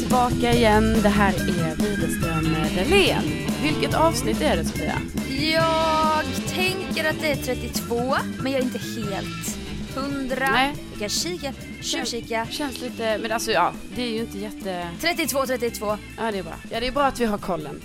tillbaka 0.00 0.52
igen. 0.52 0.96
Det 1.02 1.08
här 1.08 1.32
är 1.32 1.76
Widerström 1.76 2.56
Dahlén. 2.76 3.22
Vilket 3.62 3.94
avsnitt 3.94 4.40
är 4.40 4.56
det 4.56 4.64
Sofia? 4.64 4.98
Jag 5.52 6.24
tänker 6.54 7.10
att 7.10 7.20
det 7.20 7.30
är 7.30 7.36
32, 7.36 8.16
men 8.40 8.52
jag 8.52 8.60
är 8.60 8.64
inte 8.64 8.78
helt 8.78 9.58
hundra. 9.96 10.50
Nej. 10.50 10.74
Vi 10.94 11.00
kan 11.00 11.08
kika, 11.08 11.52
tjuvkika. 11.80 12.46
Känns 12.50 12.80
lite, 12.80 13.18
men 13.18 13.32
alltså 13.32 13.52
ja, 13.52 13.72
det 13.96 14.02
är 14.02 14.10
ju 14.10 14.20
inte 14.20 14.38
jätte... 14.38 14.88
32, 15.00 15.46
32. 15.46 15.86
Ja 16.16 16.32
det 16.32 16.38
är 16.38 16.42
bra. 16.42 16.54
Ja 16.70 16.80
det 16.80 16.86
är 16.86 16.92
bra 16.92 17.04
att 17.04 17.20
vi 17.20 17.24
har 17.24 17.38
kollen. 17.38 17.80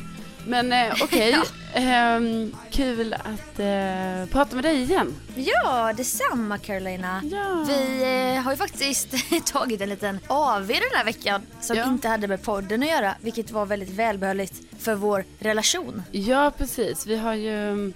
Men 0.48 0.74
eh, 0.74 0.94
okej, 1.04 1.36
Ehm, 1.74 2.56
kul 2.72 3.14
att 3.14 3.60
eh, 3.60 4.32
prata 4.32 4.56
med 4.56 4.64
dig 4.64 4.82
igen. 4.82 5.16
Ja, 5.36 5.94
detsamma 5.98 6.58
Carolina. 6.58 7.22
Ja. 7.32 7.66
Vi 7.68 8.02
eh, 8.36 8.42
har 8.44 8.52
ju 8.52 8.58
faktiskt 8.58 9.14
tagit 9.46 9.82
en 9.82 9.90
liten 9.90 10.20
AV 10.28 10.68
den 10.68 10.78
här 10.94 11.06
veckan 11.06 11.42
som 11.62 11.78
Ja. 11.78 11.88
inte 11.88 12.08
hade 12.08 12.28
med 12.28 12.42
podden 12.44 12.84
att 12.84 12.90
göra, 12.90 13.16
vilket 13.22 13.52
var 13.52 13.66
väldigt 13.66 13.90
välbehövligt 13.90 14.54
för 14.80 14.96
vår 14.96 15.26
relation. 15.40 16.04
Ja 16.12 16.52
precis, 16.58 17.08
vi 17.08 17.16
har 17.18 17.34
ju, 17.34 17.94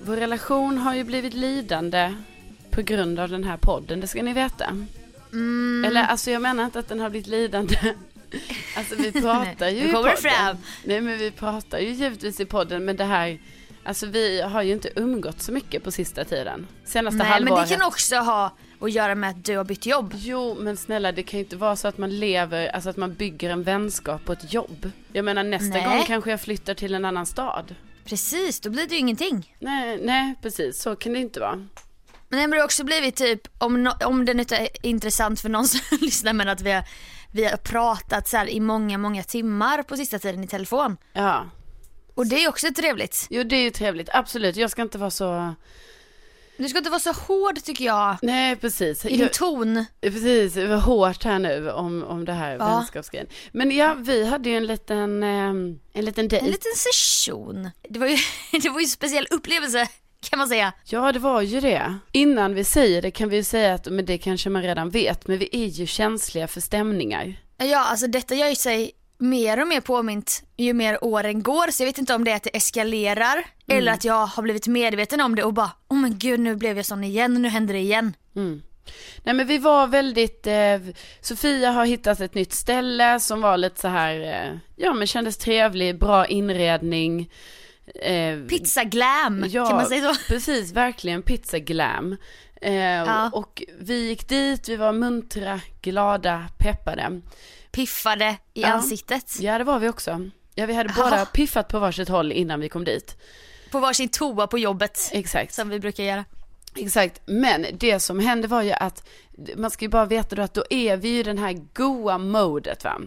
vår 0.00 0.16
relation 0.16 0.78
har 0.78 0.94
ju 0.94 1.04
blivit 1.04 1.34
lidande 1.34 2.14
på 2.70 2.82
grund 2.82 3.18
av 3.20 3.28
den 3.28 3.44
här 3.44 3.56
podden, 3.56 4.00
det 4.00 4.08
ska 4.08 4.22
ni 4.22 4.32
veta. 4.32 4.64
Mm. 5.32 5.84
Eller 5.88 6.02
alltså 6.02 6.30
jag 6.30 6.42
menar 6.42 6.64
inte 6.64 6.78
att 6.78 6.88
den 6.88 7.00
har 7.00 7.10
blivit 7.10 7.26
lidande. 7.28 7.76
Alltså 8.76 8.94
vi 8.94 9.12
pratar 9.12 9.68
ju 9.68 9.88
i 9.88 9.92
podden. 9.92 10.16
fram. 10.16 10.56
Nej 10.84 11.00
men 11.00 11.18
vi 11.18 11.30
pratar 11.30 11.78
ju 11.78 11.88
givetvis 11.92 12.40
i 12.40 12.44
podden 12.44 12.84
men 12.84 12.96
det 12.96 13.04
här, 13.04 13.38
alltså 13.84 14.06
vi 14.06 14.40
har 14.40 14.62
ju 14.62 14.72
inte 14.72 14.90
umgått 14.96 15.42
så 15.42 15.52
mycket 15.52 15.84
på 15.84 15.90
sista 15.90 16.24
tiden. 16.24 16.66
Senaste 16.84 17.18
Nej, 17.18 17.26
men 17.26 17.32
halvåret. 17.32 17.68
det 17.68 17.76
kan 17.76 17.86
också 17.86 18.16
ha 18.16 18.56
att 18.80 18.92
göra 18.92 19.14
med 19.14 19.30
att 19.30 19.44
du 19.44 19.56
har 19.56 19.64
bytt 19.64 19.86
jobb. 19.86 20.14
Jo 20.16 20.56
men 20.60 20.76
snälla 20.76 21.12
det 21.12 21.22
kan 21.22 21.38
ju 21.38 21.44
inte 21.44 21.56
vara 21.56 21.76
så 21.76 21.88
att 21.88 21.98
man 21.98 22.18
lever, 22.18 22.68
alltså 22.68 22.90
att 22.90 22.96
man 22.96 23.14
bygger 23.14 23.50
en 23.50 23.62
vänskap 23.62 24.24
på 24.24 24.32
ett 24.32 24.52
jobb. 24.52 24.90
Jag 25.12 25.24
menar 25.24 25.44
nästa 25.44 25.78
Nej. 25.78 25.84
gång 25.84 26.04
kanske 26.06 26.30
jag 26.30 26.40
flyttar 26.40 26.74
till 26.74 26.94
en 26.94 27.04
annan 27.04 27.26
stad. 27.26 27.74
Precis, 28.04 28.60
då 28.60 28.70
blir 28.70 28.86
det 28.86 28.94
ju 28.94 28.98
ingenting. 29.00 29.56
Nej, 29.58 29.98
nej 30.02 30.34
precis 30.42 30.82
så 30.82 30.96
kan 30.96 31.12
det 31.12 31.18
inte 31.18 31.40
vara. 31.40 31.66
Men 32.28 32.50
det 32.50 32.56
har 32.56 32.64
också 32.64 32.84
blivit 32.84 33.16
typ, 33.16 33.48
om, 33.58 33.84
no, 33.84 33.90
om 34.04 34.24
det 34.24 34.32
inte 34.32 34.56
är 34.56 34.68
intressant 34.82 35.40
för 35.40 35.48
någon 35.48 35.68
som 35.68 35.80
lyssnar 36.00 36.32
men 36.32 36.48
att 36.48 36.60
vi 36.60 36.72
har, 36.72 36.84
vi 37.32 37.44
har 37.44 37.56
pratat 37.56 38.28
så 38.28 38.36
här 38.36 38.48
i 38.50 38.60
många, 38.60 38.98
många 38.98 39.22
timmar 39.22 39.82
på 39.82 39.96
sista 39.96 40.18
tiden 40.18 40.44
i 40.44 40.46
telefon. 40.46 40.96
Ja, 41.12 41.46
Och 42.14 42.26
det 42.26 42.44
är 42.44 42.48
också 42.48 42.66
trevligt. 42.76 43.26
jo 43.30 43.42
det 43.44 43.56
är 43.56 43.62
ju 43.62 43.70
trevligt, 43.70 44.08
absolut. 44.12 44.56
Jag 44.56 44.70
ska 44.70 44.82
inte 44.82 44.98
vara 44.98 45.10
så, 45.10 45.54
Du 46.56 46.68
ska 46.68 46.78
inte 46.78 46.90
vara 46.90 47.00
så 47.00 47.12
hård 47.12 47.62
tycker 47.64 47.84
jag 47.84 48.16
nej 48.22 48.56
precis. 48.56 49.04
i 49.04 49.08
din 49.08 49.20
Jag, 49.20 49.32
ton. 49.32 49.84
precis, 50.00 50.54
det 50.54 50.66
var 50.66 50.76
hårt 50.76 51.24
här 51.24 51.38
nu 51.38 51.70
om, 51.70 52.04
om 52.04 52.24
det 52.24 52.32
här 52.32 52.52
Ja. 52.52 52.66
vänskapsgrejen. 52.76 53.28
Men 53.52 53.70
ja, 53.70 53.94
vi 53.94 54.26
hade 54.26 54.50
ju 54.50 54.56
en 54.56 54.66
liten, 54.66 55.22
ehm, 55.22 55.78
en 55.92 56.04
liten 56.04 56.28
dejt. 56.28 56.44
En 56.46 56.50
liten 56.52 56.72
session. 56.76 57.70
Det 57.88 57.98
var 57.98 58.06
ju, 58.06 58.16
det 58.62 58.68
var 58.68 58.80
ju 58.80 58.84
en 58.84 58.88
speciell 58.90 59.26
upplevelse 59.30 59.88
kan 60.30 60.38
man 60.38 60.48
säga. 60.48 60.72
Ja, 60.84 61.12
det 61.12 61.18
var 61.18 61.42
ju 61.42 61.60
det. 61.60 61.98
Innan 62.12 62.54
vi 62.54 62.64
säger 62.64 63.02
det 63.02 63.10
kan 63.10 63.28
vi 63.28 63.36
ju 63.36 63.44
säga 63.44 63.74
att, 63.74 63.86
men 63.86 64.04
det 64.04 64.18
kanske 64.18 64.50
man 64.50 64.62
redan 64.62 64.90
vet, 64.90 65.26
men 65.26 65.38
vi 65.38 65.48
är 65.52 65.66
ju 65.66 65.86
känsliga 65.86 66.48
för 66.48 66.60
stämningar. 66.60 67.34
Ja, 67.58 67.78
alltså 67.78 68.06
detta 68.06 68.34
gör 68.34 68.48
ju 68.48 68.56
sig 68.56 68.92
mer 69.18 69.60
och 69.60 69.68
mer 69.68 69.80
påmint 69.80 70.42
ju 70.56 70.72
mer 70.72 71.04
åren 71.04 71.42
går 71.42 71.70
så 71.70 71.82
jag 71.82 71.86
vet 71.86 71.98
inte 71.98 72.14
om 72.14 72.24
det 72.24 72.30
är 72.30 72.36
att 72.36 72.42
det 72.42 72.56
eskalerar 72.56 73.44
eller 73.68 73.92
att 73.92 74.04
jag 74.04 74.26
har 74.26 74.42
blivit 74.42 74.66
medveten 74.66 75.20
om 75.20 75.34
det 75.34 75.44
och 75.44 75.54
bara 75.54 75.70
oh 75.88 75.98
men 75.98 76.18
gud 76.18 76.40
nu 76.40 76.56
blev 76.56 76.76
jag 76.76 76.86
sån 76.86 77.04
igen, 77.04 77.42
nu 77.42 77.48
händer 77.48 77.74
det 77.74 77.80
igen. 77.80 78.14
Mm. 78.36 78.62
Nej 79.22 79.34
men 79.34 79.46
vi 79.46 79.58
var 79.58 79.86
väldigt, 79.86 80.46
eh, 80.46 80.94
Sofia 81.20 81.70
har 81.70 81.84
hittat 81.84 82.20
ett 82.20 82.34
nytt 82.34 82.52
ställe 82.52 83.20
som 83.20 83.40
var 83.40 83.56
lite 83.56 83.80
så 83.80 83.88
här, 83.88 84.20
eh, 84.20 84.58
ja 84.76 84.92
men 84.92 85.06
kändes 85.06 85.36
trevlig, 85.36 85.98
bra 85.98 86.26
inredning. 86.26 87.30
Eh, 87.94 88.38
Pizza 88.48 88.84
glam, 88.84 89.44
ja, 89.48 89.66
kan 89.66 89.76
man 89.76 89.86
säga 89.86 90.14
så? 90.14 90.20
precis, 90.28 90.72
verkligen 90.72 91.22
pizza 91.22 91.58
glam. 91.58 92.16
Eh, 92.62 92.74
Ja. 92.74 93.30
Och 93.32 93.62
vi 93.80 94.08
gick 94.08 94.28
dit, 94.28 94.68
vi 94.68 94.76
var 94.76 94.92
muntra, 94.92 95.60
glada, 95.82 96.44
peppade. 96.58 97.20
Piffade 97.72 98.36
i 98.54 98.62
Ja. 98.62 98.68
ansiktet. 98.68 99.40
Ja 99.40 99.58
det 99.58 99.64
var 99.64 99.78
vi 99.78 99.88
också. 99.88 100.30
Ja 100.54 100.66
vi 100.66 100.74
hade 100.74 100.92
Jaha. 100.96 101.10
båda 101.10 101.24
piffat 101.26 101.68
på 101.68 101.78
varsitt 101.78 102.08
håll 102.08 102.32
innan 102.32 102.60
vi 102.60 102.68
kom 102.68 102.84
dit. 102.84 103.16
På 103.70 103.78
varsin 103.80 104.08
toa 104.08 104.46
på 104.46 104.58
jobbet. 104.58 105.10
Exakt. 105.12 105.54
Som 105.54 105.68
vi 105.68 105.80
brukar 105.80 106.04
göra. 106.04 106.24
Exakt, 106.76 107.20
men 107.26 107.66
det 107.72 108.00
som 108.00 108.18
hände 108.20 108.48
var 108.48 108.62
ju 108.62 108.72
att 108.72 109.08
man 109.56 109.70
ska 109.70 109.84
ju 109.84 109.88
bara 109.88 110.04
veta 110.06 110.36
då 110.36 110.42
att 110.42 110.54
då 110.54 110.64
är 110.70 110.96
vi 110.96 111.08
ju 111.08 111.18
i 111.18 111.22
den 111.22 111.38
här 111.38 111.52
goa 111.74 112.18
modet 112.18 112.84
va. 112.84 113.00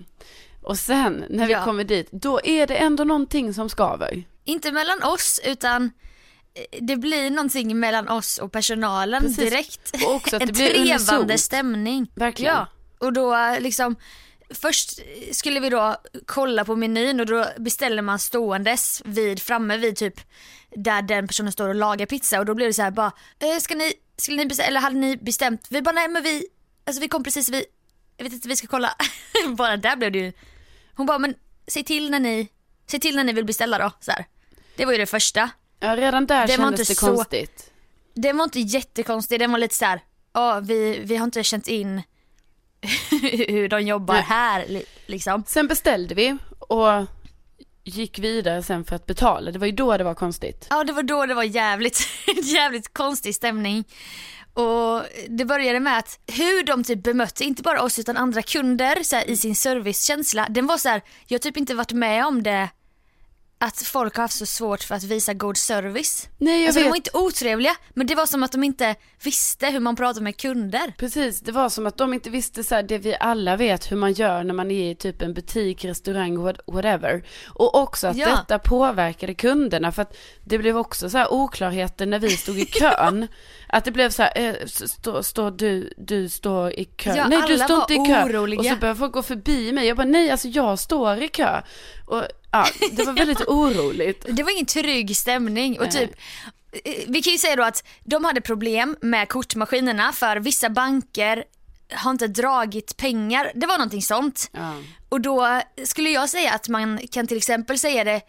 Och 0.66 0.78
sen 0.78 1.26
när 1.30 1.48
vi 1.48 1.54
Ja. 1.54 1.64
kommer 1.66 1.84
dit, 1.84 2.08
då 2.12 2.40
är 2.44 2.68
det 2.68 2.76
ändå 2.76 3.04
någonting 3.04 3.54
som 3.54 3.70
skaver. 3.70 4.24
Inte 4.44 4.72
mellan 4.72 5.04
oss 5.04 5.42
utan 5.46 5.92
eh, 6.54 6.80
det 6.82 6.96
blir 6.98 7.30
någonting 7.30 7.80
mellan 7.80 8.08
oss 8.10 8.38
och 8.38 8.52
personalen 8.52 9.22
Precis. 9.22 9.38
direkt. 9.38 9.92
Och 10.06 10.14
också 10.16 10.36
att 10.36 10.42
en 10.42 10.48
det 10.48 10.54
blir 10.54 10.70
trevande 10.70 11.16
unisont. 11.16 11.40
stämning. 11.40 12.12
Verkligen. 12.16 12.54
Ja, 12.56 12.68
och 13.00 13.14
då 13.14 13.56
liksom 13.60 13.96
Först 14.50 15.00
skulle 15.32 15.60
vi 15.60 15.70
då 15.70 15.96
kolla 16.26 16.66
på 16.66 16.76
menyn 16.76 17.20
och 17.20 17.26
då 17.26 17.46
beställer 17.58 18.02
man 18.02 18.20
ståendes 18.20 19.02
vid, 19.06 19.42
framme 19.42 19.78
vid 19.78 19.96
typ 19.96 20.14
där 20.76 21.02
den 21.02 21.28
personen 21.28 21.52
står 21.52 21.70
och 21.70 21.76
lagar 21.76 22.06
pizza 22.06 22.40
och 22.40 22.46
då 22.46 22.56
blev 22.56 22.70
det 22.70 22.74
så 22.74 22.82
här 22.82 22.92
bara, 22.92 23.12
eh, 23.40 23.60
ska 23.62 23.76
ni, 23.76 23.94
skulle 24.18 24.38
ni 24.38 24.46
beställa, 24.46 24.68
eller 24.68 24.80
hade 24.80 24.96
ni 24.96 25.18
bestämt? 25.18 25.68
Vi 25.70 25.82
bara 25.82 25.92
nej 25.92 26.08
men 26.08 26.24
vi, 26.24 26.48
alltså 26.86 27.02
vi 27.02 27.08
kom 27.08 27.24
precis, 27.24 27.50
vi, 27.50 27.66
jag 28.18 28.24
vet 28.24 28.34
inte 28.34 28.48
vi 28.48 28.56
ska 28.56 28.68
kolla, 28.68 28.96
bara 29.58 29.78
där 29.78 29.96
blev 29.96 30.12
det 30.12 30.20
ju, 30.20 30.34
hon 30.96 31.06
bara 31.06 31.20
men 31.20 31.36
säg 31.68 31.84
till 31.84 32.10
när 32.12 32.20
ni, 32.20 32.48
säg 32.88 33.00
till 33.00 33.16
när 33.16 33.24
ni 33.24 33.34
vill 33.34 33.46
beställa 33.46 33.78
då, 33.78 33.92
så 34.00 34.12
här. 34.12 34.26
Det 34.76 34.86
var 34.86 34.92
ju 34.92 34.98
det 34.98 35.06
första. 35.06 35.50
Ja 35.80 35.96
redan 35.96 36.26
där 36.26 36.48
Det 36.48 36.58
var 36.58 36.66
kändes 36.66 36.88
det 36.88 36.96
så- 36.96 37.08
konstigt. 37.08 37.72
Den 38.14 38.38
var 38.38 38.44
inte 38.44 38.60
jättekonstig, 38.60 39.40
den 39.40 39.52
var 39.52 39.60
lite 39.60 39.76
så 39.76 39.86
här, 39.86 40.00
ja 40.34 40.60
vi, 40.60 41.00
vi 41.04 41.16
har 41.16 41.24
inte 41.26 41.44
känt 41.44 41.68
in 41.68 42.02
hur 43.48 43.68
de 43.70 43.82
jobbar 43.82 44.14
Nej. 44.14 44.24
här 44.24 44.66
li- 44.68 44.86
liksom. 45.06 45.44
Sen 45.48 45.68
beställde 45.68 46.16
vi 46.16 46.38
och 46.60 47.06
gick 47.84 48.20
vidare 48.20 48.64
sen 48.64 48.86
för 48.86 48.96
att 48.96 49.06
betala. 49.06 49.52
Det 49.52 49.60
var 49.60 49.66
ju 49.68 49.72
då 49.72 49.98
det 49.98 50.04
var 50.04 50.14
konstigt. 50.16 50.68
Ja 50.70 50.84
det 50.84 50.94
var 50.94 51.04
då 51.04 51.26
det 51.26 51.34
var 51.34 51.44
jävligt, 51.44 52.00
jävligt 52.44 52.94
konstig 52.94 53.36
stämning. 53.36 53.84
Och 54.56 55.04
det 55.30 55.46
började 55.46 55.80
med 55.80 55.98
att 55.98 56.20
hur 56.28 56.64
de 56.64 56.84
typ 56.84 57.04
bemötte, 57.04 57.44
inte 57.44 57.64
bara 57.64 57.82
oss 57.82 58.00
utan 58.00 58.18
andra 58.18 58.42
kunder 58.42 59.04
så 59.04 59.16
här, 59.16 59.30
i 59.30 59.38
sin 59.38 59.56
servicekänsla. 59.56 60.48
Den 60.50 60.68
var 60.68 60.78
så 60.78 60.90
här, 60.90 61.02
jag 61.28 61.36
har 61.36 61.40
typ 61.42 61.58
inte 61.58 61.76
varit 61.76 61.92
med 61.92 62.26
om 62.26 62.44
det 62.44 62.70
att 63.66 63.82
folk 63.82 64.16
har 64.16 64.22
haft 64.24 64.38
så 64.38 64.46
svårt 64.46 64.84
för 64.84 64.96
att 64.96 65.04
visa 65.04 65.34
god 65.34 65.58
service. 65.58 66.30
Nej 66.38 66.60
jag 66.60 66.68
Alltså 66.68 66.80
de 66.80 66.84
vet. 66.84 66.90
var 66.90 66.96
inte 66.96 67.10
otrevliga 67.14 67.72
men 67.94 68.08
det 68.08 68.16
var 68.16 68.26
som 68.26 68.44
att 68.44 68.52
de 68.52 68.64
inte 68.64 68.96
visste 69.24 69.66
hur 69.68 69.80
man 69.80 69.96
pratar 69.96 70.22
med 70.22 70.38
kunder. 70.38 70.94
Precis, 70.98 71.40
det 71.40 71.52
var 71.52 71.70
som 71.70 71.86
att 71.86 71.98
de 71.98 72.14
inte 72.14 72.30
visste 72.30 72.64
så 72.64 72.76
här, 72.76 72.84
det 72.84 72.98
vi 72.98 73.16
alla 73.20 73.56
vet 73.56 73.92
hur 73.92 73.98
man 73.98 74.14
gör 74.14 74.44
när 74.44 74.54
man 74.54 74.72
är 74.72 74.92
i 74.92 74.96
typ 74.96 75.22
en 75.22 75.34
butik, 75.34 75.86
restaurang, 75.86 76.38
what- 76.38 76.60
whatever. 76.68 77.24
Och 77.48 77.76
också 77.82 78.08
att 78.08 78.18
Ja. 78.18 78.30
detta 78.30 78.60
påverkade 78.60 79.34
kunderna 79.34 79.92
för 79.92 80.02
att 80.02 80.18
det 80.44 80.58
blev 80.58 80.78
också 80.78 81.10
så 81.10 81.18
här 81.18 81.34
oklarheter 81.34 82.06
när 82.06 82.20
vi 82.20 82.30
stod 82.30 82.60
i 82.60 82.66
kön. 82.72 83.28
att 83.70 83.86
det 83.86 83.92
blev 83.92 84.10
så 84.10 84.22
här, 84.24 84.32
eh, 84.36 84.56
s- 84.64 85.28
stå, 85.28 85.50
du, 85.50 85.94
du 85.98 86.30
står 86.30 86.72
i 86.72 86.86
kö. 86.86 87.14
Ja, 87.16 87.28
nej 87.28 87.42
du 87.48 87.58
står 87.58 87.78
inte 87.82 87.94
i 87.94 87.98
kö. 88.14 88.24
oroliga. 88.26 88.60
Och 88.60 88.66
så 88.66 88.76
började 88.76 89.00
folk 89.00 89.14
gå 89.14 89.24
förbi 89.24 89.72
mig. 89.72 89.88
Jag 89.88 89.98
bara 89.98 90.08
nej 90.08 90.32
alltså 90.32 90.48
jag 90.48 90.80
står 90.80 91.24
i 91.24 91.28
kö. 91.28 91.62
Och 92.06 92.24
ja, 92.58 92.88
det 92.92 93.04
var 93.04 93.14
väldigt 93.14 93.42
oroligt. 93.48 94.26
Det 94.30 94.44
var 94.44 94.52
ingen 94.52 94.66
trygg 94.66 95.18
stämning 95.18 95.80
och 95.80 95.92
typ 95.92 96.12
eh, 96.72 97.04
vi 97.08 97.22
kan 97.22 97.34
ju 97.34 97.40
säga 97.40 97.56
då 97.56 97.64
att 97.64 97.84
de 98.04 98.26
hade 98.26 98.42
problem 98.42 98.98
med 99.02 99.30
kortmaskinerna 99.30 100.12
för 100.12 100.38
vissa 100.38 100.70
banker 100.70 101.44
har 101.94 102.12
inte 102.12 102.28
dragit 102.28 102.98
pengar, 102.98 103.52
det 103.56 103.68
var 103.68 103.78
någonting 103.78 104.02
sånt. 104.02 104.50
Ja. 104.52 104.74
Och 105.10 105.22
då 105.22 105.62
skulle 105.84 106.10
jag 106.10 106.30
säga 106.30 106.54
att 106.54 106.70
man 106.70 107.00
kan 107.12 107.28
till 107.28 107.38
exempel 107.38 107.80
säga 107.80 108.04
det 108.04 108.22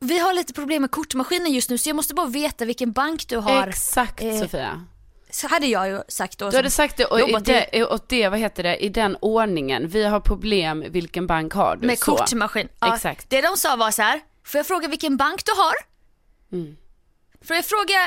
vi 0.00 0.18
har 0.18 0.34
lite 0.34 0.52
problem 0.52 0.82
med 0.82 0.90
kortmaskinen 0.90 1.52
just 1.52 1.70
nu 1.70 1.78
så 1.78 1.88
jag 1.88 1.96
måste 1.96 2.14
bara 2.14 2.26
veta 2.26 2.64
vilken 2.64 2.92
bank 2.92 3.28
du 3.28 3.36
har. 3.36 3.66
Exakt 3.66 4.22
eh, 4.22 4.38
Sofia. 4.38 4.84
Så 5.30 5.48
hade 5.48 5.66
jag 5.66 5.88
ju 5.88 6.00
sagt 6.08 6.38
då. 6.38 6.50
Du 6.50 6.56
hade 6.56 6.70
sagt 6.70 6.96
det 6.96 7.04
och 7.04 7.20
i 7.20 7.32
det, 7.44 7.84
och 7.84 8.00
det, 8.08 8.28
vad 8.28 8.38
heter 8.38 8.62
det, 8.62 8.76
i 8.76 8.88
den 8.88 9.16
ordningen. 9.20 9.88
Vi 9.88 10.04
har 10.04 10.20
problem, 10.20 10.84
vilken 10.88 11.26
bank 11.26 11.52
har 11.52 11.76
du? 11.76 11.86
med 11.86 11.98
Så. 11.98 12.16
kortmaskin. 12.16 12.68
Ja, 12.80 12.94
Exakt. 12.94 13.30
Det 13.30 13.40
de 13.40 13.56
sa 13.56 13.76
var 13.76 13.90
så 13.90 14.02
här, 14.02 14.20
får 14.44 14.58
jag 14.58 14.66
fråga 14.66 14.88
vilken 14.88 15.16
bank 15.16 15.44
du 15.44 15.52
har? 15.52 15.74
Mm. 16.52 16.76
Får 17.44 17.56
jag 17.56 17.64
fråga, 17.64 17.98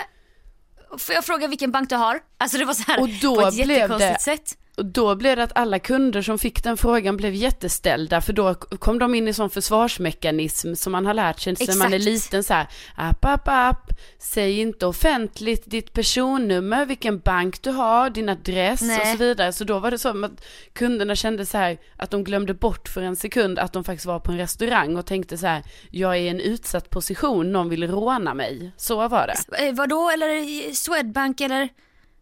får 1.00 1.16
jag 1.16 1.26
fråga 1.26 1.48
vilken 1.48 1.72
bank 1.72 1.90
du 1.90 1.96
har? 1.96 2.20
Alltså 2.38 2.58
det 2.58 2.66
var 2.66 2.74
så 2.74 2.84
här 2.92 3.02
Och 3.02 3.10
då 3.22 3.36
på 3.36 3.48
ett 3.48 3.54
blev 3.54 3.70
jättekonstigt 3.70 4.14
det- 4.14 4.22
sätt. 4.24 4.58
Och 4.82 4.88
då 4.88 5.16
blev 5.16 5.38
det 5.38 5.44
att 5.44 5.58
alla 5.58 5.80
kunder 5.80 6.22
som 6.22 6.40
fick 6.40 6.64
den 6.64 6.78
frågan 6.78 7.18
blev 7.18 7.34
jätteställda, 7.34 8.22
för 8.22 8.34
då 8.34 8.54
kom 8.54 9.00
de 9.00 9.16
in 9.16 9.28
i 9.28 9.34
sån 9.34 9.50
försvarsmekanism 9.50 10.74
som 10.74 10.92
man 10.92 11.06
har 11.06 11.14
lärt 11.14 11.40
sig 11.40 11.56
sen 11.56 11.78
man 11.78 11.94
är 11.94 12.00
liten 12.00 12.44
så 12.44 12.54
här, 12.54 12.68
app, 12.96 13.26
app, 13.26 13.48
app, 13.48 13.92
säg 14.20 14.60
inte 14.60 14.86
offentligt 14.86 15.64
ditt 15.66 15.94
personnummer, 15.94 16.86
vilken 16.86 17.20
bank 17.20 17.62
du 17.62 17.70
har, 17.70 18.10
din 18.10 18.30
adress 18.30 18.82
och 18.82 18.88
Nej. 18.88 19.12
så 19.12 19.18
vidare. 19.18 19.54
Så 19.54 19.64
då 19.64 19.80
var 19.80 19.92
det 19.92 20.00
som 20.00 20.24
att 20.24 20.46
kunderna 20.74 21.16
kände 21.16 21.46
så 21.46 21.58
här, 21.58 21.78
att 21.98 22.12
de 22.12 22.24
glömde 22.24 22.54
bort 22.54 22.90
för 22.90 23.02
en 23.02 23.16
sekund 23.16 23.60
att 23.60 23.74
de 23.74 23.84
faktiskt 23.84 24.06
var 24.06 24.20
på 24.20 24.32
en 24.32 24.38
restaurang 24.38 24.96
och 24.96 25.06
tänkte 25.06 25.38
så 25.38 25.48
här, 25.48 25.64
jag 25.90 26.12
är 26.18 26.22
i 26.22 26.30
en 26.30 26.40
utsatt 26.40 26.90
position, 26.90 27.52
någon 27.52 27.70
vill 27.70 27.88
råna 27.88 28.34
mig. 28.34 28.72
Så 28.78 29.08
var 29.08 29.28
det. 29.28 29.66
Eh, 29.66 29.74
vadå, 29.74 30.10
eller 30.10 30.74
Swedbank 30.74 31.42
eller? 31.42 31.70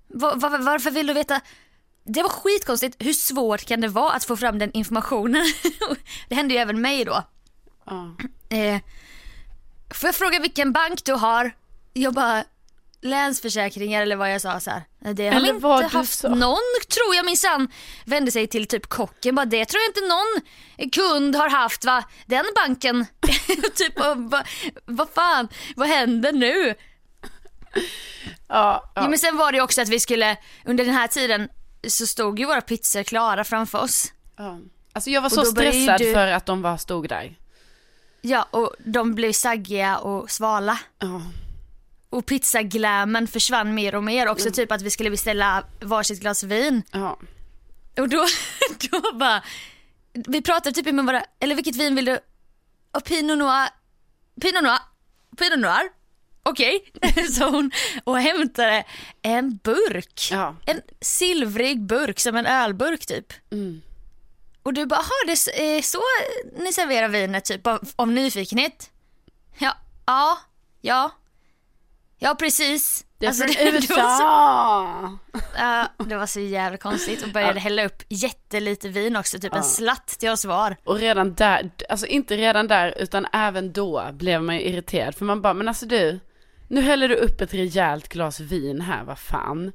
Va, 0.08 0.34
va, 0.36 0.58
varför 0.62 0.92
vill 0.92 1.08
du 1.08 1.14
veta? 1.14 1.42
Det 2.10 2.22
var 2.24 2.30
skitkonstigt. 2.30 2.96
Hur 3.00 3.14
svårt 3.14 3.66
kan 3.66 3.82
det 3.82 3.88
vara 3.88 4.12
att 4.14 4.26
få 4.26 4.38
fram 4.38 4.60
den 4.60 4.72
informationen? 4.72 5.46
det 6.30 6.36
hände 6.36 6.54
ju 6.54 6.60
även 6.60 6.82
mig 6.82 7.06
då. 7.06 7.24
Ja. 7.86 8.16
Eh, 8.58 8.82
får 9.94 10.08
jag 10.08 10.16
fråga 10.16 10.40
vilken 10.40 10.72
bank 10.74 11.04
du 11.06 11.14
har? 11.14 11.52
Jag 11.94 12.14
bara, 12.14 12.44
Länsförsäkringar 13.02 14.02
eller 14.02 14.16
vad 14.16 14.34
jag 14.34 14.42
sa 14.42 14.60
så 14.60 14.70
här. 14.72 14.84
"Nej, 15.00 15.14
Det 15.14 15.28
har 15.28 15.36
Eller 15.36 15.54
inte 15.54 15.68
haft 15.98 16.24
någon, 16.24 16.58
tror 16.94 17.16
jag 17.16 17.26
minsann. 17.26 17.68
Vände 18.06 18.32
sig 18.32 18.48
till 18.48 18.68
typ 18.68 18.90
kocken, 18.90 19.36
bara 19.36 19.46
det 19.46 19.66
tror 19.66 19.82
jag 19.82 19.90
inte 19.90 20.16
någon 20.16 20.42
kund 20.92 21.36
har 21.36 21.50
haft 21.50 21.86
va? 21.86 22.04
Den 22.26 22.46
banken. 22.56 23.06
typ, 23.76 23.94
vad 24.86 25.10
fan, 25.10 25.48
vad 25.76 25.88
händer 25.88 26.32
nu? 26.34 26.76
Ja, 28.48 28.92
ja. 28.96 29.02
Jo, 29.04 29.10
men 29.10 29.20
sen 29.20 29.38
var 29.38 29.52
det 29.52 29.62
också 29.62 29.82
att 29.82 29.90
vi 29.90 30.00
skulle, 30.00 30.38
under 30.66 30.86
den 30.86 30.94
här 30.94 31.08
tiden 31.08 31.50
så 31.88 32.08
stod 32.08 32.40
ju 32.40 32.46
våra 32.46 32.62
pizzor 32.62 33.04
klara 33.04 33.44
framför 33.44 33.80
oss. 33.80 34.14
Ja. 34.38 34.60
Alltså 34.94 35.10
jag 35.10 35.22
var 35.22 35.30
så 35.30 35.46
stressad 35.46 35.98
du- 36.00 36.14
för 36.14 36.28
att 36.28 36.46
de 36.46 36.62
bara 36.62 36.78
stod 36.78 37.10
där. 37.10 37.36
Ja, 38.22 38.48
och 38.52 38.76
de 38.86 39.16
blev 39.16 39.32
saggiga 39.32 39.98
och 39.98 40.32
svala. 40.32 40.80
Ja. 41.00 41.22
Och 42.10 42.26
pizzaglämen 42.26 43.28
försvann 43.28 43.74
mer 43.76 43.96
och 43.96 44.04
mer 44.04 44.28
också, 44.28 44.52
typ 44.52 44.72
att 44.72 44.82
vi 44.82 44.90
skulle 44.90 45.10
beställa 45.10 45.64
varsitt 45.82 46.20
glas 46.20 46.44
vin. 46.44 46.84
Ja. 46.92 47.20
Och 47.98 48.10
då, 48.10 48.26
då 48.92 49.14
bara, 49.14 49.44
vi 50.14 50.42
pratade 50.42 50.76
typ 50.76 50.86
med 50.86 51.06
varandra, 51.06 51.26
eller 51.40 51.56
vilket 51.56 51.76
vin 51.76 51.96
vill 51.96 52.06
du? 52.06 52.20
Och 52.92 53.04
Pinot 53.04 53.38
Noir, 53.38 53.70
Pinot 54.42 54.64
Noir, 54.64 54.80
Pinot 55.38 55.60
Noir. 55.60 55.90
Okej, 56.50 56.84
sa 57.38 57.50
hon 57.50 57.72
och 58.04 58.18
hämtade 58.20 58.84
en 59.22 59.58
burk. 59.64 60.28
Ja. 60.32 60.56
En 60.66 60.82
silvrig 61.02 61.82
burk, 61.82 62.20
som 62.20 62.36
en 62.36 62.46
ölburk 62.46 63.06
typ. 63.06 63.34
Mm. 63.52 63.82
Och 64.64 64.74
du 64.74 64.86
bara, 64.86 65.00
"Jaha, 65.00 65.36
det 65.36 65.78
är 65.78 65.82
så 65.82 66.00
ni 66.64 66.74
serverar 66.74 67.08
vinet 67.08 67.46
typ 67.46 67.68
av, 67.68 67.80
av 67.96 68.08
nyfikenhet? 68.08 68.90
Ja, 69.58 69.74
ja, 70.06 70.38
ja, 70.82 71.12
ja 72.20 72.36
precis. 72.36 73.06
Det 73.18 73.26
är 73.26 73.30
Alltså, 73.30 73.44
från 73.48 73.66
det- 73.66 73.72
det 73.88 73.90
var 73.96 74.18
så-! 74.18 75.18
Ja, 75.58 75.88
det 76.06 76.16
var 76.18 76.26
så 76.26 76.40
jävla 76.40 76.78
konstigt 76.78 77.24
och 77.24 77.30
började 77.30 77.54
Ja. 77.54 77.60
hälla 77.60 77.86
upp 77.86 78.04
jättelite 78.10 78.90
vin 78.90 79.16
också, 79.16 79.40
typ 79.40 79.52
Ja. 79.52 79.58
en 79.58 79.64
slatt 79.64 80.08
till 80.08 80.30
oss 80.30 80.46
var. 80.46 80.78
Och 80.84 81.00
redan 81.00 81.34
där, 81.36 81.72
alltså 81.90 82.06
inte 82.06 82.38
redan 82.38 82.68
där, 82.68 82.94
utan 82.98 83.26
även 83.34 83.74
då 83.74 84.10
blev 84.14 84.44
man 84.44 84.56
ju 84.56 84.62
irriterad. 84.62 85.16
För 85.16 85.26
man 85.26 85.42
bara, 85.42 85.54
men 85.54 85.68
alltså 85.68 85.86
du, 85.86 86.20
nu 86.70 86.82
häller 86.82 87.10
du 87.10 87.16
upp 87.16 87.42
ett 87.42 87.54
rejält 87.54 88.10
glas 88.10 88.40
vin 88.40 88.82
här, 88.82 89.04
vad 89.04 89.20
fan. 89.20 89.72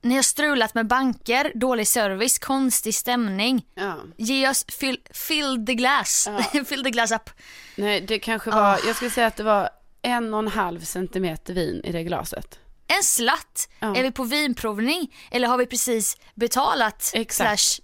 Ni 0.00 0.14
har 0.14 0.22
strulat 0.22 0.74
med 0.74 0.86
banker, 0.86 1.52
dålig 1.54 1.88
service, 1.88 2.38
konstig 2.38 2.94
stämning. 2.94 3.66
Ja. 3.74 3.96
Ge 4.16 4.48
oss, 4.48 4.64
fill, 4.68 4.98
fill 5.10 5.66
the 5.66 5.74
glass, 5.74 6.28
fill 6.66 6.84
the 6.84 6.90
glass 6.90 7.12
up. 7.12 7.30
Nej, 7.76 8.00
det 8.00 8.18
kanske 8.18 8.50
var, 8.50 8.80
jag 8.86 8.96
skulle 8.96 9.10
säga 9.10 9.26
att 9.26 9.36
det 9.36 9.42
var 9.42 9.70
en 10.02 10.34
och 10.34 10.40
en 10.40 10.48
halv 10.48 10.80
centimeter 10.80 11.54
vin 11.54 11.80
i 11.84 11.92
det 11.92 12.02
glaset. 12.04 12.58
En 12.96 13.02
slatt, 13.02 13.68
Ja. 13.80 13.96
är 13.96 14.02
vi 14.02 14.10
på 14.10 14.24
vinprovning 14.24 15.14
eller 15.30 15.48
har 15.48 15.58
vi 15.58 15.66
precis 15.66 16.16
betalat? 16.34 17.10
Exakt. 17.14 17.60
Slash, 17.60 17.82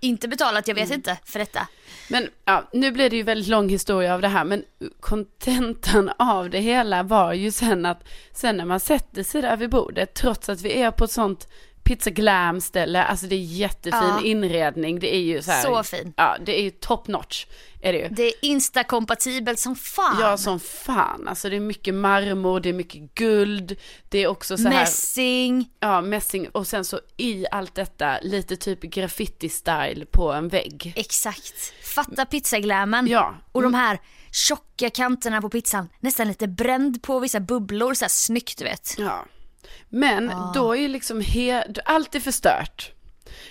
inte 0.00 0.28
betalat, 0.28 0.68
jag 0.68 0.74
vet 0.74 0.84
Mm. 0.88 0.96
inte 0.98 1.16
för 1.24 1.38
detta. 1.38 1.66
Men 2.08 2.28
ja, 2.44 2.68
nu 2.72 2.90
blev 2.92 3.10
det 3.10 3.16
ju 3.16 3.22
väldigt 3.22 3.48
lång 3.48 3.68
historia 3.68 4.14
av 4.14 4.20
det 4.20 4.28
här, 4.28 4.44
men 4.44 4.64
kontentan 5.00 6.10
av 6.18 6.50
det 6.50 6.58
hela 6.60 7.02
var 7.02 7.32
ju 7.32 7.50
sen 7.50 7.86
att 7.86 8.08
sen 8.32 8.56
när 8.56 8.64
man 8.64 8.80
sätter 8.80 9.22
sig 9.22 9.42
där 9.42 9.56
vid 9.56 9.70
bordet, 9.70 10.14
trots 10.14 10.48
att 10.48 10.62
vi 10.62 10.80
är 10.82 10.90
på 10.90 11.04
ett 11.04 11.10
sånt 11.10 11.48
pizza 11.82 12.10
glam 12.10 12.60
ställe, 12.60 13.04
alltså 13.04 13.26
det 13.26 13.34
är 13.34 13.38
jättefin 13.44 14.00
Ja. 14.02 14.22
inredning, 14.24 14.98
det 15.00 15.14
är 15.14 15.20
ju 15.20 15.42
så 15.42 15.50
här, 15.50 15.62
Så 15.62 15.82
fin. 15.82 16.12
Ja, 16.16 16.36
det 16.46 16.58
är 16.60 16.62
ju 16.62 16.70
top 16.70 17.08
notch, 17.08 17.46
är 17.82 17.92
det 17.92 17.98
ju. 17.98 18.08
Det 18.08 18.22
är 18.22 18.32
instakompatibelt 18.42 19.58
som 19.58 19.76
fan. 19.76 20.16
Ja, 20.20 20.36
som 20.36 20.60
fan, 20.60 21.28
alltså 21.28 21.50
det 21.50 21.56
är 21.56 21.60
mycket 21.60 21.94
marmor, 21.94 22.60
det 22.60 22.68
är 22.68 22.72
mycket 22.72 23.14
guld, 23.14 23.76
det 24.08 24.18
är 24.18 24.26
också 24.26 24.56
så 24.56 24.62
här, 24.62 24.70
Mässing, 24.70 25.68
ja 25.80 26.00
mässing, 26.00 26.48
och 26.48 26.66
sen 26.66 26.84
så 26.84 27.00
i 27.16 27.46
allt 27.50 27.74
detta 27.74 28.18
lite 28.22 28.56
typ 28.56 28.82
graffiti-style 28.84 30.04
på 30.04 30.32
en 30.32 30.48
vägg. 30.48 30.92
exakt. 30.96 31.72
Fatta 31.94 32.26
pizzaglämen. 32.26 33.06
Ja, 33.06 33.34
Och 33.52 33.62
de 33.62 33.74
här 33.74 33.98
tjocka 34.32 34.90
kanterna 34.90 35.40
på 35.40 35.48
pizzan, 35.50 35.88
nästan 36.00 36.28
lite 36.28 36.48
bränd 36.48 37.02
på 37.02 37.18
vissa 37.18 37.40
bubblor, 37.40 37.94
så 37.94 38.04
här 38.04 38.08
snyggt 38.10 38.58
du 38.58 38.64
vet. 38.64 38.94
Ja. 38.98 39.26
Men 39.88 40.30
Ah. 40.30 40.52
då 40.54 40.72
är 40.76 40.80
ju 40.80 40.88
liksom 40.88 41.20
he- 41.20 41.78
allt 41.84 42.14
är 42.14 42.20
förstört. 42.20 42.90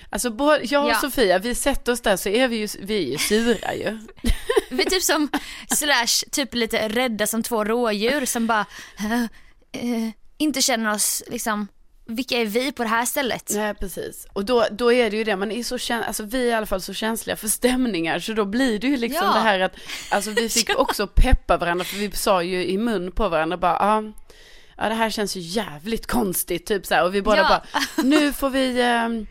Alltså 0.09 0.29
både 0.29 0.59
jag 0.63 0.83
och 0.85 0.89
Ja. 0.91 0.95
Sofia, 0.95 1.39
vi 1.39 1.55
sätter 1.55 1.91
oss 1.91 2.01
där 2.01 2.17
så 2.17 2.29
är 2.29 2.47
vi 2.47 2.55
ju, 2.57 2.67
vi 2.79 2.95
är 3.05 3.11
ju 3.11 3.17
sura 3.17 3.75
ju. 3.75 3.97
Vi 4.71 4.81
är 4.85 4.89
typ 4.89 5.03
som, 5.03 5.29
slash, 5.75 6.29
typ 6.31 6.53
lite 6.53 6.89
rädda 6.89 7.27
som 7.27 7.43
två 7.43 7.63
rådjur 7.63 8.25
som 8.25 8.47
bara, 8.47 8.65
eh, 8.99 9.23
eh, 9.71 10.09
inte 10.37 10.61
känner 10.61 10.91
oss 10.93 11.23
liksom, 11.27 11.67
vilka 12.05 12.37
är 12.37 12.45
vi 12.45 12.71
på 12.71 12.83
det 12.83 12.89
här 12.89 13.05
stället? 13.05 13.49
Nej 13.53 13.73
precis. 13.73 14.27
Och 14.33 14.45
då, 14.45 14.65
då 14.71 14.93
är 14.93 15.11
det 15.11 15.17
ju 15.17 15.23
det, 15.23 15.35
man 15.35 15.51
är 15.51 15.63
så 15.63 15.77
käns- 15.77 16.05
alltså 16.07 16.23
vi 16.23 16.41
är 16.43 16.51
i 16.51 16.53
alla 16.53 16.65
fall 16.65 16.81
så 16.81 16.93
känsliga 16.93 17.35
för 17.35 17.47
stämningar 17.47 18.19
så 18.19 18.33
då 18.33 18.45
blir 18.45 18.79
det 18.79 18.87
ju 18.87 18.97
liksom 18.97 19.27
Ja. 19.27 19.33
det 19.33 19.39
här 19.39 19.59
att, 19.59 19.75
alltså 20.11 20.31
vi 20.31 20.49
fick 20.49 20.69
också 20.79 21.07
peppa 21.07 21.57
varandra 21.57 21.85
för 21.85 21.97
vi 21.97 22.11
sa 22.11 22.43
ju 22.43 22.65
i 22.67 22.77
mun 22.77 23.11
på 23.11 23.29
varandra 23.29 23.57
bara, 23.57 23.77
ja, 23.79 24.03
ja 24.79 24.89
det 24.89 24.95
här 24.95 25.09
känns 25.09 25.35
ju 25.35 25.39
jävligt 25.39 26.07
konstigt 26.07 26.65
typ 26.65 26.85
så 26.85 26.93
här 26.95 27.03
och 27.05 27.15
vi 27.15 27.21
båda 27.21 27.37
Ja. 27.37 27.47
bara, 27.47 28.03
nu 28.03 28.33
får 28.33 28.49
vi, 28.49 28.81
ehm, 28.81 29.27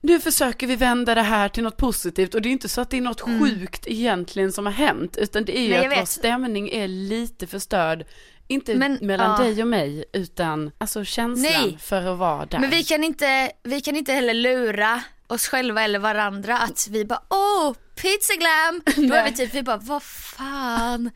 nu 0.00 0.20
försöker 0.20 0.66
vi 0.66 0.76
vända 0.76 1.14
det 1.14 1.22
här 1.22 1.48
till 1.48 1.62
något 1.62 1.76
positivt 1.76 2.34
och 2.34 2.42
det 2.42 2.48
är 2.48 2.50
inte 2.50 2.68
så 2.68 2.80
att 2.80 2.90
det 2.90 2.96
är 2.96 3.00
något 3.00 3.20
sjukt 3.20 3.86
egentligen 3.86 4.52
som 4.52 4.66
har 4.66 4.72
hänt 4.72 5.16
utan 5.16 5.44
det 5.44 5.58
är 5.58 5.62
ju 5.62 5.66
Mm. 5.74 5.78
Nej, 5.80 5.86
att 5.88 5.92
vår 5.96 6.00
vet. 6.02 6.08
stämning 6.08 6.68
är 6.70 6.88
lite 6.88 7.46
förstörd. 7.46 8.04
Inte 8.48 8.74
Men, 8.74 8.98
mellan 9.02 9.30
ja. 9.40 9.44
dig 9.46 9.62
och 9.62 9.68
mig 9.68 10.04
utan 10.12 10.70
alltså 10.78 11.04
känslan 11.04 11.52
Nej. 11.62 11.78
för 11.82 12.06
att 12.12 12.18
vara 12.18 12.46
där. 12.46 12.58
Men 12.58 12.70
vi 12.70 12.84
kan, 12.84 13.04
inte, 13.04 13.52
vi 13.62 13.80
kan 13.80 13.96
inte 13.96 14.12
heller 14.12 14.34
lura 14.34 15.02
oss 15.26 15.46
själva 15.48 15.82
eller 15.82 15.98
varandra 15.98 16.58
att 16.58 16.86
vi 16.90 17.04
bara 17.04 17.22
åh, 17.28 17.74
pizzaglam! 18.02 18.82
Då 19.08 19.14
är 19.14 19.24
vi 19.24 19.32
typ, 19.32 19.54
vi 19.54 19.62
bara 19.62 19.76
vad 19.76 20.02
fan, 20.02 21.10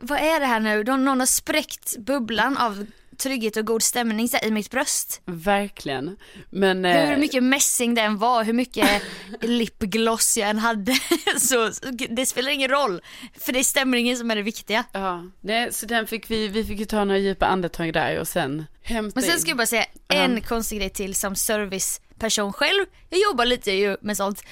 vad 0.00 0.18
är 0.18 0.40
det 0.40 0.46
här 0.46 0.60
nu? 0.60 0.84
Någon 0.84 1.20
har 1.20 1.26
spräckt 1.26 1.96
bubblan 1.98 2.56
av 2.56 2.86
trygghet 3.16 3.56
och 3.56 3.66
god 3.66 3.82
stämning 3.82 4.28
så 4.28 4.36
här, 4.36 4.46
i 4.46 4.50
mitt 4.50 4.70
bröst. 4.70 5.20
Verkligen. 5.24 6.16
Men, 6.50 6.84
Hur 6.84 7.12
eh, 7.12 7.18
mycket 7.18 7.42
mässing 7.42 7.94
den 7.94 8.18
var, 8.18 8.44
hur 8.44 8.52
mycket 8.52 9.02
lipgloss 9.40 10.36
jag 10.36 10.50
än 10.50 10.58
hade. 10.58 10.92
Så 11.38 11.70
det 12.08 12.26
spelar 12.26 12.50
ingen 12.50 12.70
roll. 12.70 13.00
För 13.38 13.52
det 13.52 13.58
är 13.58 13.64
stämningen 13.64 14.16
som 14.16 14.30
är 14.30 14.36
det 14.36 14.42
viktiga. 14.42 14.84
ja, 14.92 15.24
nej, 15.40 15.72
så 15.72 15.86
den 15.86 16.06
fick 16.06 16.30
vi, 16.30 16.48
vi 16.48 16.64
fick 16.64 16.78
ju 16.78 16.84
ta 16.84 17.04
några 17.04 17.18
djupa 17.18 17.46
andetag 17.46 17.92
där 17.92 18.20
och 18.20 18.28
sen 18.28 18.66
hämta 18.82 19.20
Men 19.20 19.30
sen 19.30 19.40
ska 19.40 19.50
jag 19.50 19.56
bara 19.56 19.66
säga 19.66 19.84
en 20.08 20.40
konstig 20.40 20.78
grej 20.78 20.90
till 20.90 21.14
som 21.14 21.34
serviceperson 22.22 22.52
själv. 22.52 22.86
Jag 23.10 23.20
jobbar 23.20 23.44
lite 23.44 23.72
ju 23.72 23.96
med 24.00 24.16
sånt. 24.16 24.42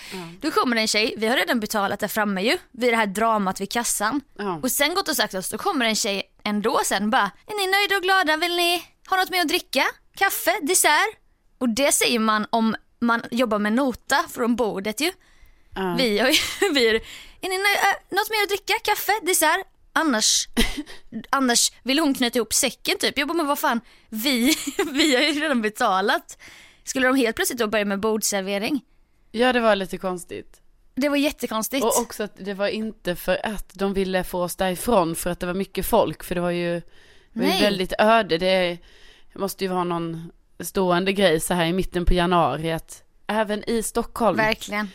Då 0.41 0.51
kommer 0.51 0.77
det 0.77 0.83
en 0.83 0.89
tjej, 0.89 1.15
vi 1.17 1.27
har 1.27 1.37
redan 1.37 1.61
betalat 1.61 2.01
där 2.01 2.09
framme 2.09 2.43
ju, 2.43 2.59
vid 2.73 2.93
det 2.93 2.97
här 2.97 3.07
dramat 3.07 3.61
vid 3.61 3.71
kassan. 3.71 4.21
Ja. 4.39 4.61
Och 4.63 4.71
sen 4.71 4.95
gått 4.95 5.09
och 5.09 5.17
sagt 5.17 5.35
oss, 5.35 5.51
då 5.51 5.59
kommer 5.59 5.87
en 5.87 5.95
tjej 5.95 6.23
ändå 6.45 6.81
sen 6.85 7.11
bara, 7.11 7.31
är 7.47 7.57
ni 7.57 7.67
nöjda 7.67 7.97
och 7.97 8.03
glada? 8.03 8.37
Vill 8.37 8.57
ni 8.57 8.83
ha 9.11 9.17
något 9.17 9.31
mer 9.31 9.41
att 9.41 9.49
dricka? 9.49 9.85
Kaffe? 10.17 10.59
Dessert? 10.63 11.17
Och 11.59 11.69
det 11.69 11.93
säger 11.93 12.19
man 12.19 12.47
om 12.51 12.77
man 13.01 13.23
jobbar 13.31 13.59
med 13.59 13.73
nota 13.73 14.25
från 14.31 14.57
bordet 14.57 15.01
ju. 15.01 15.13
Ja. 15.75 15.95
Vi 15.99 16.19
har 16.19 16.29
ju, 16.29 16.39
vi 16.75 16.89
är, 16.89 16.95
är 17.41 17.49
ni 17.49 17.59
nöjda? 17.59 17.81
Äh, 17.81 18.17
något 18.17 18.31
mer 18.31 18.43
att 18.43 18.49
dricka? 18.49 18.75
Kaffe? 18.85 19.13
Dessert? 19.23 19.67
Annars, 19.93 20.49
annars 21.31 21.73
vill 21.83 21.99
hon 21.99 22.15
knyta 22.15 22.39
ihop 22.39 22.55
säcken 22.55 22.99
typ. 22.99 23.19
Jag 23.19 23.29
bara, 23.29 23.37
men 23.37 23.47
vad 23.47 23.59
fan, 23.59 23.81
vi, 24.09 24.57
vi 24.93 25.15
har 25.15 25.23
ju 25.23 25.41
redan 25.41 25.63
betalat. 25.63 26.39
Skulle 26.91 27.07
de 27.07 27.17
helt 27.17 27.37
plötsligt 27.37 27.59
då 27.59 27.67
börja 27.67 27.85
med 27.85 28.01
bordservering? 28.01 28.81
ja, 29.33 29.53
det 29.53 29.61
var 29.61 29.77
lite 29.77 29.99
konstigt. 29.99 30.61
Det 30.95 31.09
var 31.09 31.17
jättekonstigt. 31.17 31.85
Och 31.85 31.99
också 32.01 32.23
att 32.23 32.37
det 32.37 32.55
var 32.55 32.69
inte 32.69 33.17
för 33.17 33.47
att 33.47 33.71
de 33.75 33.95
ville 33.95 34.25
få 34.25 34.43
oss 34.43 34.57
därifrån 34.57 35.15
för 35.15 35.31
att 35.31 35.41
det 35.41 35.47
var 35.47 35.55
mycket 35.55 35.87
folk, 35.87 36.25
för 36.25 36.35
det 36.35 36.41
var 36.41 36.51
ju, 36.51 36.83
det 37.33 37.41
var 37.41 37.47
ju 37.47 37.63
väldigt 37.63 37.93
öde. 37.99 38.39
Det, 38.39 38.79
det 39.33 39.39
måste 39.39 39.65
ju 39.65 39.71
vara 39.71 39.85
någon 39.85 40.33
stående 40.61 41.13
grej 41.13 41.41
så 41.41 41.55
här 41.55 41.67
i 41.67 41.73
mitten 41.73 42.05
på 42.05 42.15
januari 42.15 42.73
att 42.73 43.03
även 43.27 43.71
i 43.71 43.83
Stockholm. 43.83 44.37
Verkligen. 44.37 44.89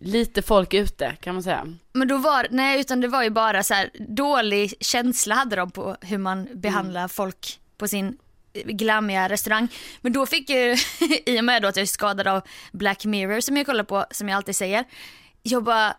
Lite 0.00 0.42
folk 0.42 0.74
ute 0.74 1.16
kan 1.20 1.34
man 1.34 1.42
säga. 1.42 1.66
Men 1.92 2.08
då 2.08 2.16
var, 2.16 2.46
nej 2.50 2.80
utan 2.80 3.00
det 3.00 3.08
var 3.08 3.22
ju 3.22 3.30
bara 3.30 3.62
så 3.62 3.74
här, 3.74 3.90
dålig 4.08 4.74
känsla 4.80 5.34
hade 5.34 5.56
de 5.56 5.70
på 5.70 5.96
hur 6.00 6.18
man 6.18 6.48
behandlar 6.54 7.00
Mm. 7.00 7.08
folk 7.08 7.60
på 7.76 7.88
sin 7.88 8.18
glammiga 8.54 9.28
restaurang. 9.28 9.68
Men 10.00 10.12
då 10.12 10.26
fick 10.26 10.50
ju, 10.50 10.76
i 11.26 11.40
och 11.40 11.44
med 11.44 11.62
då 11.62 11.68
att 11.68 11.76
jag 11.76 11.82
är 11.82 11.86
skadad 11.86 12.26
av 12.26 12.42
Black 12.72 13.04
Mirror 13.04 13.40
som 13.40 13.56
jag 13.56 13.66
kollar 13.66 13.84
på, 13.84 14.06
som 14.10 14.28
jag 14.28 14.36
alltid 14.36 14.56
säger. 14.56 14.84
Jag 15.42 15.64
bara, 15.64 15.96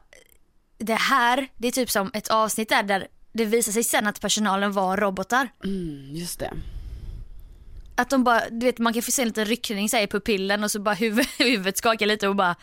det 0.77 0.93
här, 0.95 1.47
det 1.57 1.67
är 1.67 1.71
typ 1.71 1.91
som 1.91 2.11
ett 2.13 2.27
avsnitt 2.27 2.69
där, 2.69 2.83
där 2.83 3.07
det 3.33 3.45
visar 3.45 3.71
sig 3.71 3.83
sen 3.83 4.07
att 4.07 4.21
personalen 4.21 4.71
var 4.71 4.97
robotar. 4.97 5.49
Mm, 5.63 6.15
just 6.15 6.39
det. 6.39 6.53
Att 7.95 8.09
de 8.09 8.23
bara, 8.23 8.41
du 8.49 8.65
vet 8.65 8.79
man 8.79 8.93
kan 8.93 9.01
få 9.01 9.11
se 9.11 9.21
en 9.21 9.27
liten 9.27 9.45
ryckning 9.45 9.89
så 9.89 9.97
i 9.97 10.07
pupillen 10.07 10.63
och 10.63 10.71
så 10.71 10.79
bara 10.79 10.95
huvud, 10.95 11.25
huvudet 11.37 11.77
skakar 11.77 12.05
lite 12.05 12.27
och 12.27 12.35
bara 12.35 12.55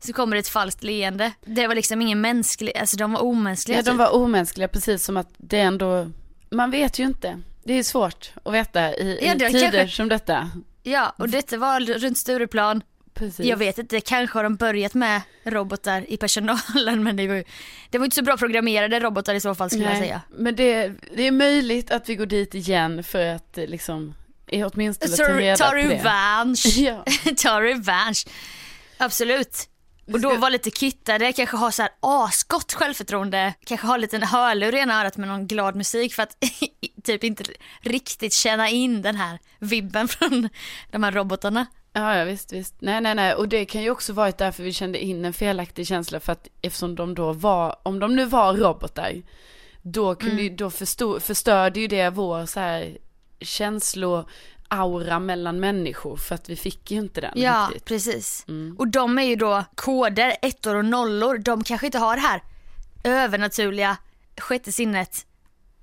så 0.00 0.12
kommer 0.12 0.36
det 0.36 0.40
ett 0.40 0.48
falskt 0.48 0.82
leende. 0.82 1.32
Det 1.46 1.66
var 1.66 1.74
liksom 1.74 2.02
ingen 2.02 2.20
mänsklig, 2.20 2.76
alltså 2.76 2.96
de 2.96 3.12
var 3.12 3.22
omänskliga 3.22 3.78
Ja, 3.78 3.82
de 3.82 3.90
typ. 3.90 3.98
var 3.98 4.14
omänskliga 4.14 4.68
precis 4.68 5.04
som 5.04 5.16
att 5.16 5.28
det 5.36 5.60
ändå, 5.60 6.10
man 6.50 6.70
vet 6.70 6.98
ju 6.98 7.04
inte. 7.04 7.40
Det 7.64 7.72
är 7.74 7.82
svårt 7.82 8.32
att 8.44 8.54
veta 8.54 8.94
i, 8.94 9.18
Ja, 9.22 9.32
tider 9.32 9.60
kanske- 9.70 9.88
som 9.96 10.08
detta. 10.08 10.50
Ja, 10.82 11.14
och 11.18 11.28
detta 11.28 11.56
var 11.56 11.80
runt 11.80 12.18
Stureplan. 12.18 12.82
Precis. 13.14 13.46
Jag 13.46 13.56
vet 13.56 13.78
inte, 13.78 14.00
kanske 14.00 14.38
har 14.38 14.42
de 14.44 14.56
börjat 14.56 14.94
med 14.94 15.20
robotar 15.44 16.04
i 16.08 16.16
personalen 16.16 17.02
men 17.04 17.16
det 17.16 17.28
var 17.28 17.34
ju 17.34 17.44
det 17.90 17.98
var 17.98 18.04
inte 18.04 18.14
så 18.16 18.22
bra 18.22 18.36
programmerade 18.36 19.00
robotar 19.00 19.34
i 19.34 19.40
så 19.40 19.54
fall 19.54 19.70
skulle 19.70 19.84
jag 19.84 19.98
säga. 19.98 20.20
Men 20.36 20.56
det, 20.56 20.92
det 21.16 21.26
är 21.26 21.30
möjligt 21.32 21.90
att 21.90 22.08
vi 22.08 22.14
går 22.16 22.26
dit 22.26 22.54
igen 22.54 23.04
för 23.04 23.26
att 23.26 23.58
eh, 23.58 23.66
liksom, 23.66 24.14
åtminstone 24.52 25.16
ta 25.16 25.24
Ta, 25.24 25.38
reda 25.38 25.56
ta 25.56 25.68
på 25.70 25.74
det. 25.76 25.82
revansch. 25.82 26.66
Ja. 26.76 27.04
ta 27.36 27.60
revansch. 27.60 28.26
Absolut. 28.98 29.68
Och 30.12 30.20
då 30.20 30.36
vara 30.36 30.50
lite 30.50 30.70
kittade, 30.70 31.32
kanske 31.32 31.56
ha 31.56 31.72
så 31.72 31.82
här 31.82 31.90
asgott 32.00 32.72
självförtroende, 32.72 33.54
kanske 33.64 33.86
ha 33.86 33.94
en 33.94 34.00
liten 34.00 34.22
hörlur 34.22 34.74
i 34.74 34.78
ena 34.78 35.00
örat 35.00 35.16
med 35.16 35.28
någon 35.28 35.46
glad 35.46 35.76
musik 35.76 36.14
för 36.14 36.22
att 36.22 36.36
typ 37.04 37.24
inte 37.24 37.44
riktigt 37.80 38.32
känna 38.32 38.68
in 38.68 39.02
den 39.02 39.16
här 39.16 39.38
vibben 39.58 40.08
från 40.08 40.48
de 40.90 41.02
här 41.02 41.12
robotarna. 41.12 41.66
Ja, 41.92 42.16
ja 42.16 42.24
visst, 42.24 42.52
visst. 42.52 42.74
Nej, 42.78 43.00
nej, 43.00 43.14
nej. 43.14 43.34
Och 43.34 43.48
det 43.48 43.64
kan 43.64 43.82
ju 43.82 43.90
också 43.90 44.12
varit 44.12 44.38
därför 44.38 44.62
vi 44.62 44.72
kände 44.72 45.04
in 45.04 45.24
en 45.24 45.32
felaktig 45.32 45.86
känsla 45.86 46.20
för 46.20 46.32
att 46.32 46.48
eftersom 46.62 46.94
de 46.94 47.14
då 47.14 47.32
var, 47.32 47.76
om 47.82 47.98
de 47.98 48.16
nu 48.16 48.24
var 48.24 48.54
robotar, 48.54 49.22
då 49.82 50.14
kunde 50.14 50.42
Mm. 50.42 50.56
då 50.56 50.70
förstod, 50.70 51.22
förstörde 51.22 51.80
ju 51.80 51.86
det 51.88 52.10
vår 52.10 52.46
så 52.46 52.60
här 52.60 52.98
känsloaura 54.70 55.18
mellan 55.18 55.60
människor 55.60 56.16
för 56.16 56.34
att 56.34 56.48
vi 56.48 56.56
fick 56.56 56.90
ju 56.90 56.98
inte 56.98 57.20
den 57.20 57.32
Ja, 57.36 57.66
riktigt. 57.70 57.84
precis. 57.84 58.44
Mm. 58.48 58.76
Och 58.78 58.88
de 58.88 59.18
är 59.18 59.22
ju 59.22 59.36
då 59.36 59.64
koder, 59.74 60.36
ettor 60.42 60.74
och 60.76 60.84
nollor. 60.84 61.38
De 61.38 61.64
kanske 61.64 61.86
inte 61.86 61.98
har 61.98 62.16
det 62.16 62.22
här 62.22 62.42
övernaturliga 63.04 63.96
sjätte 64.40 64.72
sinnet 64.72 65.26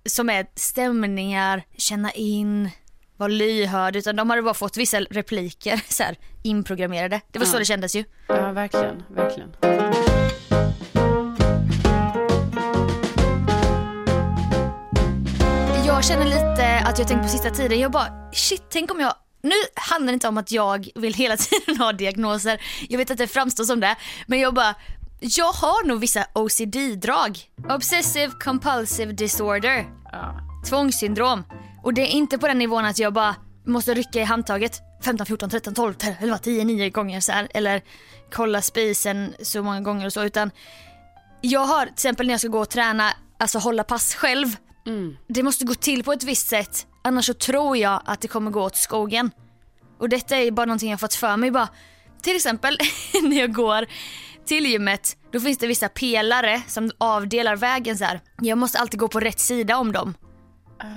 som 0.06 0.30
är 0.30 0.48
stämningar, 0.56 1.64
känna 1.78 2.12
in, 2.12 2.70
vara 3.18 3.28
lyhörd. 3.28 3.96
Utan 3.96 4.16
de 4.16 4.30
hade 4.30 4.42
bara 4.42 4.54
fått 4.54 4.78
vissa 4.78 5.00
repliker 5.00 5.82
så 5.90 6.04
här, 6.04 6.18
inprogrammerade. 6.44 7.22
Det 7.32 7.40
var 7.40 7.46
så 7.46 7.56
Ja. 7.56 7.60
det 7.60 7.66
kändes 7.66 7.96
ju. 7.96 8.04
Ja, 8.28 8.52
verkligen, 8.52 9.04
verkligen. 9.10 9.52
Jag 16.02 16.08
känner 16.08 16.26
lite 16.26 16.80
att 16.86 17.00
jag 17.00 17.08
tänkt 17.08 17.22
på 17.24 17.28
sista 17.28 17.50
tiden, 17.50 17.80
jag 17.80 17.92
bara 17.92 18.08
shit 18.32 18.64
tänk 18.70 18.92
om 18.92 19.00
jag 19.00 19.14
nu 19.42 19.54
handlar 19.76 20.08
det 20.08 20.14
inte 20.14 20.28
om 20.28 20.38
att 20.38 20.52
jag 20.52 20.90
vill 20.96 21.14
hela 21.14 21.38
tiden 21.38 21.78
ha 21.78 21.94
diagnoser. 21.94 22.62
Jag 22.90 22.98
vet 22.98 23.12
att 23.12 23.18
det 23.18 23.28
framstår 23.28 23.64
som 23.64 23.80
det. 23.80 23.96
Men 24.28 24.40
jag 24.40 24.54
bara, 24.54 24.76
jag 25.20 25.52
har 25.52 25.88
nog 25.88 26.00
vissa 26.00 26.26
OCD-drag. 26.34 27.40
Obsessive 27.70 28.32
compulsive 28.44 29.12
disorder. 29.12 29.86
Ja. 30.12 30.40
Tvångssyndrom. 30.70 31.44
Och 31.84 31.94
det 31.94 32.02
är 32.02 32.08
inte 32.08 32.38
på 32.38 32.48
den 32.48 32.58
nivån 32.58 32.86
att 32.86 33.00
jag 33.00 33.14
bara 33.14 33.36
måste 33.66 33.94
rycka 33.94 34.20
i 34.20 34.24
handtaget 34.24 34.82
15, 35.04 35.26
14, 35.26 35.50
13, 35.50 35.74
12, 35.74 35.94
11, 36.20 36.38
10, 36.38 36.66
9 36.66 36.90
gånger 36.90 37.20
så 37.20 37.32
här. 37.32 37.48
Eller 37.54 37.82
kolla 38.34 38.62
spisen 38.62 39.34
så 39.42 39.64
många 39.64 39.82
gånger 39.82 40.06
och 40.06 40.14
så. 40.14 40.24
Utan 40.24 40.52
jag 41.42 41.66
har 41.66 41.86
till 41.86 41.94
exempel 41.94 42.28
när 42.28 42.34
jag 42.34 42.42
ska 42.42 42.50
gå 42.50 42.60
och 42.60 42.70
träna, 42.70 43.14
alltså 43.40 43.60
hålla 43.60 43.84
pass 43.84 44.16
själv. 44.16 44.48
Mm. 44.88 45.18
Det 45.28 45.44
måste 45.44 45.66
gå 45.66 45.74
till 45.74 46.04
på 46.04 46.14
ett 46.14 46.24
visst 46.24 46.48
sätt. 46.48 46.88
Annars 47.02 47.26
så 47.26 47.34
tror 47.34 47.78
jag 47.78 48.02
att 48.06 48.22
det 48.22 48.28
kommer 48.28 48.52
gå 48.52 48.64
åt 48.64 48.76
skogen. 48.76 49.32
Och 50.00 50.10
detta 50.10 50.38
är 50.38 50.52
bara 50.52 50.66
någonting 50.66 50.92
jag 50.92 51.00
fått 51.00 51.14
för 51.14 51.38
mig 51.38 51.52
bara. 51.52 51.68
Till 52.22 52.36
exempel 52.36 52.78
när 53.24 53.38
jag 53.38 53.54
går 53.54 53.86
till 54.46 54.66
gymmet, 54.66 55.18
då 55.32 55.40
finns 55.40 55.58
det 55.58 55.68
vissa 55.68 55.90
pelare 55.90 56.62
som 56.68 56.92
avdelar 56.98 57.56
vägen 57.56 57.98
så 57.98 58.04
här. 58.04 58.22
Jag 58.42 58.58
måste 58.58 58.80
alltid 58.80 59.00
gå 59.00 59.08
på 59.08 59.20
rätt 59.20 59.40
sida 59.40 59.78
om 59.78 59.92
dem. 59.92 60.14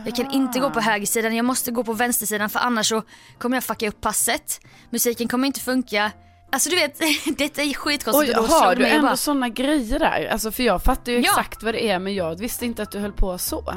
Jag 0.04 0.16
kan 0.16 0.30
inte 0.30 0.60
gå 0.60 0.70
på 0.70 0.80
högersidan, 0.80 1.36
jag 1.36 1.44
måste 1.44 1.70
gå 1.70 1.84
på 1.84 1.92
vänstersidan 1.92 2.50
för 2.50 2.58
annars 2.60 2.88
så 2.88 3.02
kommer 3.38 3.56
jag 3.56 3.64
fucka 3.64 3.88
upp 3.88 4.00
passet. 4.00 4.60
Musiken 4.90 5.28
kommer 5.28 5.46
inte 5.46 5.60
funka. 5.60 6.12
Alltså 6.54 6.70
du 6.70 6.76
vet, 6.76 6.98
detta 7.38 7.62
är 7.62 7.66
Oj, 7.66 7.74
skitkonstigt 7.74 8.34
då 8.36 8.42
har 8.42 8.74
du 8.76 8.86
ändå 8.86 9.06
bara, 9.06 9.16
sådana 9.16 9.48
grejer 9.48 9.98
där? 9.98 10.28
Alltså 10.32 10.52
för 10.52 10.62
jag 10.62 10.82
fattar 10.82 11.12
ju 11.12 11.18
Ja. 11.18 11.30
exakt 11.30 11.62
vad 11.62 11.74
det 11.74 11.88
är 11.90 11.98
men 11.98 12.14
jag 12.14 12.38
visste 12.38 12.66
inte 12.66 12.82
att 12.82 12.90
du 12.90 12.98
höll 12.98 13.12
på 13.12 13.38
så. 13.38 13.74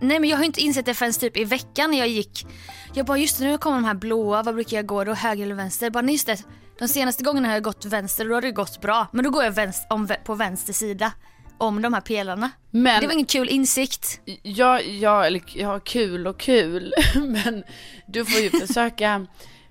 Nej 0.00 0.20
men 0.20 0.30
jag 0.30 0.36
har 0.36 0.44
inte 0.44 0.60
insett 0.60 0.86
det 0.86 0.94
förrän 0.94 1.12
typ 1.12 1.36
i 1.36 1.44
veckan 1.44 1.90
när 1.90 1.98
jag 1.98 2.08
gick. 2.08 2.46
Jag 2.94 3.06
bara 3.06 3.18
just 3.18 3.40
nu 3.40 3.58
kommer 3.58 3.76
de 3.76 3.84
här 3.84 3.94
blåa, 3.94 4.42
vad 4.42 4.54
brukar 4.54 4.76
jag 4.76 4.86
gå 4.86 5.04
då? 5.04 5.14
Höger 5.14 5.44
eller 5.44 5.54
vänster? 5.54 5.90
Bara 5.90 6.02
nej, 6.02 6.14
just 6.14 6.26
det. 6.26 6.42
De 6.78 6.88
senaste 6.88 7.24
gångerna 7.24 7.48
har 7.48 7.54
jag 7.54 7.62
gått 7.62 7.84
vänster 7.84 8.24
och 8.24 8.28
då 8.28 8.34
har 8.36 8.42
det 8.42 8.50
gått 8.52 8.80
bra. 8.80 9.06
Men 9.12 9.24
då 9.24 9.30
går 9.30 9.44
jag 9.44 9.52
vänster, 9.52 9.86
om, 9.92 10.08
på 10.24 10.34
vänster 10.34 10.72
sida. 10.72 11.12
Om 11.58 11.82
de 11.82 11.94
här 11.94 12.00
pelarna. 12.00 12.50
Men 12.70 13.00
Det 13.00 13.06
var 13.06 13.14
ingen 13.14 13.26
kul 13.26 13.48
insikt. 13.48 14.20
Ja, 14.42 14.80
ja, 14.80 15.24
eller 15.26 15.42
ja, 15.54 15.80
kul 15.80 16.26
och 16.26 16.40
kul, 16.40 16.94
men 17.14 17.64
du 18.06 18.24
får 18.24 18.40
ju 18.40 18.50
försöka, 18.50 19.26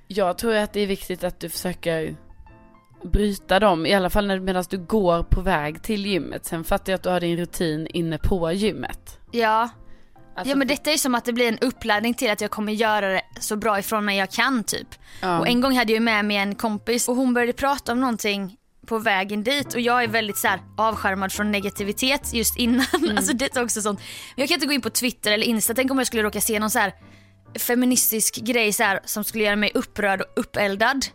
jag 0.07 0.37
tror 0.37 0.55
att 0.55 0.73
det 0.73 0.79
är 0.79 0.87
viktigt 0.87 1.23
att 1.23 1.39
du 1.39 1.49
försöker 1.49 2.15
bryta 3.03 3.59
dem, 3.59 3.85
i 3.85 3.93
alla 3.93 4.09
fall 4.09 4.39
medan 4.39 4.63
du 4.69 4.77
går 4.77 5.23
på 5.23 5.41
väg 5.41 5.83
till 5.83 6.05
gymmet. 6.05 6.45
Sen 6.45 6.63
fattar 6.63 6.91
jag 6.91 6.97
att 6.97 7.03
du 7.03 7.09
har 7.09 7.19
din 7.19 7.37
rutin 7.37 7.87
inne 7.87 8.17
på 8.17 8.51
gymmet. 8.51 9.19
Ja. 9.31 9.69
Alltså, 10.35 10.51
ja 10.51 10.55
men 10.55 10.67
detta 10.67 10.91
är 10.91 10.97
som 10.97 11.15
att 11.15 11.25
det 11.25 11.33
blir 11.33 11.47
en 11.47 11.59
uppladdning 11.59 12.13
till 12.13 12.31
att 12.31 12.41
jag 12.41 12.51
kommer 12.51 12.73
göra 12.73 13.07
det 13.07 13.21
så 13.39 13.55
bra 13.55 13.79
ifrån 13.79 14.05
mig 14.05 14.17
jag 14.17 14.31
kan 14.31 14.63
typ. 14.63 14.87
ja. 15.21 15.39
Och 15.39 15.47
en 15.47 15.61
gång 15.61 15.77
hade 15.77 15.93
jag 15.93 16.03
med 16.03 16.25
mig 16.25 16.37
en 16.37 16.55
kompis 16.55 17.09
och 17.09 17.15
hon 17.15 17.33
började 17.33 17.53
prata 17.53 17.91
om 17.91 17.99
någonting 17.99 18.57
på 18.87 18.99
vägen 18.99 19.43
dit 19.43 19.73
och 19.73 19.79
jag 19.79 20.03
är 20.03 20.07
väldigt 20.07 20.37
så 20.37 20.47
här 20.47 20.59
avskärmad 20.77 21.31
från 21.31 21.51
negativitet 21.51 22.33
just 22.33 22.57
innan. 22.57 22.85
Alltså 23.17 23.33
det 23.33 23.55
är 23.55 23.63
också 23.63 23.81
sånt. 23.81 23.99
Men 24.35 24.41
jag 24.41 24.49
kan 24.49 24.55
inte 24.55 24.67
gå 24.67 24.73
in 24.73 24.81
på 24.81 24.89
Twitter 24.89 25.31
eller 25.31 25.45
Insta. 25.45 25.73
Tänk 25.73 25.91
om 25.91 25.97
jag 25.97 26.07
skulle 26.07 26.23
råka 26.23 26.41
se 26.41 26.59
någon 26.59 26.69
så 26.71 26.79
här 26.79 26.93
feministisk 27.59 28.35
grej 28.35 28.73
så 28.73 28.83
här, 28.83 28.99
som 29.05 29.23
skulle 29.23 29.43
göra 29.43 29.55
mig 29.55 29.71
upprörd 29.73 30.21
och 30.21 30.27
uppeldad. 30.35 31.05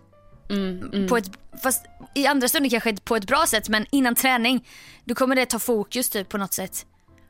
Mm, 0.51 0.91
mm. 0.93 1.09
På 1.09 1.17
ett, 1.17 1.31
fast 1.63 1.87
i 2.15 2.27
andra 2.27 2.49
stunder 2.49 2.71
kanske 2.71 2.97
på 2.97 3.17
ett 3.17 3.27
bra 3.27 3.45
sätt 3.47 3.69
men 3.69 3.87
innan 3.91 4.15
träning 4.15 4.67
då 5.05 5.15
kommer 5.15 5.37
det 5.37 5.47
ta 5.47 5.59
fokus 5.59 6.09
typ 6.09 6.29
på 6.29 6.39
något 6.39 6.53
sätt. 6.53 6.87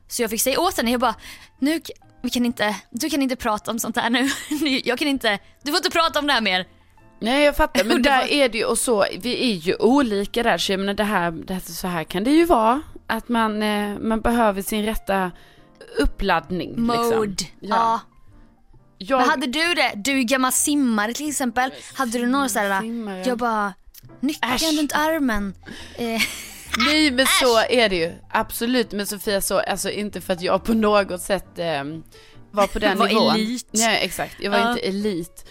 Så 0.09 0.23
jag 0.23 0.31
fick 0.31 0.43
säga 0.43 0.61
åt 0.61 0.77
henne, 0.77 0.91
jag 0.91 1.01
bara, 1.01 1.15
nu, 1.59 1.81
vi 2.23 2.31
kan 2.31 2.47
inte, 2.47 2.77
du 2.91 3.11
kan 3.11 3.23
inte 3.23 3.37
prata 3.37 3.71
om 3.71 3.79
sånt 3.79 3.97
här 3.97 4.11
nu. 4.11 4.29
Jag 4.85 4.99
kan 4.99 5.09
inte, 5.09 5.39
du 5.63 5.71
får 5.71 5.77
inte 5.77 5.91
prata 5.91 6.19
om 6.19 6.27
det 6.27 6.33
här 6.33 6.41
mer. 6.41 6.67
Nej 7.21 7.45
jag 7.45 7.57
fattar, 7.57 7.85
men 7.85 8.03
där 8.03 8.33
är 8.33 8.49
det 8.49 8.59
ju 8.59 8.65
och 8.65 8.79
så, 8.79 9.05
vi 9.19 9.53
är 9.53 9.55
ju 9.55 9.75
olika 9.75 10.43
där 10.43 10.59
så 10.59 10.73
jag 10.73 10.81
menar 10.81 10.95
det 10.95 11.05
här, 11.05 11.31
det 11.31 11.55
här, 11.55 11.61
så 11.61 11.87
här 11.89 12.05
kan 12.05 12.25
det 12.25 12.31
ju 12.31 12.45
vara. 12.45 12.83
Att 13.07 13.29
man, 13.29 13.63
eh, 13.63 13.99
man 13.99 14.21
behöver 14.21 14.63
sin 14.63 14.85
rätta 14.85 15.31
uppladdning. 15.99 16.81
Mode. 16.81 17.27
Liksom. 17.27 17.47
Ja. 17.61 18.01
Jag, 18.99 19.19
Men 19.21 19.29
hade 19.29 19.47
du 19.47 19.75
det? 19.75 19.93
Du 19.97 20.19
är 20.19 20.23
gammal 20.23 20.53
simmare 20.53 21.13
till 21.13 21.29
exempel. 21.29 21.71
Hade 21.95 22.19
du 22.19 22.27
några 22.27 22.49
sådär, 22.49 22.81
Simmare. 22.81 23.25
jag 23.27 23.39
bara, 23.39 23.75
nyckeln 24.21 24.53
Äsch. 24.55 24.79
runt 24.79 24.93
armen. 24.93 25.55
Eh, 25.97 26.21
Nej 26.87 27.11
men 27.11 27.27
så 27.27 27.59
är 27.71 27.89
det 27.89 27.97
ju, 27.97 28.13
absolut. 28.31 28.93
Men 28.93 29.07
Sofia 29.07 29.41
så, 29.41 29.59
alltså 29.59 29.91
inte 29.91 30.21
för 30.21 30.33
att 30.33 30.41
jag 30.43 30.65
på 30.65 30.75
något 30.75 31.21
sätt 31.21 31.59
eh, 31.59 31.85
var 32.51 32.67
på 32.67 32.79
den 32.79 32.99
Var 32.99 33.09
nivån. 33.09 33.35
elit. 33.35 33.69
Nej 33.71 34.05
exakt, 34.05 34.37
jag 34.41 34.51
var 34.51 34.59
Ja. 34.59 34.71
inte 34.71 34.83
elit. 34.83 35.49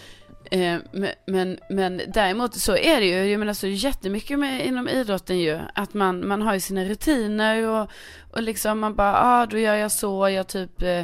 Eh, 0.50 0.76
men, 0.92 1.10
men, 1.26 1.58
men 1.70 2.00
däremot 2.14 2.54
så 2.54 2.76
är 2.76 3.00
det 3.00 3.06
ju, 3.06 3.30
jag 3.30 3.38
menar 3.38 3.52
så 3.54 3.66
jättemycket 3.66 4.38
med, 4.38 4.66
inom 4.66 4.88
idrotten 4.88 5.38
ju, 5.38 5.58
att 5.74 5.94
man, 5.94 6.28
man 6.28 6.42
har 6.42 6.54
ju 6.54 6.60
sina 6.60 6.84
rutiner 6.84 7.62
och, 7.68 7.90
och 8.32 8.42
liksom 8.42 8.78
man 8.78 8.94
bara, 8.94 9.12
ja 9.12 9.42
ah, 9.42 9.46
då 9.46 9.58
gör 9.58 9.74
jag 9.74 9.92
så, 9.92 10.28
jag 10.28 10.46
typ 10.46 10.82
eh, 10.82 11.02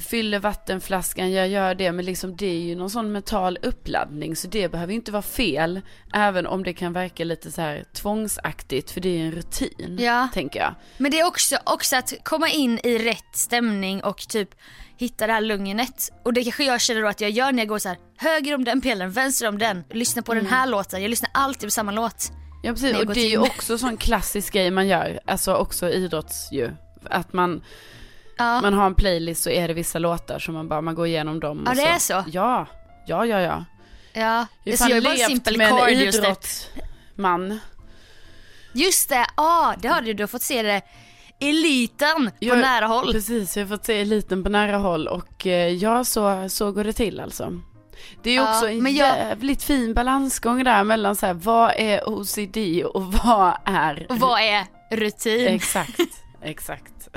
fyller 0.00 0.38
vattenflaskan, 0.38 1.32
jag 1.32 1.48
gör 1.48 1.74
det, 1.74 1.92
men 1.92 2.04
liksom 2.04 2.36
det 2.36 2.46
är 2.46 2.60
ju 2.60 2.74
någon 2.74 2.90
sån 2.90 3.12
mental 3.12 3.58
uppladdning, 3.62 4.36
så 4.36 4.48
det 4.48 4.68
behöver 4.68 4.92
inte 4.94 5.12
vara 5.12 5.22
fel, 5.22 5.80
även 6.14 6.46
om 6.46 6.62
det 6.64 6.72
kan 6.74 6.92
verka 6.92 7.24
lite 7.24 7.50
så 7.52 7.60
här 7.60 7.84
tvångsaktigt, 7.92 8.90
för 8.90 9.00
det 9.00 9.08
är 9.08 9.18
ju 9.18 9.26
en 9.26 9.32
rutin, 9.32 9.98
Ja. 10.00 10.28
tänker 10.34 10.60
jag. 10.60 10.74
Men 10.98 11.10
det 11.10 11.20
är 11.20 11.26
också, 11.26 11.56
också 11.64 11.96
att 11.96 12.12
komma 12.22 12.48
in 12.48 12.78
i 12.84 12.98
rätt 12.98 13.36
stämning 13.36 14.04
och 14.04 14.28
typ 14.28 14.48
hitta 14.96 15.26
det 15.26 15.32
här 15.32 15.40
lugnet. 15.40 16.08
Och 16.22 16.32
det 16.32 16.42
kanske 16.44 16.64
jag 16.64 16.80
känner 16.80 17.02
då 17.02 17.08
att 17.08 17.20
jag 17.20 17.30
gör 17.30 17.52
när 17.52 17.58
jag 17.58 17.68
går 17.68 17.78
så 17.78 17.88
här 17.88 17.98
höger 18.16 18.54
om 18.54 18.64
den 18.64 18.80
pelaren, 18.80 19.12
vänster 19.12 19.48
om 19.48 19.58
den, 19.58 19.84
lyssnar 19.90 20.22
på 20.22 20.34
den 20.34 20.46
här 20.46 20.66
låten. 20.66 21.02
Jag 21.02 21.08
lyssnar 21.10 21.30
alltid 21.34 21.66
på 21.66 21.70
samma 21.70 21.92
låt. 21.92 22.32
Ja 22.62 22.72
precis, 22.72 22.98
och 22.98 23.06
det 23.14 23.20
är 23.20 23.30
ju 23.30 23.38
också 23.38 23.78
sån 23.78 23.96
klassisk 23.96 24.52
grej 24.52 24.70
man 24.70 24.88
gör, 24.88 25.20
alltså 25.26 25.54
också 25.54 25.90
idrotts 25.90 26.52
ju. 26.52 26.70
Att 27.04 27.32
man, 27.32 27.62
Ja. 28.38 28.60
man 28.60 28.74
har 28.74 28.86
en 28.86 28.94
playlist 28.94 29.42
så 29.42 29.50
är 29.50 29.68
det 29.68 29.74
vissa 29.74 29.98
låtar 29.98 30.38
som 30.38 30.54
man 30.54 30.68
bara, 30.68 30.80
man 30.80 30.94
går 30.94 31.06
igenom 31.06 31.40
dem. 31.40 31.62
Ja, 31.64 31.70
och 31.70 31.76
det 31.76 31.82
är 31.82 31.98
så? 31.98 32.24
Ja, 32.32 32.66
ja, 33.06 33.26
ja, 33.26 33.40
ja. 33.40 33.64
Ja, 34.14 34.46
så 34.64 34.70
jag 34.88 34.90
är 34.90 34.94
fan 34.94 35.02
bara 35.04 35.16
simpel 35.16 35.58
med 35.58 35.72
en 35.72 35.88
idrottsman. 35.88 37.58
Just 38.72 39.08
det, 39.08 39.26
ja 39.36 39.74
det 39.78 39.88
har 39.88 40.00
du, 40.02 40.12
du 40.12 40.22
har 40.22 40.28
fått 40.28 40.42
se 40.42 40.62
det. 40.62 40.82
Eliten 41.40 42.24
på 42.26 42.30
Jag- 42.38 42.58
nära 42.58 42.86
håll. 42.86 43.12
Precis, 43.12 43.56
jag 43.56 43.64
har 43.64 43.68
fått 43.76 43.84
se 43.84 44.00
eliten 44.00 44.42
på 44.44 44.48
nära 44.50 44.76
håll 44.76 45.08
och 45.08 45.46
eh, 45.46 45.68
ja, 45.68 46.04
så, 46.04 46.48
så 46.48 46.72
går 46.72 46.84
det 46.84 46.92
till 46.92 47.20
alltså. 47.20 47.60
Det 48.22 48.30
är 48.30 48.34
ju 48.34 48.40
Ja, 48.40 48.54
också 48.54 48.68
en 48.68 48.84
jag- 48.84 48.92
jävligt 48.94 49.62
fin 49.62 49.94
balansgång 49.94 50.64
där 50.64 50.84
mellan 50.84 51.16
så 51.16 51.26
här, 51.26 51.34
vad 51.34 51.72
är 51.76 52.08
OCD 52.08 52.84
och 52.84 53.12
vad 53.24 53.52
är... 53.64 54.06
Och 54.08 54.18
vad 54.18 54.40
är 54.40 54.64
rutin? 54.90 55.48
Exakt, 55.48 56.00
exakt. 56.42 57.08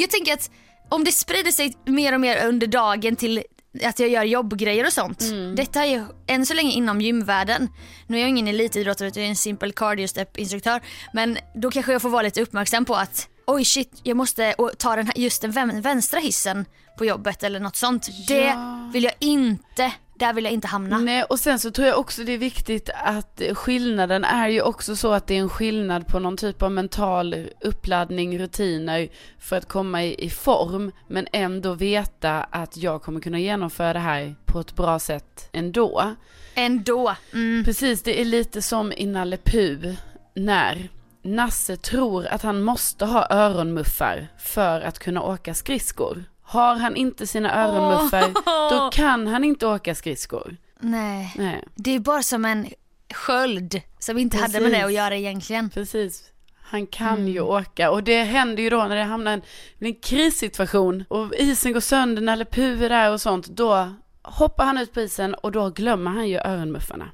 Jag 0.00 0.10
tänker 0.10 0.32
att 0.32 0.50
om 0.88 1.04
det 1.04 1.12
sprider 1.12 1.50
sig 1.50 1.76
mer 1.86 2.12
och 2.14 2.20
mer 2.20 2.46
under 2.46 2.66
dagen 2.66 3.16
till 3.16 3.42
att 3.84 3.98
jag 3.98 4.08
gör 4.08 4.24
jobbgrejer 4.24 4.86
och 4.86 4.92
sånt. 4.92 5.20
Mm. 5.20 5.54
Detta 5.54 5.84
är 5.84 5.90
ju 5.90 6.04
än 6.26 6.46
så 6.46 6.54
länge 6.54 6.70
inom 6.72 7.00
gymvärlden. 7.00 7.68
Nu 8.06 8.16
är 8.16 8.20
jag 8.20 8.28
ingen 8.28 8.48
elitidrottare 8.48 9.08
utan 9.08 9.22
jag 9.22 9.26
är 9.26 9.30
en 9.30 9.36
simpel 9.36 9.72
cardio 9.72 10.08
step 10.08 10.36
instruktör. 10.36 10.80
Men 11.12 11.38
då 11.54 11.70
kanske 11.70 11.92
jag 11.92 12.02
får 12.02 12.08
vara 12.08 12.22
lite 12.22 12.42
uppmärksam 12.42 12.84
på 12.84 12.94
att 12.94 13.28
oj 13.46 13.64
shit 13.64 14.00
jag 14.02 14.16
måste 14.16 14.54
ta 14.78 14.96
den 14.96 15.06
här, 15.06 15.18
just 15.18 15.42
den 15.42 15.50
vän- 15.52 15.80
vänstra 15.80 16.20
hissen 16.20 16.64
på 16.98 17.04
jobbet 17.04 17.42
eller 17.42 17.60
något 17.60 17.76
sånt. 17.76 18.08
Det 18.28 18.34
Ja. 18.44 18.90
vill 18.92 19.04
jag 19.04 19.12
inte, 19.18 19.92
där 20.18 20.32
vill 20.32 20.44
jag 20.44 20.52
inte 20.52 20.68
hamna. 20.68 20.98
Nej, 20.98 21.22
och 21.22 21.38
sen 21.38 21.58
så 21.58 21.70
tror 21.70 21.88
jag 21.88 21.98
också 21.98 22.24
det 22.24 22.32
är 22.32 22.38
viktigt 22.38 22.90
att 22.94 23.42
skillnaden 23.54 24.24
är 24.24 24.48
ju 24.48 24.62
också 24.62 24.96
så 24.96 25.12
att 25.12 25.26
det 25.26 25.34
är 25.34 25.38
en 25.38 25.48
skillnad 25.48 26.06
på 26.06 26.18
någon 26.18 26.36
typ 26.36 26.62
av 26.62 26.72
mental 26.72 27.46
uppladdning, 27.60 28.38
rutiner 28.38 29.08
för 29.38 29.56
att 29.56 29.68
komma 29.68 30.04
i, 30.04 30.24
i 30.24 30.30
form, 30.30 30.92
men 31.08 31.26
ändå 31.32 31.74
veta 31.74 32.42
att 32.42 32.76
jag 32.76 33.02
kommer 33.02 33.20
kunna 33.20 33.38
genomföra 33.38 33.92
det 33.92 33.98
här 33.98 34.34
på 34.44 34.60
ett 34.60 34.74
bra 34.74 34.98
sätt 34.98 35.48
ändå. 35.52 36.14
Ändå. 36.54 37.14
Mm. 37.32 37.64
Precis, 37.64 38.02
det 38.02 38.20
är 38.20 38.24
lite 38.24 38.62
som 38.62 38.92
i 38.92 39.06
Nalle 39.06 39.36
Puh 39.36 39.94
när 40.34 40.88
Nasse 41.22 41.76
tror 41.76 42.26
att 42.26 42.42
han 42.42 42.62
måste 42.62 43.04
ha 43.04 43.26
öronmuffar 43.30 44.28
för 44.38 44.80
att 44.80 44.98
kunna 44.98 45.22
åka 45.22 45.54
skridskor. 45.54 46.24
Har 46.50 46.74
han 46.76 46.96
inte 46.96 47.26
sina 47.26 47.64
öronmuffar, 47.64 48.32
då 48.70 48.90
kan 48.90 49.26
han 49.26 49.44
inte 49.44 49.66
åka 49.66 49.94
skridskor. 49.94 50.56
Nej, 50.80 51.34
Nej, 51.36 51.64
det 51.74 51.94
är 51.94 51.98
bara 51.98 52.22
som 52.22 52.44
en 52.44 52.66
sköld 53.14 53.80
som 53.98 54.18
inte 54.18 54.36
hade 54.36 54.52
med 54.52 54.62
Precis. 54.62 54.78
det 54.78 54.86
att 54.86 54.92
göra 54.92 55.16
egentligen. 55.16 55.70
precis. 55.70 56.22
Han 56.62 56.86
kan 56.86 57.28
ju 57.28 57.40
åka 57.40 57.90
och 57.90 58.02
det 58.02 58.22
händer 58.22 58.62
ju 58.62 58.70
då 58.70 58.84
när 58.84 58.96
det 58.96 59.02
hamnar 59.02 59.32
en, 59.32 59.42
en 59.78 59.94
krissituation 59.94 61.04
och 61.08 61.34
isen 61.34 61.72
går 61.72 61.80
sönder, 61.80 62.22
Nalle 62.22 62.44
Puh 62.44 62.82
är 62.82 62.88
där 62.88 63.12
och 63.12 63.20
sånt, 63.20 63.46
då 63.46 63.94
hoppar 64.22 64.64
han 64.64 64.78
ut 64.78 64.94
på 64.94 65.00
isen 65.00 65.34
och 65.34 65.52
då 65.52 65.70
glömmer 65.70 66.10
han 66.10 66.28
ju 66.28 66.38
öronmuffarna. 66.38 67.10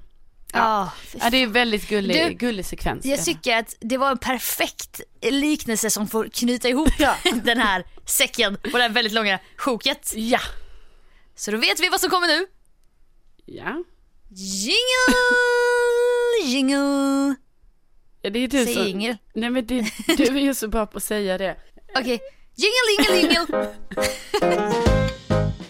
Ja. 0.54 0.92
Ja, 1.20 1.30
det 1.30 1.36
är 1.36 1.46
väldigt 1.46 1.88
gullig, 1.88 2.16
Du, 2.26 2.34
gullig 2.34 2.66
sekvens. 2.66 3.06
Jag 3.06 3.24
tycker 3.24 3.56
att 3.56 3.76
det 3.80 3.96
var 3.98 4.10
en 4.10 4.18
perfekt 4.18 5.00
liknelse 5.22 5.90
som 5.90 6.08
får 6.08 6.28
knyta 6.28 6.68
ihop 6.68 6.90
den 7.44 7.58
här 7.58 7.84
säcken 8.06 8.56
på 8.56 8.76
det 8.76 8.82
här 8.82 8.90
väldigt 8.90 9.12
långa 9.12 9.38
sjoket. 9.56 10.12
Ja. 10.16 10.40
Så 11.36 11.50
då 11.50 11.56
vet 11.56 11.80
vi 11.80 11.88
vad 11.88 12.00
som 12.00 12.10
kommer 12.10 12.26
nu. 12.26 12.46
Ja. 13.46 13.84
Jingle, 14.28 14.74
jingle. 16.44 17.34
ja 18.22 18.30
det 18.30 18.38
är 18.38 18.48
du 18.48 18.64
Säg 18.64 18.74
som... 18.74 18.82
jingle. 18.86 19.18
Nej 19.34 19.50
men 19.50 19.66
det, 19.66 19.90
du 20.16 20.24
är 20.24 20.42
ju 20.42 20.54
så 20.54 20.68
bra 20.68 20.86
på 20.86 20.96
att 20.96 21.04
säga 21.04 21.38
det. 21.38 21.56
Okej, 21.98 22.20
jingle, 22.54 23.12
jingle, 23.12 23.34
jingle. 23.34 23.74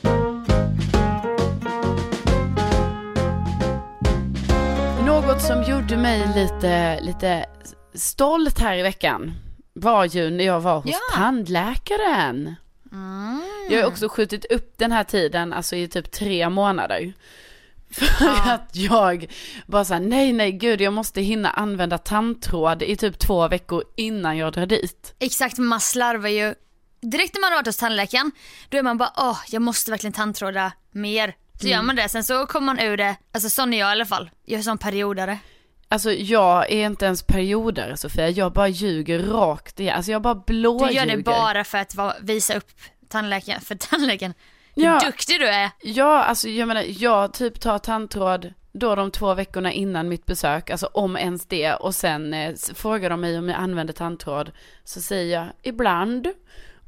Något 5.14 5.42
som 5.42 5.62
gjorde 5.62 5.96
mig 5.96 6.28
lite, 6.34 7.00
lite 7.00 7.46
stolt 7.94 8.58
här 8.58 8.76
i 8.76 8.82
veckan 8.82 9.32
var 9.72 10.04
ju 10.04 10.30
när 10.30 10.44
jag 10.44 10.60
var 10.60 10.80
hos 10.80 10.90
Ja. 10.90 10.98
tandläkaren. 11.14 12.54
Mm. 12.92 13.42
Jag 13.70 13.80
har 13.82 13.88
också 13.88 14.08
skjutit 14.08 14.44
upp 14.44 14.74
den 14.78 14.92
här 14.92 15.04
tiden, 15.04 15.52
alltså 15.52 15.76
i 15.76 15.88
typ 15.88 16.10
tre 16.10 16.48
månader. 16.48 17.12
För 17.90 18.50
att 18.50 18.70
jag 18.72 19.30
bara 19.66 19.84
såhär, 19.84 20.00
nej 20.00 20.32
nej 20.32 20.52
gud 20.52 20.80
jag 20.80 20.92
måste 20.92 21.20
hinna 21.20 21.50
använda 21.50 21.98
tandtråd 21.98 22.82
i 22.82 22.96
typ 22.96 23.18
två 23.18 23.48
veckor 23.48 23.84
innan 23.96 24.36
jag 24.36 24.52
drar 24.52 24.66
dit. 24.66 25.14
Exakt, 25.18 25.58
man 25.58 25.80
slarvar 25.80 26.28
ju. 26.28 26.54
Direkt 27.00 27.34
när 27.34 27.40
man 27.40 27.50
har 27.52 27.58
varit 27.58 27.66
hos 27.66 27.76
tandläkaren, 27.76 28.30
då 28.68 28.78
är 28.78 28.82
man 28.82 28.98
bara 28.98 29.12
åh, 29.16 29.38
jag 29.48 29.62
måste 29.62 29.90
verkligen 29.90 30.12
tandtråda 30.12 30.72
mer. 30.92 31.34
Så 31.60 31.66
gör 31.68 31.82
man 31.82 31.96
det, 31.96 32.08
sen 32.08 32.24
så 32.24 32.46
kommer 32.46 32.66
man 32.66 32.80
ur 32.80 32.96
det, 32.96 33.16
alltså 33.32 33.50
sån 33.50 33.74
är 33.74 33.78
jag 33.78 33.88
i 33.88 33.92
alla 33.92 34.06
fall. 34.06 34.30
Jag 34.44 34.58
är 34.58 34.62
sån 34.62 34.78
periodare. 34.78 35.38
Alltså 35.88 36.12
jag 36.12 36.70
är 36.72 36.86
inte 36.86 37.04
ens 37.04 37.22
periodare 37.22 37.96
Sofia, 37.96 38.28
jag 38.28 38.52
bara 38.52 38.68
ljuger 38.68 39.18
rakt 39.18 39.80
igen. 39.80 39.96
Alltså 39.96 40.12
jag 40.12 40.22
bara 40.22 40.34
Du 40.34 40.42
blåljuger. 40.46 41.06
gör 41.06 41.16
det 41.16 41.22
bara 41.22 41.64
för 41.64 41.78
att 41.78 41.94
visa 42.20 42.54
upp 42.56 42.70
tandläkaren, 43.08 43.60
för 43.60 43.74
tandläkaren. 43.74 44.34
Hur 44.76 44.82
Ja. 44.84 44.98
duktig 45.04 45.40
du 45.40 45.46
är. 45.48 45.70
Ja, 45.82 46.22
alltså 46.24 46.48
jag 46.48 46.68
menar, 46.68 46.84
jag 46.88 47.32
typ 47.34 47.60
tar 47.60 47.78
tandtråd 47.78 48.54
då 48.72 48.94
de 48.94 49.10
två 49.10 49.34
veckorna 49.34 49.72
innan 49.72 50.08
mitt 50.08 50.26
besök, 50.26 50.70
alltså 50.70 50.86
om 50.86 51.16
ens 51.16 51.46
det, 51.46 51.72
och 51.74 51.94
sen 51.94 52.34
eh, 52.34 52.54
frågar 52.74 53.10
de 53.10 53.20
mig 53.20 53.38
om 53.38 53.48
jag 53.48 53.58
använder 53.58 53.94
tandtråd, 53.94 54.50
så 54.84 55.00
säger 55.00 55.36
jag 55.38 55.46
ibland, 55.62 56.28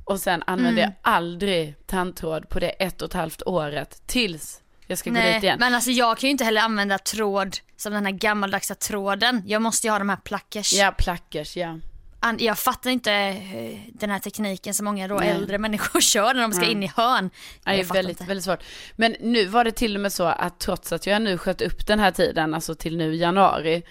och 0.06 0.20
sen 0.20 0.42
använder 0.46 0.82
Mm. 0.82 0.94
jag 1.02 1.12
aldrig 1.14 1.74
tandtråd 1.86 2.48
på 2.48 2.60
det 2.60 2.68
ett 2.68 3.02
och 3.02 3.08
ett 3.08 3.14
halvt 3.14 3.42
året 3.46 4.02
tills 4.06 4.60
jag 4.86 4.98
ska 4.98 5.10
gå 5.10 5.16
dit 5.16 5.24
Nej, 5.24 5.42
igen. 5.42 5.56
men 5.60 5.74
alltså 5.74 5.90
jag 5.90 6.18
kan 6.18 6.26
ju 6.26 6.30
inte 6.30 6.44
heller 6.44 6.60
använda 6.60 6.98
tråd 6.98 7.56
som 7.76 7.92
den 7.92 8.04
här 8.06 8.12
gammaldags 8.12 8.72
tråden. 8.80 9.42
Jag 9.46 9.62
måste 9.62 9.86
ju 9.86 9.90
ha 9.90 9.98
de 9.98 10.08
här 10.08 10.16
plackers. 10.16 10.72
Ja, 10.72 10.94
plackers, 10.98 11.56
ja. 11.56 11.78
Jag 12.38 12.58
fattar 12.58 12.90
inte 12.90 13.12
eh, 13.12 13.78
den 13.92 14.10
här 14.10 14.18
tekniken 14.18 14.74
som 14.74 14.84
många 14.84 15.08
då 15.08 15.14
Nej. 15.14 15.28
äldre 15.28 15.58
människor 15.58 16.00
kör 16.12 16.34
när 16.34 16.42
de 16.42 16.52
ska 16.52 16.62
Nej. 16.62 16.72
in 16.72 16.82
i 16.82 16.92
hörn. 16.96 17.30
Ja, 17.64 17.72
det 17.72 17.80
är 17.80 17.84
väldigt, 17.84 18.20
inte. 18.20 18.28
väldigt 18.28 18.44
svårt. 18.44 18.62
Men 18.96 19.16
nu 19.20 19.44
var 19.46 19.64
det 19.64 19.72
till 19.72 19.94
och 19.94 20.00
med 20.00 20.12
så 20.12 20.24
att 20.24 20.58
trots 20.60 20.92
att 20.92 21.06
jag 21.06 21.22
nu 21.22 21.38
sköt 21.38 21.62
upp 21.62 21.86
den 21.86 21.98
här 22.00 22.10
tiden, 22.10 22.54
alltså 22.54 22.74
till 22.74 22.96
nu 22.96 23.14
januari, 23.14 23.82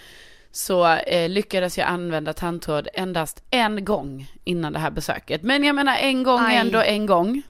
så 0.55 0.85
eh, 0.87 1.29
lyckades 1.29 1.77
jag 1.77 1.87
använda 1.87 2.33
tandtråd 2.33 2.87
endast 2.93 3.43
en 3.51 3.85
gång 3.85 4.31
innan 4.43 4.73
det 4.73 4.79
här 4.79 4.91
besöket. 4.91 5.43
Men 5.43 5.63
jag 5.63 5.75
menar 5.75 5.95
en 5.97 6.23
gång 6.23 6.39
Aj. 6.41 6.55
är 6.55 6.61
ändå 6.61 6.79
en 6.81 7.05
gång. 7.05 7.41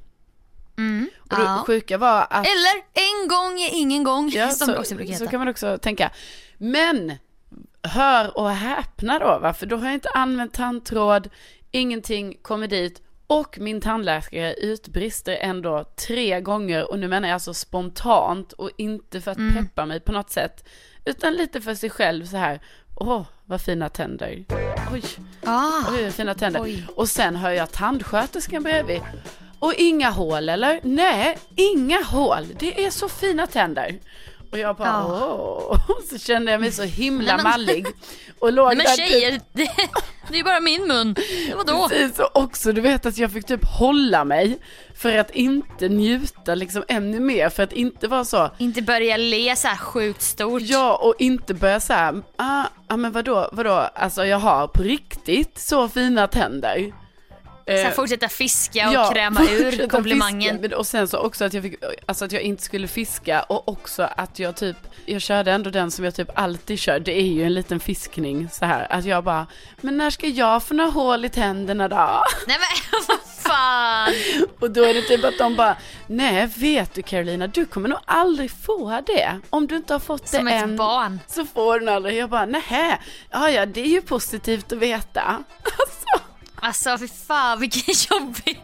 Mm. 0.78 1.10
Och 1.32 1.38
det 1.38 1.64
sjuka 1.66 1.98
var 1.98 2.22
att... 2.30 2.46
Eller 2.48 2.76
en 2.94 3.28
gång 3.28 3.60
är 3.62 3.70
ingen 3.74 4.04
gång, 4.04 4.30
Ja, 4.30 4.50
som 4.50 4.66
så, 4.68 4.74
det 4.74 4.80
också 4.80 4.96
brukar 4.96 5.14
så 5.14 5.20
heta. 5.20 5.32
kan 5.32 5.40
man 5.40 5.48
också 5.48 5.78
tänka. 5.78 6.12
Men, 6.58 7.14
hör 7.84 8.38
och 8.38 8.50
häpna 8.52 9.20
då 9.20 9.40
va, 9.42 9.54
för 9.54 9.66
då 9.66 9.76
har 9.78 9.86
jag 9.86 9.94
inte 9.94 10.10
använt 10.10 10.54
tandtråd, 10.54 11.30
ingenting 11.72 12.38
kommer 12.42 12.68
dit 12.68 13.02
och 13.28 13.58
min 13.60 13.82
tandläkare 13.82 14.54
utbrister 14.54 15.38
ändå 15.42 15.84
tre 16.08 16.42
gånger 16.42 16.92
och 16.92 17.00
nu 17.00 17.08
menar 17.08 17.28
jag 17.28 17.34
alltså 17.34 17.54
spontant 17.54 18.54
och 18.54 18.70
inte 18.78 19.22
för 19.22 19.32
att 19.32 19.38
Mm. 19.38 19.54
peppa 19.66 19.86
mig 19.86 20.00
på 20.00 20.12
något 20.12 20.30
sätt 20.32 20.70
utan 21.06 21.34
lite 21.34 21.62
för 21.62 21.76
sig 21.76 21.90
själv 21.90 22.26
så 22.26 22.38
här. 22.38 22.60
Åh, 22.96 23.22
vad 23.46 23.62
fina 23.62 23.90
tänder. 23.90 24.46
Oj, 24.94 25.04
Ah, 25.46 25.72
oj, 25.94 26.04
vad 26.04 26.14
fina 26.14 26.36
tänder. 26.36 26.62
Oj. 26.62 26.88
Och 26.96 27.10
sen 27.10 27.36
hör 27.36 27.52
jag 27.52 27.72
tandsköterskan 27.72 28.64
bredvid. 28.64 29.02
Och 29.60 29.74
inga 29.74 30.10
hål 30.10 30.50
eller? 30.50 30.80
Nej, 30.84 31.38
inga 31.56 32.04
hål. 32.04 32.48
Det 32.60 32.86
är 32.86 32.90
så 32.92 33.10
fina 33.10 33.48
tänder. 33.48 34.00
Och 34.52 34.58
jag 34.60 34.76
bara 34.76 34.88
Ja. 34.88 35.68
åh. 35.70 35.80
Så 36.10 36.18
kände 36.18 36.52
jag 36.52 36.62
mig 36.62 36.72
så 36.72 36.84
himla 36.84 37.26
Nej, 37.36 37.36
men- 37.36 37.52
mallig. 37.52 37.86
Och 38.40 38.54
låg 38.54 38.68
Nej 38.68 38.78
men 38.78 38.86
där 38.86 38.96
typ- 38.96 39.08
tjejer, 39.08 39.42
det, 39.54 39.70
det 40.32 40.40
är 40.40 40.44
bara 40.44 40.60
min 40.60 40.88
mun. 40.88 41.16
Vadå? 41.56 41.90
Precis, 41.90 42.20
och 42.20 42.30
också 42.44 42.72
du 42.72 42.82
vet 42.82 43.06
att 43.06 43.18
jag 43.18 43.32
fick 43.32 43.46
typ 43.46 43.66
hålla 43.66 44.24
mig 44.26 44.58
för 44.96 45.18
att 45.18 45.32
inte 45.32 45.90
njuta 45.90 46.56
liksom 46.56 46.84
ännu 46.88 47.20
mer, 47.20 47.50
för 47.50 47.64
att 47.64 47.74
inte 47.74 48.08
vara 48.08 48.26
så, 48.26 48.50
Inte 48.58 48.82
börja 48.82 49.18
le 49.18 49.56
så 49.56 49.68
här 49.68 49.78
sjukt 49.78 50.22
stort. 50.22 50.62
ja 50.62 50.96
och 50.96 51.16
inte 51.20 51.54
börja 51.54 51.80
så 51.80 51.94
här, 51.94 52.22
ah, 52.38 52.64
ah 52.88 52.98
men 52.98 53.12
vadå, 53.12 53.50
vadå, 53.52 53.72
alltså 53.96 54.26
jag 54.26 54.40
har 54.40 54.68
på 54.68 54.84
riktigt 54.84 55.60
så 55.60 55.90
fina 55.90 56.28
tänder. 56.28 56.94
Eh, 57.68 57.92
fortsätta 57.92 58.30
fiska 58.30 58.88
och 58.88 58.94
ja, 58.94 59.12
kräma 59.14 59.42
ur 59.44 59.88
komplimangen. 59.88 60.62
fiska. 60.62 60.78
Och 60.78 60.88
sen 60.88 61.08
så 61.08 61.18
också 61.18 61.46
att 61.46 61.54
jag 61.54 61.64
fick, 61.64 61.76
alltså 62.06 62.26
att 62.26 62.32
jag 62.32 62.42
inte 62.42 62.64
skulle 62.64 62.88
fiska 62.88 63.44
och 63.44 63.68
också 63.68 64.10
att 64.18 64.40
jag 64.40 64.56
typ, 64.56 64.78
jag 65.06 65.22
körde 65.22 65.52
ändå 65.52 65.70
den 65.70 65.92
som 65.92 66.06
jag 66.06 66.16
typ 66.16 66.30
alltid 66.36 66.80
kör, 66.80 67.00
det 67.00 67.12
är 67.20 67.26
ju 67.26 67.44
en 67.44 67.54
liten 67.54 67.80
fiskning 67.80 68.50
så 68.50 68.66
här. 68.66 68.88
Att 68.90 69.06
jag 69.06 69.24
bara, 69.24 69.48
men 69.82 69.98
när 69.98 70.10
ska 70.10 70.28
jag 70.28 70.64
få 70.64 70.74
några 70.74 70.90
hål 70.90 71.26
i 71.26 71.30
tänderna 71.30 71.88
då? 71.88 71.96
Nej 72.48 72.58
men 72.60 73.02
vad 73.08 73.20
fan. 73.52 74.14
Och 74.60 74.72
då 74.72 74.84
är 74.84 74.94
det 74.94 75.02
typ 75.02 75.26
att 75.26 75.38
de 75.38 75.56
bara, 75.56 75.78
nej 76.08 76.50
vet 76.58 76.94
du 76.94 77.02
Carolina, 77.02 77.48
du 77.48 77.66
kommer 77.66 77.90
nog 77.90 78.00
aldrig 78.06 78.52
få 78.52 79.02
det. 79.08 79.40
Om 79.50 79.68
du 79.68 79.76
inte 79.76 79.94
har 79.94 80.00
fått 80.00 80.28
Som 80.28 80.46
det 80.46 80.52
ett 80.52 80.64
än. 80.64 80.78
barn. 80.78 81.20
Så 81.28 81.46
får 81.46 81.80
du 81.80 81.90
aldrig. 81.90 82.18
Jag 82.18 82.30
bara, 82.30 82.46
nej, 82.46 82.98
ja 83.32 83.50
ja 83.50 83.66
det 83.66 83.82
är 83.82 83.86
ju 83.88 84.02
positivt 84.02 84.72
att 84.72 84.78
veta. 84.78 85.44
Alltså. 86.66 86.98
Fy 86.98 87.08
fan 87.08 87.60
vilken 87.60 87.94
jobbig, 88.20 88.62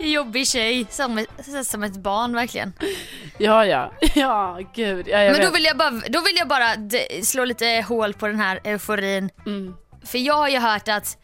jobbig 0.00 0.48
tjej. 0.48 0.86
Som 0.90 1.18
ett, 1.18 1.66
som 1.66 1.82
ett 1.82 1.96
barn 1.96 2.34
verkligen. 2.34 2.72
Ja 3.38 3.66
ja, 3.66 3.92
ja 4.14 4.60
gud. 4.74 5.08
Ja, 5.08 5.22
jag 5.22 5.32
Men 5.32 5.40
då 5.40 5.46
vet. 5.46 5.56
vill 5.56 5.64
jag 5.64 5.76
bara, 5.76 5.90
då 5.90 6.20
vill 6.20 6.36
jag 6.36 6.48
bara 6.48 6.68
slå 7.22 7.44
lite 7.44 7.84
hål 7.88 8.14
på 8.14 8.26
den 8.26 8.40
här 8.40 8.60
euforin. 8.64 9.30
Mm. 9.46 9.74
För 10.04 10.18
jag 10.18 10.34
har 10.34 10.48
ju 10.48 10.58
hört 10.58 10.88
att 10.88 11.18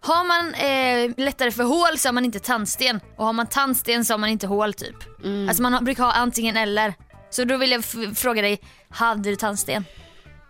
har 0.00 0.24
man 0.24 0.54
eh, 0.54 1.24
lättare 1.24 1.50
för 1.50 1.62
hål 1.64 1.98
så 1.98 2.08
har 2.08 2.12
man 2.12 2.24
inte 2.24 2.38
tandsten. 2.40 3.00
Och 3.16 3.26
har 3.26 3.32
man 3.32 3.46
tandsten 3.46 4.04
så 4.04 4.12
har 4.12 4.18
man 4.18 4.28
inte 4.30 4.46
hål 4.46 4.74
typ. 4.74 5.24
Mm. 5.24 5.48
Alltså 5.48 5.62
man 5.62 5.84
brukar 5.84 6.04
ha 6.04 6.12
antingen 6.12 6.56
eller. 6.56 6.94
Så 7.30 7.44
då 7.44 7.56
vill 7.56 7.70
jag 7.70 7.84
fråga 8.16 8.42
dig, 8.42 8.60
hade 8.90 9.30
du 9.30 9.36
tandsten? 9.36 9.84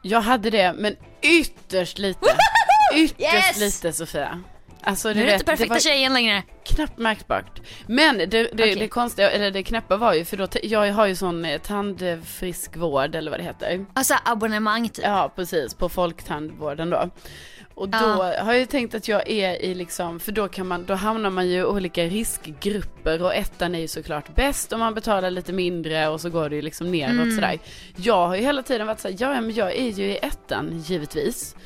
Jag 0.02 0.20
hade 0.20 0.50
det, 0.50 0.74
men 0.78 0.96
ytterst 1.22 1.98
lite. 1.98 2.36
Ytterst 2.94 3.20
Yes! 3.20 3.60
lite 3.60 3.92
Sofia. 3.92 4.40
Alltså, 4.82 5.08
Nu 5.12 5.22
är 5.22 5.26
du 5.26 5.32
inte 5.32 5.44
perfekta 5.44 5.74
var 5.74 5.80
tjejen 5.80 6.12
längre. 6.14 6.42
knappt 6.64 6.98
märkbart. 6.98 7.60
Men 7.86 8.18
det, 8.18 8.26
det, 8.26 8.48
Okej. 8.52 8.74
det 8.74 8.88
konstiga, 8.88 9.30
eller 9.30 9.50
det 9.50 9.62
knäppa 9.62 9.96
var 9.96 10.14
ju, 10.14 10.24
för 10.24 10.36
då, 10.36 10.48
jag 10.62 10.92
har 10.92 11.06
ju 11.06 11.16
sån 11.16 11.44
eh, 11.44 11.58
tandfriskvård 11.60 13.14
eller 13.14 13.30
vad 13.30 13.40
det 13.40 13.44
heter. 13.44 13.86
Alltså 13.94 14.14
abonnemang 14.24 14.88
typ. 14.88 15.04
Ja, 15.04 15.32
precis, 15.36 15.74
på 15.74 15.88
folktandvården 15.88 16.90
då. 16.90 17.10
Och 17.74 17.88
då 17.88 17.98
Ja. 17.98 18.34
har 18.42 18.52
jag 18.52 18.58
ju 18.58 18.66
tänkt 18.66 18.94
att 18.94 19.08
jag 19.08 19.30
är 19.30 19.62
i 19.62 19.74
liksom, 19.74 20.20
för 20.20 20.32
då 20.32 20.48
kan 20.48 20.66
man, 20.66 20.84
då 20.84 20.94
hamnar 20.94 21.30
man 21.30 21.48
ju 21.48 21.58
i 21.58 21.64
olika 21.64 22.04
riskgrupper 22.04 23.22
och 23.22 23.34
ettan 23.34 23.74
är 23.74 23.78
ju 23.78 23.88
såklart 23.88 24.34
bäst 24.34 24.72
om 24.72 24.80
man 24.80 24.94
betalar 24.94 25.30
lite 25.30 25.52
mindre 25.52 26.08
och 26.08 26.20
så 26.20 26.30
går 26.30 26.48
det 26.50 26.56
ju 26.56 26.62
liksom 26.62 26.90
neråt 26.92 27.10
Mm. 27.12 27.34
sådär. 27.34 27.58
Jag 27.96 28.26
har 28.28 28.36
ju 28.36 28.42
hela 28.42 28.62
tiden 28.62 28.86
varit 28.86 29.00
såhär, 29.00 29.16
ja, 29.18 29.40
men 29.40 29.54
jag 29.54 29.76
är 29.76 29.88
ju 29.90 30.04
i 30.04 30.16
ettan 30.22 30.82
givetvis. 30.86 31.56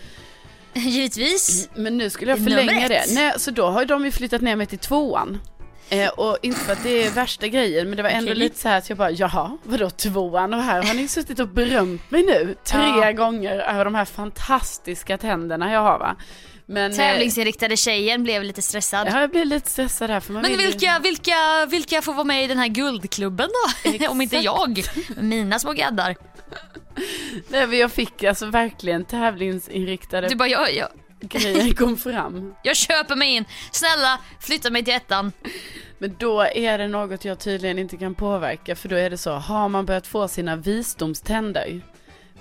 Givetvis. 0.80 1.68
Men 1.74 1.98
nu 1.98 2.10
skulle 2.10 2.30
jag 2.30 2.38
förlänga 2.38 2.88
det. 2.88 3.04
Nej, 3.14 3.32
så 3.36 3.50
då 3.50 3.66
har 3.66 3.84
de 3.84 4.04
ju 4.04 4.10
flyttat 4.10 4.40
ner 4.40 4.56
mig 4.56 4.66
till 4.66 4.78
tvåan. 4.78 5.40
Eh, 5.88 6.08
och 6.08 6.38
inte 6.42 6.60
för 6.60 6.72
att 6.72 6.82
det 6.82 7.06
är 7.06 7.10
värsta 7.10 7.48
grejen, 7.48 7.88
men 7.88 7.96
det 7.96 8.02
var 8.02 8.10
ändå 8.10 8.30
Okej. 8.30 8.38
lite 8.38 8.58
så 8.58 8.68
här 8.68 8.78
att 8.78 8.88
jag 8.88 8.98
bara, 8.98 9.10
jaha, 9.10 9.58
vadå 9.62 9.90
tvåan? 9.90 10.54
Och 10.54 10.62
här 10.62 10.82
har 10.82 10.94
ni 10.94 11.08
suttit 11.08 11.40
och 11.40 11.48
berömt 11.48 12.10
mig 12.10 12.22
nu 12.22 12.54
tre 12.64 12.80
Ja. 12.80 13.12
gånger 13.12 13.58
över 13.58 13.84
de 13.84 13.94
här 13.94 14.04
fantastiska 14.04 15.18
tänderna 15.18 15.72
jag 15.72 15.80
har 15.80 15.98
va. 15.98 16.16
Men, 16.66 16.90
eh, 16.90 16.96
Tävlingsinriktade 16.96 17.76
tjejen 17.76 18.22
blev 18.22 18.42
lite 18.42 18.62
stressad. 18.62 19.08
ja, 19.10 19.20
jag 19.20 19.30
blir 19.30 19.44
lite 19.44 19.70
stressad 19.70 20.10
här 20.10 20.20
för 20.20 20.32
man 20.32 20.42
Men 20.42 20.50
vill 20.50 20.60
ju- 20.60 20.66
vilka, 20.66 20.98
vilka, 21.02 21.66
vilka 21.70 22.02
får 22.02 22.12
vara 22.14 22.24
med 22.24 22.44
i 22.44 22.46
den 22.46 22.58
här 22.58 22.68
guldklubben 22.68 23.48
då? 23.84 24.06
Om 24.08 24.20
inte 24.20 24.36
jag. 24.36 24.82
Mina 25.16 25.58
små 25.58 25.72
gaddar. 25.72 26.16
Nej, 27.48 27.66
men 27.66 27.78
jag 27.78 27.92
fick 27.92 28.24
alltså 28.24 28.46
verkligen 28.46 29.04
tävlingsinriktade 29.04 30.28
Du 30.28 30.34
bara, 30.34 30.48
jag, 30.48 30.74
jag, 30.74 30.88
grejer 31.20 31.74
kom 31.74 31.96
fram. 31.96 32.54
jag 32.62 32.76
köper 32.76 33.16
mig 33.16 33.34
in. 33.34 33.44
Snälla, 33.72 34.18
flytta 34.40 34.70
mig 34.70 34.84
till 34.84 34.94
ettan. 34.94 35.32
Men 35.98 36.16
då 36.18 36.40
är 36.40 36.78
det 36.78 36.88
något 36.88 37.24
jag 37.24 37.38
tydligen 37.38 37.78
inte 37.78 37.96
kan 37.96 38.14
påverka 38.14 38.76
för 38.76 38.88
då 38.88 38.96
är 38.96 39.10
det 39.10 39.18
så, 39.18 39.32
har 39.32 39.68
man 39.68 39.86
börjat 39.86 40.06
få 40.06 40.28
sina 40.28 40.56
visdomständer 40.56 41.80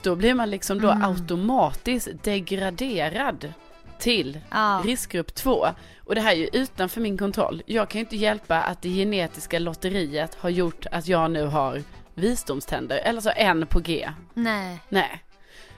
då 0.01 0.15
blir 0.15 0.33
man 0.33 0.49
liksom 0.49 0.81
då 0.81 0.91
Mm. 0.91 1.03
automatiskt 1.03 2.07
degraderad 2.23 3.53
till 4.01 4.39
Ja. 4.51 4.81
riskgrupp 4.85 5.35
2. 5.35 5.67
Och 6.05 6.15
det 6.15 6.21
här 6.21 6.31
är 6.31 6.35
ju 6.35 6.49
utanför 6.53 7.01
min 7.01 7.17
kontroll. 7.17 7.63
Jag 7.65 7.89
kan 7.89 7.99
ju 7.99 8.05
inte 8.05 8.15
hjälpa 8.15 8.61
att 8.61 8.81
det 8.81 8.89
genetiska 8.89 9.59
lotteriet 9.59 10.35
har 10.39 10.49
gjort 10.49 10.85
att 10.91 11.07
jag 11.07 11.31
nu 11.31 11.45
har 11.45 11.83
visdomständer, 12.15 12.97
eller 12.97 13.21
så 13.21 13.31
en 13.35 13.67
på 13.67 13.79
G. 13.79 14.09
Nej. 14.33 14.77
Nej. 14.89 15.23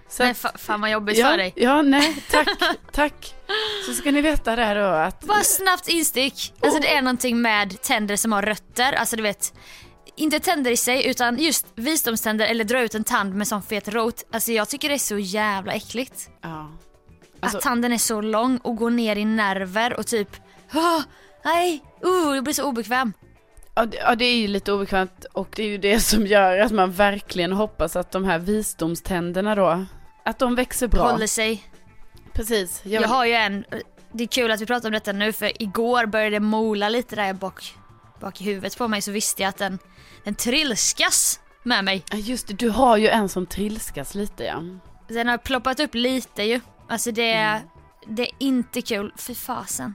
Så 0.10 0.24
Nej, 0.24 0.32
att- 0.32 0.38
fa- 0.38 0.58
fan 0.58 0.82
vad 0.82 0.92
jobbigt 0.92 1.18
ja, 1.18 1.30
för 1.30 1.38
dig. 1.38 1.54
Ja, 1.56 1.82
nej, 1.82 2.16
tack, 2.32 2.48
tack. 2.92 3.36
Så 3.86 3.94
ska 3.94 4.12
ni 4.12 4.22
veta 4.22 4.56
det 4.56 4.66
här 4.66 4.76
då 4.76 4.86
att 4.86 5.24
Bara 5.24 5.44
snabbt 5.44 5.88
instick. 5.88 6.54
Alltså 6.62 6.80
det 6.80 6.94
är 6.96 7.02
någonting 7.02 7.42
med 7.42 7.82
tänder 7.82 8.16
som 8.16 8.32
har 8.32 8.42
rötter. 8.42 8.94
Alltså 8.94 9.16
du 9.16 9.24
vet. 9.24 9.54
Inte 10.16 10.40
tänder 10.40 10.72
i 10.72 10.78
sig 10.78 11.08
utan 11.08 11.38
just 11.40 11.66
visdomständer 11.76 12.46
eller 12.48 12.64
dra 12.64 12.82
ut 12.82 12.96
en 12.96 13.04
tand 13.04 13.36
med 13.36 13.48
sån 13.48 13.62
fet 13.62 13.88
rot. 13.88 14.24
Alltså 14.34 14.52
jag 14.52 14.70
tycker 14.70 14.90
det 14.90 14.96
är 14.96 15.00
så 15.00 15.18
jävla 15.18 15.74
äckligt. 15.74 16.30
Ja. 16.42 16.72
Alltså- 17.44 17.58
att 17.58 17.64
tanden 17.64 17.94
är 17.94 17.98
så 17.98 18.22
lång 18.22 18.58
och 18.58 18.76
går 18.76 18.90
ner 18.90 19.16
i 19.16 19.26
nerver 19.26 20.00
och 20.00 20.08
typ 20.08 20.36
nej, 21.44 21.84
uh, 22.06 22.36
jag 22.36 22.44
blir 22.44 22.54
så 22.54 22.64
obekväm. 22.64 23.14
Ja 23.76 23.86
det, 23.86 23.98
ja, 23.98 24.16
det 24.16 24.26
är 24.26 24.36
ju 24.36 24.48
lite 24.48 24.74
obekvämt 24.74 25.26
och 25.34 25.48
det 25.56 25.64
är 25.64 25.68
ju 25.68 25.78
det 25.78 26.00
som 26.00 26.28
gör 26.28 26.60
att 26.60 26.72
man 26.72 26.92
verkligen 26.92 27.52
hoppas 27.52 27.96
att 27.96 28.12
de 28.12 28.26
här 28.26 28.40
visdomständerna 28.40 29.56
då, 29.56 29.86
att 30.26 30.40
de 30.40 30.56
växer 30.56 30.88
bra. 30.88 31.12
Håller 31.12 31.28
sig. 31.28 31.64
Precis. 32.34 32.82
Jag 32.86 33.08
har 33.08 33.26
ju 33.26 33.34
en, 33.34 33.66
det 34.12 34.24
är 34.24 34.28
kul 34.28 34.52
att 34.52 34.62
vi 34.62 34.66
pratar 34.66 34.90
om 34.90 34.94
detta 34.94 35.12
nu 35.12 35.34
för 35.34 35.62
igår 35.62 36.06
började 36.06 36.36
det 36.36 36.40
mola 36.40 36.90
lite 36.90 37.16
där 37.16 37.34
bak, 37.34 37.76
bak 38.20 38.42
i 38.42 38.44
huvudet 38.44 38.78
på 38.78 38.88
mig 38.88 39.02
så 39.02 39.12
visste 39.12 39.42
jag 39.42 39.50
att 39.50 39.58
den, 39.58 39.80
den 40.24 40.36
trilskas 40.36 41.40
med 41.64 41.86
mig. 41.86 42.04
Ja, 42.12 42.18
Just 42.18 42.48
det, 42.48 42.54
du 42.54 42.70
har 42.70 42.98
ju 42.98 43.08
en 43.08 43.30
som 43.30 43.46
trilskas 43.46 44.16
lite 44.16 44.44
ja. 44.44 44.64
Den 45.08 45.28
har 45.28 45.38
ploppat 45.38 45.80
upp 45.80 45.96
lite 45.96 46.44
ju. 46.44 46.62
Alltså 46.90 47.12
det, 47.12 47.32
Mm. 47.34 47.68
det 48.08 48.22
är 48.24 48.30
inte 48.40 48.82
kul, 48.82 49.14
för 49.18 49.34
fasen. 49.34 49.94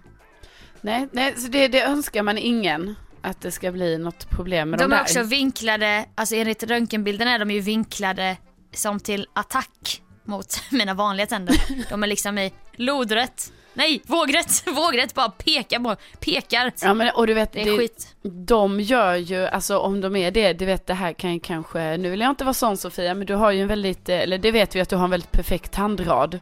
Nej, 0.81 1.09
nej 1.13 1.35
så 1.37 1.49
det, 1.49 1.69
det 1.69 1.83
önskar 1.83 2.23
man 2.23 2.39
ingen 2.39 2.95
att 3.23 3.41
det 3.41 3.51
ska 3.51 3.73
bli 3.73 3.99
något 3.99 4.31
problem 4.31 4.71
med 4.71 4.79
de, 4.79 4.83
De 4.83 4.93
är 4.93 4.97
där. 4.97 5.03
också 5.03 5.23
vinklade, 5.23 6.05
alltså 6.15 6.35
enligt 6.35 6.63
röntgenbilden 6.63 7.29
är 7.29 7.39
de 7.39 7.51
ju 7.51 7.61
vinklade 7.61 8.37
som 8.75 9.01
till 9.01 9.27
attack 9.35 10.03
mot 10.25 10.61
mina 10.71 10.95
vanliga 10.95 11.27
tänder. 11.27 11.57
De 11.91 12.03
är 12.03 12.07
liksom 12.07 12.39
i 12.39 12.53
lodrätt, 12.73 13.53
nej 13.75 14.03
vågrätt, 14.07 14.63
vågrätt 14.67 15.15
bara 15.15 15.29
pekar 15.29 15.81
på, 15.81 15.97
pekar. 16.21 16.73
Ja 16.83 16.95
men 16.95 17.11
och 17.15 17.27
du 17.27 17.35
vet, 17.35 17.53
Det 17.53 17.61
är 17.61 17.65
det, 17.65 17.79
skit. 17.79 18.17
de 18.23 18.81
gör 18.81 19.15
ju, 19.15 19.47
alltså 19.47 19.79
om 19.79 20.01
de 20.01 20.17
är 20.17 20.31
det, 20.31 20.53
du 20.53 20.65
vet 20.65 20.87
det 20.87 20.95
här 20.95 21.13
kan 21.13 21.35
ju 21.35 21.41
kanske, 21.41 21.97
nu 21.97 22.11
vill 22.11 22.21
jag 22.21 22.31
inte 22.31 22.45
vara 22.45 22.55
sån 22.55 22.77
Sofia, 22.77 23.15
men 23.15 23.27
du 23.27 23.35
har 23.35 23.51
ju 23.51 23.63
en 23.63 23.69
väldigt, 23.69 24.09
eh, 24.09 24.19
eller 24.21 24.39
det 24.39 24.51
vet 24.51 24.77
vi 24.77 24.81
att 24.81 24.89
du 24.89 24.97
har 24.97 25.05
en 25.05 25.11
väldigt 25.11 25.33
perfekt 25.33 25.73
tandrad. 25.73 26.39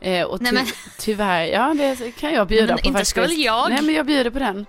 Eh, 0.00 0.22
och 0.24 0.40
Nej, 0.42 0.50
ty- 0.50 0.56
men- 0.56 0.66
tyvärr, 0.98 1.44
ja 1.44 1.74
det 1.74 2.10
kan 2.12 2.32
jag 2.34 2.46
bjuda 2.46 2.66
Men 2.66 2.76
på 2.76 2.80
inte 2.86 2.92
faktiskt. 2.92 3.10
ska 3.10 3.20
väl 3.20 3.38
jag? 3.42 3.70
Nej 3.70 3.82
men 3.82 3.94
jag 3.94 4.06
bjuder 4.06 4.30
på 4.30 4.38
den. 4.38 4.66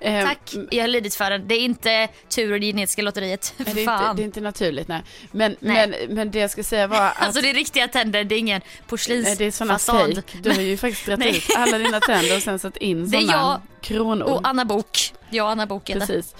Eh, 0.00 0.26
Tack, 0.26 0.54
jag 0.70 0.82
har 0.82 0.88
lidit 0.88 1.14
för 1.14 1.30
den. 1.30 1.48
Det 1.48 1.54
är 1.54 1.60
inte 1.60 2.08
tur 2.28 2.52
och 2.52 2.60
det 2.60 2.66
genetiska 2.66 3.02
lotteriet. 3.02 3.54
Nej, 3.56 3.74
det, 3.74 3.80
är 3.80 3.82
inte, 3.82 4.12
det 4.16 4.22
är 4.22 4.24
inte 4.24 4.40
naturligt 4.40 4.88
nej. 4.88 5.02
Men, 5.32 5.56
Nej. 5.60 5.86
Men, 5.88 6.14
men 6.14 6.30
det 6.30 6.38
jag 6.38 6.50
ska 6.50 6.62
säga 6.64 6.86
var 6.86 6.96
att 7.06 7.22
Alltså 7.22 7.40
det 7.40 7.50
är 7.50 7.54
riktiga 7.54 7.88
tänder, 7.88 8.24
det 8.24 8.34
är 8.34 8.38
ingen 8.38 8.60
nej, 9.08 9.36
det 9.38 9.44
är 9.44 9.50
sådana 9.50 9.74
porslinsfasad. 9.74 10.14
fake. 10.14 10.38
Du 10.42 10.50
har 10.50 10.60
ju 10.60 10.76
faktiskt 10.76 11.06
dragit 11.06 11.18
Nej. 11.18 11.36
ut 11.36 11.56
alla 11.56 11.78
dina 11.78 12.00
tänder 12.00 12.36
och 12.36 12.42
sen 12.42 12.58
satt 12.58 12.76
in 12.76 13.10
Det 13.10 13.16
är 13.16 13.20
sådana 13.20 13.38
jag 13.42 13.60
kronor. 13.82 14.26
Och 14.26 14.40
Anna 14.48 14.64
Bok. 14.64 14.98
Jag 15.30 15.44
och 15.44 15.50
Anna 15.52 15.66
Bok 15.66 15.90
heter. 15.90 16.00
Precis. 16.06 16.34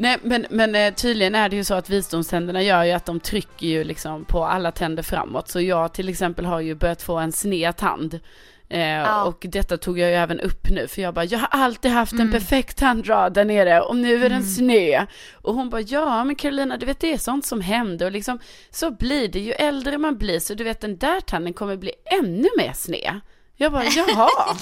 Nej 0.00 0.18
men, 0.22 0.46
men 0.50 0.74
eh, 0.74 0.94
tydligen 0.94 1.34
är 1.34 1.48
det 1.48 1.56
ju 1.56 1.64
så 1.64 1.74
att 1.74 1.90
visdomständerna 1.90 2.62
gör 2.62 2.84
ju 2.84 2.92
att 2.92 3.06
de 3.06 3.20
trycker 3.20 3.66
ju 3.66 3.84
liksom 3.84 4.24
på 4.24 4.44
alla 4.44 4.72
tänder 4.72 5.02
framåt. 5.02 5.48
Så 5.48 5.60
jag 5.60 5.92
till 5.94 6.08
exempel 6.08 6.44
har 6.44 6.60
ju 6.60 6.74
börjat 6.74 7.02
få 7.02 7.18
en 7.18 7.32
sned 7.32 7.76
tand. 7.76 8.20
Eh, 8.68 9.02
Och 9.26 9.46
detta 9.48 9.76
tog 9.76 9.98
jag 9.98 10.10
ju 10.10 10.16
även 10.16 10.40
upp 10.40 10.70
nu 10.70 10.88
för 10.88 11.02
jag 11.02 11.14
bara, 11.14 11.24
jag 11.24 11.38
har 11.38 11.48
alltid 11.50 11.90
haft 11.90 12.12
en 12.12 12.20
Mm. 12.20 12.32
perfekt 12.32 12.76
tandrad 12.78 13.32
där 13.34 13.44
nere 13.44 13.80
och 13.80 13.96
nu 13.96 14.24
är 14.24 14.30
den 14.30 14.44
sned. 14.44 15.06
Och 15.34 15.54
hon 15.54 15.70
bara, 15.70 15.80
ja 15.80 16.24
men 16.24 16.36
Carolina 16.36 16.76
du 16.76 16.86
vet 16.86 17.00
det 17.00 17.12
är 17.12 17.18
sånt 17.18 17.46
som 17.46 17.60
händer 17.60 18.06
och 18.06 18.12
liksom 18.12 18.38
så 18.70 18.90
blir 18.90 19.28
det 19.28 19.40
ju 19.40 19.52
äldre 19.52 19.98
man 19.98 20.18
blir 20.18 20.38
så 20.40 20.54
du 20.54 20.64
vet 20.64 20.80
den 20.80 20.96
där 20.98 21.20
tanden 21.20 21.52
kommer 21.52 21.76
bli 21.76 21.92
ännu 22.20 22.48
mer 22.58 22.72
sned. 22.72 23.20
Jag 23.62 23.72
bara, 23.72 23.84
jaha. 23.84 24.28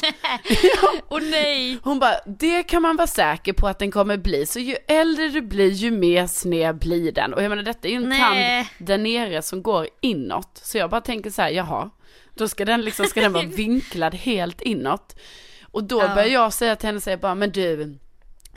Åh 1.08 1.20
nej! 1.22 1.78
Hon 1.82 1.98
bara, 1.98 2.14
det 2.26 2.62
kan 2.62 2.82
man 2.82 2.96
vara 2.96 3.06
säker 3.06 3.52
på 3.52 3.68
att 3.68 3.78
den 3.78 3.90
kommer 3.90 4.16
bli. 4.16 4.46
Så 4.46 4.58
ju 4.58 4.76
äldre 4.88 5.28
du 5.28 5.40
blir, 5.40 5.70
ju 5.70 5.90
mer 5.90 6.26
sned 6.26 6.78
blir 6.78 7.12
den. 7.12 7.34
Och 7.34 7.42
jag 7.42 7.48
menar, 7.48 7.62
detta 7.62 7.88
är 7.88 7.92
ju 7.92 7.96
en 7.96 8.08
Nej. 8.08 8.18
tand 8.20 8.66
där 8.88 8.98
nere 8.98 9.42
som 9.42 9.62
går 9.62 9.88
inåt. 10.00 10.60
Så 10.62 10.78
jag 10.78 10.90
bara 10.90 11.00
tänker 11.00 11.30
så 11.30 11.42
här, 11.42 11.50
jaha, 11.50 11.90
då 12.34 12.48
ska 12.48 12.64
den 12.64 12.82
liksom, 12.82 13.06
ska 13.06 13.20
den 13.20 13.32
vara 13.32 13.46
vinklad 13.56 14.14
helt 14.14 14.60
inåt. 14.62 15.16
Och 15.72 15.84
då 15.84 16.00
Ja. 16.02 16.14
börjar 16.14 16.28
jag 16.28 16.52
säga 16.52 16.76
till 16.76 16.86
henne, 16.86 17.00
säga 17.00 17.16
bara, 17.16 17.34
men 17.34 17.50
du, 17.50 17.98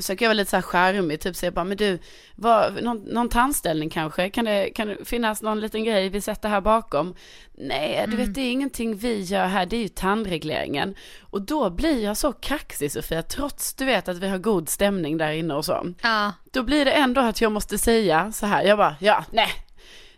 försöker 0.02 0.26
jag 0.26 0.30
vara 0.30 0.38
lite 0.38 0.50
så 0.50 0.58
här 0.58 0.62
charmig, 0.62 1.20
typ 1.20 1.36
säga 1.36 1.52
bara, 1.52 1.66
men 1.66 1.78
du, 1.78 2.00
vad, 2.36 2.84
någon, 2.84 2.98
någon 2.98 3.30
tandställning 3.30 3.90
kanske? 3.90 4.30
Kan 4.30 4.46
det, 4.46 4.70
kan 4.70 4.88
det 4.88 5.06
finnas 5.06 5.42
någon 5.42 5.60
liten 5.60 5.84
grej 5.84 6.10
vi 6.10 6.22
sätter 6.22 6.50
här 6.50 6.62
bakom? 6.62 7.16
Nej, 7.58 8.06
du 8.08 8.18
vet 8.18 8.34
det 8.34 8.42
är 8.42 8.52
ingenting 8.52 8.96
vi 8.96 9.22
gör 9.22 9.46
här, 9.46 9.66
det 9.66 9.76
är 9.76 9.82
ju 9.82 9.88
tandregleringen. 9.88 10.96
Och 11.22 11.42
då 11.42 11.70
blir 11.70 12.04
jag 12.04 12.18
så 12.18 12.34
kaxig 12.34 12.92
Sofia, 12.92 13.22
trots 13.22 13.74
du 13.74 13.86
vet 13.86 14.08
att 14.08 14.18
vi 14.18 14.28
har 14.28 14.38
god 14.38 14.70
stämning 14.70 15.18
där 15.18 15.32
inne 15.32 15.54
och 15.54 15.66
så. 15.66 15.94
Ja. 16.02 16.34
Då 16.52 16.64
blir 16.64 16.86
det 16.86 16.92
ändå 16.92 17.22
att 17.22 17.42
jag 17.42 17.52
måste 17.52 17.78
säga 17.78 18.32
så 18.32 18.46
här, 18.46 18.64
jag 18.64 18.78
bara, 18.78 18.96
ja, 19.00 19.26
nej, 19.32 19.50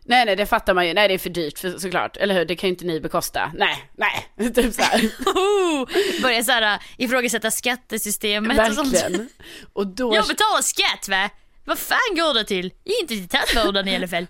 nej, 0.05 0.25
nej, 0.25 0.35
det 0.35 0.45
fattar 0.45 0.73
man 0.73 0.87
ju, 0.87 0.93
nej, 0.93 1.07
det 1.07 1.13
är 1.13 1.17
för 1.17 1.29
dyrt 1.29 1.59
för, 1.59 1.77
såklart, 1.77 2.17
eller 2.17 2.35
hur, 2.35 2.45
det 2.45 2.55
kan 2.55 2.67
ju 2.67 2.73
inte 2.73 2.85
ni 2.85 2.99
bekosta, 2.99 3.51
nej, 3.55 3.89
nej, 3.97 4.49
typ 4.53 4.73
så 4.73 4.81
här. 4.81 4.99
Oh, 5.25 5.87
börjar 6.21 6.43
såhär 6.43 6.79
ifrågasätta 6.97 7.51
skattesystemet 7.51 8.69
och 8.69 8.75
sånt. 8.75 8.93
Verkligen. 8.93 9.29
Och 9.73 9.87
då, 9.87 10.15
Jag 10.15 10.27
betalar 10.27 10.61
skatt 10.61 11.07
va? 11.09 11.29
Vad 11.65 11.79
fan 11.79 12.15
går 12.15 12.33
det 12.33 12.43
till? 12.43 12.65
Inte 13.01 13.07
till 13.15 13.27
tandvården 13.27 13.87
i 13.87 13.95
alla 13.95 14.07
fall. 14.07 14.27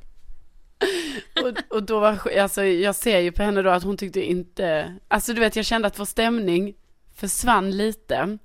och, 1.43 1.75
och 1.75 1.83
då 1.83 1.99
var, 1.99 2.37
alltså 2.39 2.63
jag 2.63 2.95
ser 2.95 3.19
ju 3.19 3.31
på 3.31 3.43
henne 3.43 3.61
då 3.61 3.69
att 3.69 3.83
hon 3.83 3.97
tyckte 3.97 4.21
inte, 4.21 4.95
alltså 5.07 5.33
du 5.33 5.39
vet 5.39 5.55
jag 5.55 5.65
kände 5.65 5.87
att 5.87 5.99
vår 5.99 6.05
stämning 6.05 6.73
försvann 7.15 7.71
lite. 7.71 8.37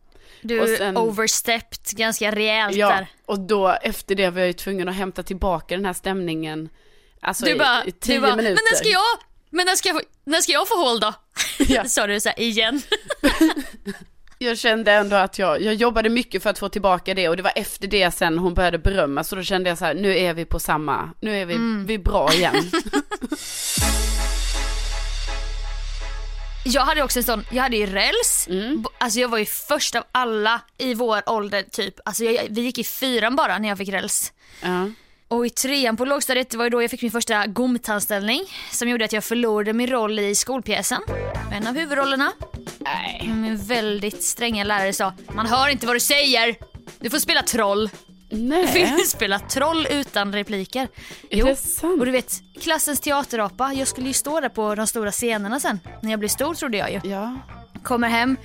Du 0.42 0.60
Och 0.60 0.68
sen- 0.68 0.96
overstepped 0.96 1.96
ganska 1.98 2.32
rejält 2.32 2.76
Ja, 2.76 2.88
där. 2.88 3.06
och 3.26 3.40
då 3.40 3.68
efter 3.68 4.14
det 4.14 4.30
var 4.30 4.38
jag 4.40 4.46
ju 4.46 4.52
tvungen 4.52 4.88
att 4.88 4.94
hämta 4.94 5.22
tillbaka 5.22 5.76
den 5.76 5.84
här 5.84 5.92
stämningen. 5.92 6.68
Alltså 7.22 7.44
Du 7.44 7.54
bara, 7.54 7.84
i 7.84 7.92
tio 7.92 8.14
du 8.14 8.20
bara 8.20 8.36
men 8.36 8.44
minuter. 8.44 8.62
när 8.72 8.76
ska 8.76 8.88
jag, 8.88 9.02
men 9.50 9.66
när 9.66 9.76
ska 9.76 9.88
jag, 9.88 10.02
när 10.24 10.40
ska 10.40 10.52
jag 10.52 10.68
få 10.68 10.74
håll 10.84 11.00
då? 11.00 11.14
Ja. 11.58 11.84
Sa 11.88 12.06
du 12.06 12.20
så 12.20 12.28
här 12.28 12.40
igen. 12.40 12.82
Jag 14.40 14.58
kände 14.58 14.92
ändå 14.92 15.16
att 15.16 15.38
jag, 15.38 15.62
jag 15.62 15.74
jobbade 15.74 16.08
mycket 16.08 16.42
för 16.42 16.50
att 16.50 16.58
få 16.58 16.68
tillbaka 16.68 17.14
det 17.14 17.28
och 17.28 17.36
det 17.36 17.42
var 17.42 17.52
efter 17.56 17.88
det 17.88 18.10
sen 18.10 18.38
hon 18.38 18.54
började 18.54 18.78
berömma 18.78 19.24
så 19.24 19.36
då 19.36 19.42
kände 19.42 19.68
jag 19.68 19.78
så 19.78 19.84
här, 19.84 19.94
nu 19.94 20.18
är 20.18 20.34
vi 20.34 20.44
på 20.44 20.58
samma, 20.60 21.10
nu 21.20 21.40
är 21.40 21.46
vi, 21.46 21.54
Mm. 21.54 21.86
vi 21.86 21.94
är 21.94 21.98
bra 21.98 22.32
igen. 22.32 22.54
Jag 26.64 26.82
hade 26.82 27.02
också 27.02 27.18
en 27.18 27.24
sån, 27.24 27.44
jag 27.50 27.62
hade 27.62 27.76
ju 27.76 27.86
räls. 27.86 28.46
Mm. 28.50 28.84
Alltså 28.98 29.20
jag 29.20 29.28
var 29.28 29.38
ju 29.38 29.44
först 29.46 29.94
av 29.94 30.04
alla 30.12 30.60
i 30.78 30.94
vår 30.94 31.22
ålder 31.30 31.62
typ. 31.62 31.94
Alltså 32.04 32.24
jag, 32.24 32.46
vi 32.50 32.60
gick 32.60 32.78
i 32.78 32.84
fyran 32.84 33.36
bara 33.36 33.58
när 33.58 33.68
jag 33.68 33.78
fick 33.78 33.88
räls. 33.88 34.32
Ja. 34.62 34.90
Och 35.28 35.46
i 35.46 35.50
trean 35.50 35.96
på 35.96 36.04
lågstadiet 36.04 36.54
var 36.54 36.64
ju 36.64 36.70
då 36.70 36.82
jag 36.82 36.90
fick 36.90 37.02
min 37.02 37.10
första 37.10 37.46
gomtandställning 37.46 38.40
som 38.72 38.88
gjorde 38.88 39.04
att 39.04 39.12
jag 39.12 39.24
förlorade 39.24 39.72
min 39.72 39.86
roll 39.90 40.18
i 40.18 40.34
skolpjäsen. 40.34 41.02
En 41.52 41.66
av 41.66 41.74
huvudrollerna. 41.74 42.32
Nej, 42.78 43.30
Min 43.34 43.56
väldigt 43.56 44.22
stränga 44.22 44.64
lärare 44.64 44.92
sa, 44.92 45.12
man 45.34 45.46
hör 45.46 45.68
inte 45.68 45.86
vad 45.86 45.96
du 45.96 46.00
säger. 46.00 46.56
Du 46.98 47.10
får 47.10 47.18
spela 47.18 47.42
troll. 47.42 47.90
Du 48.30 48.36
får 48.66 48.78
nej, 48.78 49.06
spela 49.06 49.38
troll 49.38 49.86
utan 49.90 50.32
repliker. 50.32 50.88
är 51.30 51.54
sant? 51.54 52.00
Och 52.00 52.06
du 52.06 52.12
vet, 52.12 52.42
klassens 52.60 53.00
teaterapa, 53.00 53.72
jag 53.72 53.88
skulle 53.88 54.06
ju 54.06 54.12
stå 54.12 54.40
där 54.40 54.48
på 54.48 54.74
de 54.74 54.86
stora 54.86 55.12
scenerna 55.12 55.60
sen. 55.60 55.80
När 56.02 56.10
jag 56.10 56.18
blev 56.18 56.28
stor 56.28 56.54
trodde 56.54 56.76
jag 56.78 56.92
ju. 56.92 57.00
Ja. 57.10 57.36
Kommer 57.82 58.08
hem. 58.08 58.36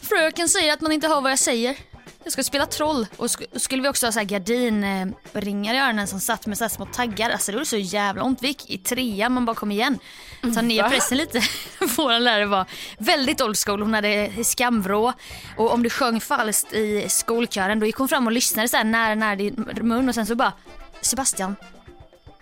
Fröken 0.00 0.48
säger 0.48 0.72
att 0.72 0.80
man 0.80 0.92
inte 0.92 1.08
hör 1.08 1.20
vad 1.20 1.30
jag 1.32 1.38
säger. 1.38 1.76
Jag 2.24 2.32
ska 2.32 2.42
spela 2.42 2.66
troll. 2.66 3.06
Och 3.16 3.26
sk- 3.26 3.58
skulle 3.58 3.82
vi 3.82 3.88
också 3.88 4.06
ha 4.06 4.12
så 4.12 4.18
här 4.18 4.26
gardinringar 4.26 5.74
i 5.74 5.78
öronen 5.78 6.06
som 6.06 6.20
satt 6.20 6.46
med 6.46 6.58
så 6.58 6.64
här 6.64 6.68
små 6.68 6.86
taggar. 6.86 7.30
Alltså 7.30 7.52
det 7.52 7.54
gjorde 7.54 7.66
så 7.66 7.76
jävla 7.76 8.22
ont. 8.22 8.42
Vi 8.42 8.48
gick 8.48 8.70
i 8.70 8.78
trean, 8.78 9.32
man 9.32 9.44
bara 9.44 9.56
kom 9.56 9.70
igen. 9.70 9.98
Ta 10.54 10.62
ner 10.62 10.88
pressen 10.88 11.18
lite. 11.18 11.40
Vår 11.96 12.18
lärare 12.20 12.46
var 12.46 12.64
väldigt 12.98 13.40
old 13.40 13.56
school. 13.58 13.82
Hon 13.82 13.94
hade 13.94 14.30
skamvrå. 14.44 15.12
Och 15.56 15.72
om 15.72 15.82
du 15.82 15.90
sjöng 15.90 16.20
falskt 16.20 16.72
i 16.72 17.08
skolkören 17.08 17.80
då 17.80 17.86
gick 17.86 17.96
hon 17.96 18.08
fram 18.08 18.26
och 18.26 18.32
lyssnade 18.32 18.68
så 18.68 18.76
här 18.76 18.84
nära, 18.84 19.14
nära 19.14 19.36
din 19.36 19.68
mun 19.82 20.08
och 20.08 20.14
sen 20.14 20.26
så 20.26 20.34
bara 20.34 20.52
Sebastian, 21.00 21.56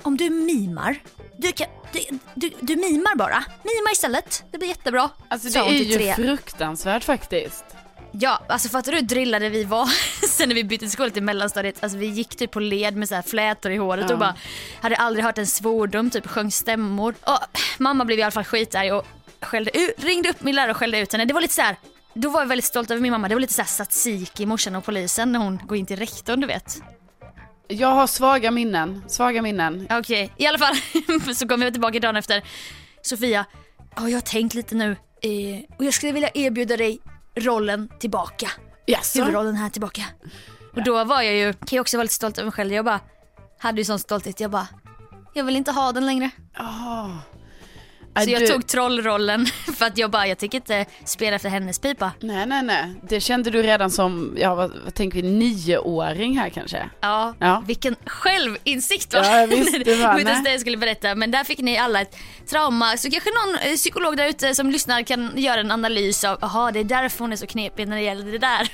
om 0.03 0.17
du 0.17 0.31
mimar, 0.31 1.03
du, 1.37 1.53
kan, 1.53 1.67
du, 1.93 2.01
du, 2.35 2.51
du 2.61 2.77
mimar 2.77 3.17
bara. 3.17 3.45
Mima 3.62 3.91
istället, 3.93 4.45
det 4.53 4.59
blir 4.59 4.69
jättebra. 4.69 5.11
Alltså 5.29 5.49
det 5.49 5.59
är 5.59 5.73
ju 5.73 6.14
fruktansvärt 6.14 7.05
faktiskt. 7.05 7.64
Ja, 8.12 8.42
alltså 8.49 8.68
fattar 8.68 8.92
du 8.92 8.99
hur 8.99 9.05
drillade 9.05 9.49
vi 9.49 9.64
var 9.64 9.87
sen 10.29 10.49
när 10.49 10.55
vi 10.57 10.64
bytte 10.64 10.88
skola 10.88 11.11
till 11.11 11.23
mellanstadiet? 11.23 11.83
Alltså 11.83 11.99
vi 11.99 12.07
gick 12.07 12.37
typ 12.37 12.51
på 12.51 12.61
led 12.61 12.97
med 12.97 13.09
så 13.09 13.14
här 13.14 13.23
flätor 13.23 13.73
i 13.73 13.77
håret 13.77 14.05
Ja. 14.09 14.12
och 14.12 14.18
bara 14.18 14.35
hade 14.83 14.97
aldrig 14.97 15.25
hört 15.25 15.38
en 15.38 15.47
svordom, 15.47 16.11
typ 16.11 16.27
sjöng 16.27 16.51
stämmor. 16.51 17.14
Och 17.27 17.38
mamma 17.79 18.05
blev 18.05 18.18
i 18.18 18.23
alla 18.23 18.31
fall 18.31 18.44
skitarg 18.44 18.92
och 18.92 19.07
skällde 19.42 19.79
ut, 19.79 20.05
ringde 20.05 20.29
upp 20.31 20.42
min 20.42 20.55
lärare 20.55 20.71
och 20.71 20.77
skällde 20.77 20.99
ut 20.99 21.12
henne. 21.12 21.25
Det 21.25 21.35
var 21.35 21.40
lite 21.40 21.55
så 21.55 21.62
här. 21.62 21.77
Då 22.14 22.31
var 22.31 22.40
jag 22.40 22.47
väldigt 22.47 22.64
stolt 22.64 22.90
över 22.90 23.01
min 23.03 23.12
mamma. 23.12 23.29
Det 23.29 23.35
var 23.35 23.40
lite 23.40 23.53
så 23.53 23.62
här 23.62 23.68
tzatziki, 23.68 24.47
morsan 24.47 24.77
och 24.77 24.85
polisen 24.85 25.33
när 25.33 25.38
hon 25.38 25.61
går 25.66 25.77
in 25.77 25.87
till 25.87 25.97
rektorn 25.99 26.40
du 26.40 26.47
vet. 26.47 26.83
Jag 27.68 27.88
har 27.88 28.07
svaga 28.07 28.51
minnen, 28.51 29.05
svaga 29.09 29.42
minnen. 29.42 29.87
Okej, 29.90 30.33
i 30.37 30.47
alla 30.47 30.59
fall 30.59 30.75
så 31.35 31.49
kom 31.49 31.62
jag 31.62 31.73
tillbaka 31.73 32.01
dagen 32.01 32.16
efter. 32.16 32.42
Sofia, 33.03 33.44
ja, 33.97 34.09
jag 34.09 34.16
har 34.16 34.21
tänkt 34.21 34.55
lite 34.55 34.75
nu 34.75 34.90
eh, 35.23 35.77
och 35.79 35.85
jag 35.85 35.94
skulle 35.94 36.12
vilja 36.12 36.31
erbjuda 36.35 36.77
dig 36.77 36.99
rollen 37.40 37.88
tillbaka. 38.01 38.51
Jaså? 38.87 39.18
huvudrollen 39.18 39.55
här 39.57 39.70
tillbaka. 39.70 40.03
Och 40.74 40.83
då 40.85 41.05
var 41.05 41.22
jag 41.22 41.35
ju, 41.35 41.53
kan 41.53 41.77
jag 41.77 41.81
också 41.81 41.96
vara 41.96 42.03
lite 42.03 42.14
stolt 42.14 42.38
över 42.38 42.44
mig 42.44 42.53
själv. 42.53 42.72
Jag 42.72 42.85
bara, 42.85 43.01
hade 43.59 43.81
ju 43.81 43.85
sån 43.85 43.98
stolthet. 43.98 44.40
Jag 44.40 44.51
bara, 44.51 44.68
jag 45.35 45.44
vill 45.44 45.57
inte 45.57 45.72
ha 45.72 45.92
den 45.92 46.07
längre. 46.07 46.31
Ah. 46.55 47.09
Så 48.25 48.31
jag 48.31 48.40
du- 48.42 48.47
tog 48.49 48.66
trollrollen 48.66 49.47
för 49.77 49.87
att 49.87 49.99
jag 49.99 50.11
bara, 50.11 50.27
jag 50.27 50.38
tänker 50.38 50.59
inte 50.59 50.85
spela 51.05 51.37
efter 51.37 51.49
hennes 51.49 51.79
pipa. 51.79 52.12
Nej, 52.21 52.47
nej, 52.47 52.62
nej. 52.62 52.94
Det 53.03 53.21
kände 53.21 53.51
du 53.51 53.62
redan 53.62 53.90
som, 53.90 54.37
ja 54.40 54.55
vad, 54.55 54.73
vad 54.85 54.94
tänker 54.94 55.23
vi, 55.23 55.31
nioåring 55.31 56.38
här 56.38 56.49
kanske? 56.49 56.90
Ja, 57.01 57.35
Ja. 57.40 57.62
vilken 57.66 57.97
självinsikt 58.07 59.14
va? 59.14 59.21
Ja, 59.25 59.47
visst, 59.47 59.85
det 59.85 59.94
var, 59.94 60.14
nej. 60.25 60.40
det 60.44 60.51
jag 60.51 60.61
skulle 60.61 60.77
berätta 60.77 61.14
men 61.14 61.31
där 61.31 61.44
fick 61.44 61.59
ni 61.59 61.79
alla 61.79 62.01
ett 62.01 62.16
trauma. 62.51 62.97
Så 62.97 63.11
kanske 63.11 63.31
någon 63.31 63.59
eh, 63.59 63.77
psykolog 63.77 64.16
där 64.16 64.29
ute 64.29 64.55
som 64.55 64.71
lyssnar 64.71 65.03
kan 65.03 65.31
göra 65.37 65.61
en 65.61 65.71
analys 65.71 66.25
av, 66.25 66.38
jaha 66.40 66.73
det 66.73 66.81
är 66.81 66.85
därför 66.85 67.18
hon 67.18 67.33
är 67.33 67.37
så 67.37 67.47
knepig 67.47 67.88
när 67.88 67.97
det 67.97 68.03
gäller 68.03 68.33
det 68.33 68.38
där. 68.38 68.68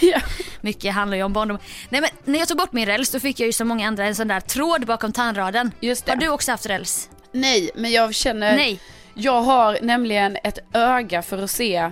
Ja. 0.12 0.20
Mycket 0.60 0.94
handlar 0.94 1.16
ju 1.16 1.22
om 1.22 1.32
barndom. 1.32 1.58
Nej 1.88 2.00
men 2.00 2.10
när 2.24 2.38
jag 2.38 2.48
tog 2.48 2.56
bort 2.58 2.72
min 2.72 2.86
räls 2.86 3.10
då 3.10 3.20
fick 3.20 3.40
jag 3.40 3.46
ju 3.46 3.52
som 3.52 3.68
många 3.68 3.88
andra 3.88 4.04
en 4.06 4.14
sån 4.14 4.28
där 4.28 4.40
tråd 4.40 4.86
bakom 4.86 5.12
tandraden. 5.12 5.70
Just 5.80 6.06
det. 6.06 6.12
Har 6.12 6.16
du 6.16 6.28
också 6.28 6.50
haft 6.50 6.66
räls? 6.66 7.08
Nej, 7.32 7.70
men 7.74 7.92
jag 7.92 8.14
känner, 8.14 8.56
Nej. 8.56 8.80
jag 9.14 9.42
har 9.42 9.78
nämligen 9.82 10.36
ett 10.44 10.58
öga 10.72 11.22
för 11.22 11.42
att 11.42 11.50
se 11.50 11.90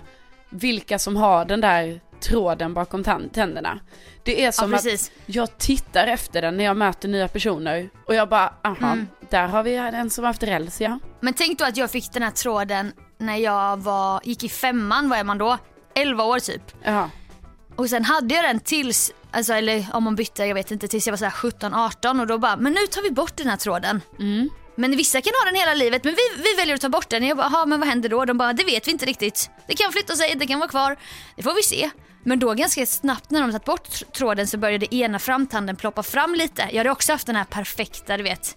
vilka 0.51 0.99
som 0.99 1.17
har 1.17 1.45
den 1.45 1.61
där 1.61 2.01
tråden 2.21 2.75
bakom 2.75 3.05
tänderna. 3.33 3.81
Det 4.23 4.45
är 4.45 4.51
som 4.53 4.73
Ja, 4.73 4.79
att 4.79 5.13
jag 5.27 5.59
tittar 5.59 6.07
efter 6.07 6.43
den 6.43 6.57
när 6.57 6.65
jag 6.65 6.77
möter 6.77 7.09
nya 7.09 7.29
personer 7.29 7.91
och 8.07 8.15
jag 8.15 8.29
bara, 8.29 8.55
aha, 8.65 8.93
Mm. 8.93 9.07
där 9.31 9.47
har 9.47 9.63
vi 9.63 9.75
en 9.77 10.11
som 10.11 10.25
haft 10.25 10.43
räls 10.43 10.81
ja. 10.81 10.99
Men 11.21 11.35
tänk 11.35 11.59
då 11.59 11.65
att 11.65 11.77
jag 11.77 11.91
fick 11.91 12.13
den 12.13 12.23
här 12.23 12.31
tråden 12.31 12.93
när 13.19 13.37
jag 13.37 13.77
var, 13.77 14.21
gick 14.25 14.45
i 14.45 14.49
femman, 14.49 15.09
vad 15.09 15.19
är 15.19 15.25
man 15.25 15.39
då? 15.39 15.59
11 15.95 16.25
år 16.25 16.39
typ. 16.39 16.63
Ja, 16.83 17.11
Och 17.77 17.91
sen 17.91 18.05
hade 18.05 18.35
jag 18.35 18.45
den 18.45 18.61
tills, 18.61 19.13
alltså, 19.31 19.53
eller 19.53 19.87
om 19.93 20.05
man 20.05 20.17
bytte, 20.17 20.45
jag 20.45 20.55
vet 20.55 20.71
inte, 20.71 20.89
tills 20.89 21.07
jag 21.07 21.13
var 21.13 21.19
så 21.19 21.25
här 21.25 21.31
17-18 21.33 22.21
och 22.21 22.27
då 22.27 22.39
bara, 22.39 22.57
men 22.57 22.73
nu 22.73 22.87
tar 22.87 23.03
vi 23.03 23.11
bort 23.11 23.37
den 23.37 23.49
här 23.49 23.57
tråden. 23.57 24.01
mm. 24.19 24.51
Men 24.81 24.97
vissa 24.97 25.21
kan 25.21 25.33
ha 25.45 25.51
den 25.51 25.61
hela 25.61 25.75
livet 25.75 26.05
men 26.05 26.15
vi, 26.15 26.43
vi 26.43 26.55
väljer 26.57 26.75
att 26.75 26.81
ta 26.81 26.89
bort 26.89 27.09
den. 27.09 27.27
Jag 27.27 27.37
bara, 27.37 27.51
"Jaha, 27.53 27.67
men 27.67 27.81
vad 27.81 27.89
händer 27.89 28.09
då? 28.09 28.25
De 28.25 28.39
bara, 28.39 28.53
det 28.53 28.65
vet 28.65 28.87
vi 28.89 28.91
inte 28.93 29.07
riktigt. 29.07 29.51
Det 29.67 29.75
kan 29.75 29.93
flytta 29.93 30.17
sig, 30.17 30.35
det 30.37 30.47
kan 30.47 30.59
vara 30.59 30.69
kvar. 30.71 30.97
Det 31.37 31.43
får 31.43 31.55
vi 31.55 31.63
se. 31.63 31.91
Men 32.25 32.39
då 32.39 32.55
ganska 32.55 32.87
snabbt 32.87 33.31
när 33.31 33.41
de 33.41 33.51
tagit 33.53 33.65
bort 33.65 33.89
tr- 33.89 34.11
tråden 34.13 34.47
så 34.47 34.59
började 34.59 34.95
ena 34.95 35.19
framtanden 35.19 35.77
ploppa 35.77 36.03
fram 36.03 36.35
lite. 36.35 36.63
Jag 36.71 36.79
hade 36.79 36.91
också 36.91 37.13
haft 37.13 37.27
den 37.27 37.37
här 37.37 37.45
perfekta, 37.45 38.17
du 38.17 38.23
vet, 38.23 38.57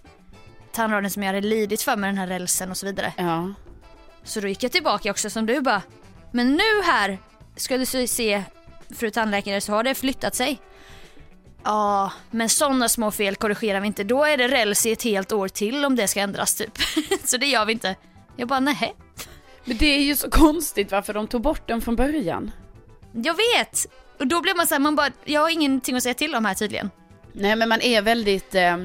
tandraden 0.72 1.10
som 1.10 1.22
jag 1.22 1.34
hade 1.34 1.46
lidit 1.48 1.82
för 1.82 1.96
med 1.96 2.08
den 2.08 2.18
här 2.18 2.26
rälsen 2.26 2.70
och 2.70 2.76
så 2.76 2.86
vidare. 2.86 3.12
ja. 3.16 3.54
Så 4.24 4.40
då 4.40 4.48
gick 4.48 4.62
jag 4.62 4.72
tillbaka 4.72 5.10
också 5.10 5.30
som 5.30 5.46
du 5.46 5.60
bara, 5.60 5.82
men 6.32 6.50
nu 6.52 6.82
här 6.84 7.18
ska 7.56 7.76
du 7.78 7.86
se- 7.86 8.08
se 8.08 8.42
fru 8.96 9.10
tandläkare 9.10 9.60
så 9.60 9.72
har 9.72 9.82
det 9.82 9.94
flyttat 9.94 10.34
sig. 10.34 10.60
Ja, 11.64 12.12
men 12.30 12.48
sådana 12.48 12.88
små 12.88 13.10
fel 13.10 13.36
korrigerar 13.36 13.80
vi 13.80 13.86
inte. 13.86 14.04
Då 14.04 14.24
är 14.24 14.36
det 14.36 14.48
räls 14.48 14.86
i 14.86 14.92
ett 14.92 15.02
helt 15.02 15.32
år 15.32 15.48
till 15.48 15.84
om 15.84 15.96
det 15.96 16.08
ska 16.08 16.20
ändras 16.20 16.54
typ. 16.54 16.78
så 17.24 17.36
det 17.36 17.46
gör 17.46 17.64
vi 17.64 17.72
inte. 17.72 17.96
Jag 18.36 18.48
bara, 18.48 18.60
nej. 18.60 18.96
Men 19.64 19.76
det 19.76 19.86
är 19.86 20.02
ju 20.02 20.16
så 20.16 20.30
konstigt 20.30 20.92
varför 20.92 21.14
de 21.14 21.26
tog 21.26 21.42
bort 21.42 21.68
den 21.68 21.80
från 21.80 21.96
början. 21.96 22.50
Jag 23.12 23.34
vet! 23.34 23.86
Och 24.18 24.26
då 24.26 24.40
blir 24.40 24.56
man 24.56 24.66
så 24.66 24.74
här, 24.74 24.80
man 24.80 24.96
bara, 24.96 25.10
jag 25.24 25.40
har 25.40 25.50
ingenting 25.50 25.96
att 25.96 26.02
säga 26.02 26.14
till 26.14 26.34
om 26.34 26.44
här 26.44 26.54
tydligen. 26.54 26.90
Nej 27.32 27.56
men 27.56 27.68
man 27.68 27.80
är 27.80 28.02
väldigt, 28.02 28.54
eh, 28.54 28.76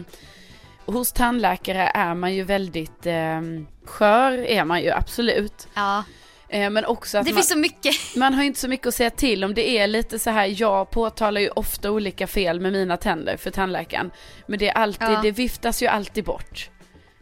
hos 0.85 1.11
tandläkare 1.11 1.91
är 1.93 2.13
man 2.13 2.35
ju 2.35 2.43
väldigt 2.43 3.05
eh, 3.05 3.41
skör 3.85 4.31
är 4.31 4.65
man 4.65 4.81
ju 4.81 4.91
absolut. 4.91 5.67
Ja, 5.73 6.03
men 6.51 6.85
också 6.85 7.17
att 7.17 7.25
det 7.25 7.31
man, 7.31 7.38
finns 7.38 7.49
så 7.49 7.57
mycket. 7.57 7.95
man 8.15 8.33
har 8.33 8.43
inte 8.43 8.59
så 8.59 8.67
mycket 8.67 8.88
att 8.88 8.95
säga 8.95 9.09
till 9.09 9.43
om. 9.43 9.53
Det 9.53 9.69
är 9.77 9.88
lite 9.88 10.19
så 10.19 10.29
här, 10.29 10.62
jag 10.62 10.91
påtalar 10.91 11.41
ju 11.41 11.49
ofta 11.49 11.91
olika 11.91 12.27
fel 12.27 12.59
med 12.59 12.71
mina 12.71 12.97
tänder 12.97 13.38
för 13.38 13.51
tandläkaren. 13.51 14.12
Men 14.47 14.59
det 14.59 14.69
är 14.69 14.73
alltid, 14.73 15.07
Ja. 15.07 15.19
det 15.23 15.31
viftas 15.31 15.83
ju 15.83 15.88
alltid 15.88 16.23
bort. 16.23 16.69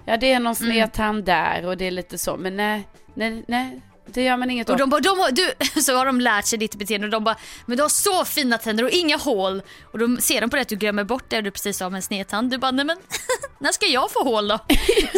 Ja 0.06 0.18
det 0.18 0.32
är 0.32 0.40
någon 0.40 0.56
sned 0.56 0.78
Mm. 0.78 0.90
tand 0.90 1.24
där 1.26 1.66
och 1.66 1.78
det 1.78 1.86
är 1.88 1.92
lite 1.92 2.18
så, 2.18 2.38
men 2.38 2.58
nej, 2.58 2.88
nej, 3.13 3.44
nej. 3.48 3.82
det 4.08 4.24
gör 4.24 4.38
man 4.38 4.50
inget 4.52 4.70
Och 4.70 4.78
de 4.78 4.90
bara, 4.90 5.02
de 5.02 5.20
har, 5.20 5.32
du, 5.32 5.52
så 5.82 5.96
har 5.96 6.06
de 6.06 6.22
lärt 6.22 6.46
sig 6.46 6.60
ditt 6.60 6.76
beteende 6.76 7.08
och 7.08 7.12
de 7.12 7.24
bara, 7.24 7.36
men 7.66 7.78
du 7.78 7.84
har 7.84 7.90
så 7.90 8.26
fina 8.26 8.58
tänder 8.58 8.84
och 8.84 8.90
inga 8.90 9.18
hål. 9.18 9.62
Och 9.92 10.00
då 10.00 10.18
ser 10.22 10.42
de 10.42 10.50
på 10.50 10.56
det 10.56 10.62
att 10.62 10.68
du 10.68 10.76
glömmer 10.76 11.04
bort 11.04 11.26
det 11.30 11.42
du 11.42 11.52
precis 11.52 11.78
sa 11.78 11.90
med 11.90 11.98
en 11.98 12.02
snedtand. 12.04 12.52
Du 12.52 12.58
bara, 12.58 12.72
nej 12.72 12.86
men 12.86 12.98
när 13.60 13.72
ska 13.72 13.86
jag 13.86 14.12
få 14.12 14.24
hål 14.24 14.48
då? 14.48 14.60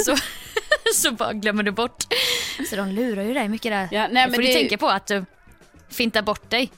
så, 0.06 0.16
så 0.96 1.12
bara 1.12 1.34
glömmer 1.34 1.64
du 1.64 1.72
bort. 1.72 2.04
Så 2.70 2.76
de 2.76 2.90
lurar 2.90 3.24
ju 3.24 3.34
dig 3.34 3.50
mycket 3.50 3.72
där. 3.72 3.88
Ja, 3.92 4.08
nej, 4.12 4.28
men 4.28 4.34
får 4.34 4.42
det 4.42 4.48
du 4.48 4.54
tänka 4.54 4.78
på 4.78 4.88
att 4.88 5.08
du 5.08 5.26
fintar 5.90 6.22
bort 6.22 6.50
dig. 6.50 6.72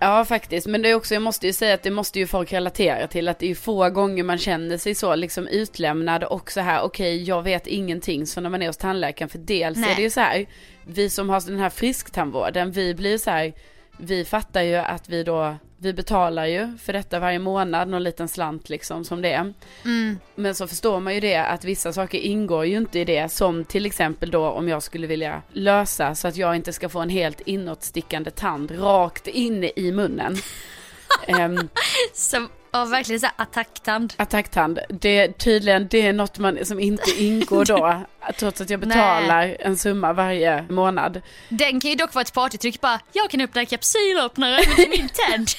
Ja 0.00 0.24
faktiskt, 0.24 0.66
men 0.66 0.82
det 0.82 0.90
är 0.90 0.94
också, 0.94 1.14
jag 1.14 1.22
måste 1.22 1.46
ju 1.46 1.52
säga 1.52 1.74
att 1.74 1.82
det 1.82 1.90
måste 1.90 2.18
ju 2.18 2.26
folk 2.26 2.52
relatera 2.52 3.06
till 3.06 3.28
att 3.28 3.38
det 3.38 3.50
är 3.50 3.54
få 3.54 3.90
gånger 3.90 4.22
man 4.22 4.38
känner 4.38 4.78
sig 4.78 4.94
så 4.94 5.14
liksom 5.14 5.48
utlämnad 5.48 6.24
och 6.24 6.52
så 6.52 6.60
här 6.60 6.82
okej 6.82 7.22
jag 7.22 7.42
vet 7.42 7.66
ingenting 7.66 8.26
så 8.26 8.40
när 8.40 8.50
man 8.50 8.62
är 8.62 8.66
hos 8.66 8.76
tandläkaren 8.76 9.28
för 9.28 9.38
dels 9.38 9.78
Nej. 9.78 9.92
är 9.92 9.96
det 9.96 10.02
ju 10.02 10.10
så 10.10 10.20
här 10.20 10.46
vi 10.84 11.10
som 11.10 11.28
har 11.28 11.40
den 11.40 11.58
här 11.58 11.70
frisktandvården 11.70 12.72
vi 12.72 12.94
blir 12.94 13.18
så 13.18 13.30
här 13.30 13.52
vi 13.98 14.24
fattar 14.24 14.62
ju 14.62 14.74
att 14.74 15.08
vi 15.08 15.22
då 15.22 15.56
vi 15.80 15.92
betalar 15.92 16.46
ju 16.46 16.78
för 16.78 16.92
detta 16.92 17.18
varje 17.18 17.38
månad 17.38 17.88
någon 17.88 18.02
liten 18.02 18.28
slant 18.28 18.68
liksom 18.68 19.04
som 19.04 19.22
det 19.22 19.32
är. 19.32 19.54
Mm. 19.84 20.18
Men 20.34 20.54
så 20.54 20.66
förstår 20.66 21.00
man 21.00 21.14
ju 21.14 21.20
det 21.20 21.36
att 21.36 21.64
vissa 21.64 21.92
saker 21.92 22.18
ingår 22.18 22.66
ju 22.66 22.76
inte 22.76 22.98
i 22.98 23.04
det 23.04 23.32
som 23.32 23.64
till 23.64 23.86
exempel 23.86 24.30
då 24.30 24.50
om 24.50 24.68
jag 24.68 24.82
skulle 24.82 25.06
vilja 25.06 25.42
lösa 25.52 26.14
så 26.14 26.28
att 26.28 26.36
jag 26.36 26.56
inte 26.56 26.72
ska 26.72 26.88
få 26.88 27.00
en 27.00 27.08
helt 27.08 27.40
inåtstickande 27.40 28.30
tand 28.30 28.82
rakt 28.82 29.26
inne 29.26 29.70
i 29.76 29.92
munnen. 29.92 30.36
Ehm, 31.26 31.68
Så, 32.14 32.46
ja, 32.70 32.84
verkligen 32.84 33.20
så 33.20 33.26
här 33.26 33.34
attacktand. 33.36 34.14
attacktand, 34.16 34.78
det 34.88 35.18
är 35.18 35.32
tydligen 35.32 35.88
det 35.90 36.06
är 36.06 36.12
något 36.12 36.38
man, 36.38 36.64
som 36.64 36.80
inte 36.80 37.10
ingår 37.22 37.64
då 37.64 38.02
trots 38.38 38.60
att 38.60 38.70
jag 38.70 38.80
betalar 38.80 39.56
en 39.60 39.76
summa 39.76 40.12
varje 40.12 40.64
månad. 40.68 41.20
Den 41.48 41.80
kan 41.80 41.90
ju 41.90 41.96
dock 41.96 42.14
vara 42.14 42.22
ett 42.22 42.32
partytryck 42.32 42.80
bara, 42.80 43.00
jag 43.12 43.30
kan 43.30 43.40
öppna 43.40 43.60
en 43.60 43.66
kapsylöppnare 43.66 44.54
är 44.54 44.88
min 44.88 45.08
tänd. 45.08 45.48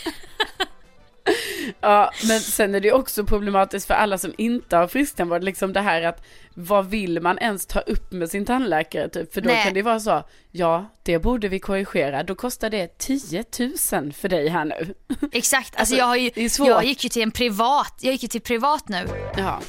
Ja, 1.82 2.12
men 2.28 2.40
sen 2.40 2.76
är 2.76 2.80
det 2.80 2.88
ju 2.88 2.94
också 2.94 3.26
problematiskt 3.26 3.88
för 3.88 3.94
alla 3.94 4.18
som 4.18 4.34
inte 4.38 4.78
har 4.78 4.88
frisktandvård, 4.88 5.44
liksom 5.44 5.74
det 5.74 5.82
här 5.82 6.02
att 6.02 6.26
vad 6.62 6.90
vill 6.90 7.22
man 7.22 7.38
ens 7.38 7.66
ta 7.66 7.80
upp 7.80 8.12
med 8.12 8.30
sin 8.30 8.46
tandläkare 8.46 9.10
typ? 9.10 9.34
För 9.34 9.42
då 9.42 9.50
Nej. 9.50 9.64
kan 9.64 9.74
det 9.74 9.82
vara 9.82 10.00
så, 10.00 10.24
ja, 10.52 10.86
det 11.04 11.20
borde 11.20 11.48
vi 11.48 11.60
korrigera, 11.60 12.24
då 12.24 12.36
kostar 12.36 12.70
det 12.70 12.98
10 12.98 13.44
000 13.92 14.14
för 14.14 14.30
dig 14.30 14.48
här 14.48 14.66
nu. 14.66 14.94
Exakt, 15.32 15.76
alltså, 15.76 15.80
Alltså, 15.80 15.96
jag, 15.96 16.06
har 16.06 16.16
ju, 16.16 16.32
jag 16.58 16.86
gick 16.86 17.04
ju 17.04 17.10
till 17.10 17.22
en 17.22 17.32
privat, 17.32 18.00
jag 18.02 18.12
gick 18.12 18.24
ju 18.24 18.30
till 18.30 18.42
privat 18.42 18.90
nu 18.90 19.08
Ja, 19.38 19.60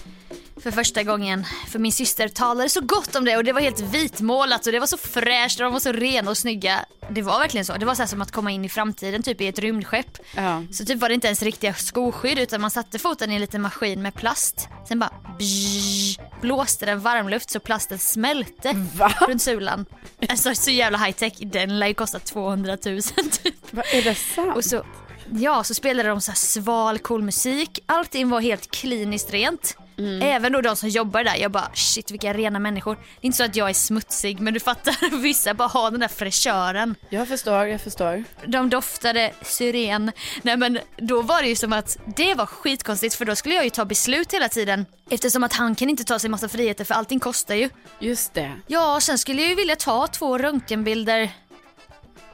för 0.63 0.71
första 0.71 1.03
gången. 1.03 1.45
För 1.69 1.79
min 1.79 1.93
syster 1.93 2.29
talade 2.29 2.69
så 2.69 2.81
gott 2.81 3.17
om 3.17 3.25
det 3.25 3.37
och 3.37 3.45
det 3.45 3.53
var 3.53 3.61
helt 3.61 3.81
vitmålat 3.81 4.67
och 4.67 4.73
det 4.73 4.79
var 4.81 4.87
så 4.87 4.97
fräscht 4.97 5.61
och 5.61 5.65
de 5.65 5.73
var 5.73 5.81
så 5.81 5.93
rena 5.93 6.31
och 6.31 6.39
snygga. 6.39 6.85
Det 7.11 7.23
var 7.23 7.39
verkligen 7.39 7.65
så. 7.65 7.73
Det 7.77 7.87
var 7.87 7.95
så 7.95 8.03
här 8.03 8.07
som 8.07 8.23
att 8.23 8.33
komma 8.33 8.51
in 8.51 8.65
i 8.65 8.69
framtiden 8.69 9.23
typ 9.23 9.41
i 9.41 9.49
ett 9.49 9.59
rymdskepp. 9.59 10.19
ja. 10.37 10.63
Så 10.73 10.85
typ 10.85 10.99
var 11.01 11.09
det 11.09 11.15
inte 11.15 11.27
ens 11.27 11.43
riktiga 11.43 11.75
skoskydd 11.75 12.39
utan 12.39 12.61
man 12.61 12.71
satte 12.71 12.99
foten 12.99 13.31
i 13.31 13.35
en 13.35 13.41
liten 13.41 13.63
maskin 13.63 14.03
med 14.03 14.15
plast. 14.15 14.69
Sen 14.89 14.99
bara 14.99 15.11
bzzz, 15.39 16.19
blåste 16.41 16.87
den 16.87 17.01
varmluft 17.01 17.51
så 17.51 17.61
plasten 17.61 17.99
smälte 17.99 18.87
Va? 18.97 19.13
runt 19.29 19.43
sulan. 19.43 19.87
Alltså 20.29 20.55
så 20.55 20.71
jävla 20.71 20.99
high 20.99 21.17
tech. 21.17 21.33
Den 21.39 21.79
lär 21.79 21.87
ju 21.87 21.95
kosta 21.95 22.19
200 22.19 22.79
000 22.87 23.03
typ. 23.03 23.55
Vad 23.71 23.85
är 23.93 24.03
det 24.03 24.15
sant? 24.15 24.57
Och 24.57 24.65
så, 24.65 24.83
ja, 25.31 25.65
så 25.65 25.75
spelade 25.75 26.09
de 26.09 26.21
så 26.21 26.31
här 26.31 26.37
sval, 26.37 26.99
cool 26.99 27.23
musik. 27.23 27.79
Allting 27.87 28.29
var 28.29 28.41
helt 28.41 28.71
kliniskt 28.71 29.31
rent. 29.33 29.77
Även 30.23 30.53
då 30.53 30.61
de 30.61 30.77
som 30.77 30.89
jobbar 30.89 31.25
där. 31.25 31.37
Jag 31.37 31.51
bara 31.51 31.71
shit 31.75 32.11
vilka 32.11 32.33
rena 32.33 32.59
människor. 32.59 32.95
Det 32.95 33.01
är 33.21 33.27
inte 33.27 33.37
så 33.39 33.45
att 33.45 33.57
jag 33.57 33.71
är 33.71 33.75
smutsig 33.75 34.41
men 34.41 34.55
du 34.55 34.61
fattar, 34.61 35.21
vissa 35.23 35.55
bara 35.55 35.69
har 35.69 35.91
den 35.91 36.01
där 36.01 36.09
fräschören. 36.09 36.95
Jag 37.09 37.29
förstår, 37.29 37.67
jag 37.67 37.81
förstår. 37.81 38.25
De 38.47 38.71
doftade 38.71 39.33
syren. 39.43 40.13
Nej 40.43 40.57
men 40.57 40.79
då 40.97 41.23
var 41.23 41.43
det 41.43 41.49
ju 41.49 41.57
som 41.57 41.73
att 41.73 41.99
det 42.17 42.35
var 42.35 42.47
skitkonstigt 42.47 43.15
för 43.15 43.25
då 43.25 43.37
skulle 43.37 43.55
jag 43.55 43.65
ju 43.65 43.71
ta 43.71 43.85
beslut 43.85 44.35
hela 44.35 44.49
tiden. 44.49 44.87
Eftersom 45.11 45.45
att 45.45 45.53
han 45.53 45.75
kan 45.75 45.89
inte 45.91 46.05
ta 46.05 46.19
sig 46.19 46.31
massa 46.31 46.49
friheter 46.49 46.85
för 46.85 46.95
allting 46.95 47.21
kostar 47.21 47.55
ju. 47.55 47.71
Just 47.99 48.35
det. 48.35 48.53
Ja, 48.67 48.99
sen 49.03 49.19
skulle 49.19 49.41
jag 49.41 49.49
ju 49.49 49.55
vilja 49.55 49.77
ta 49.77 50.07
två 50.07 50.39
röntgenbilder. 50.39 51.31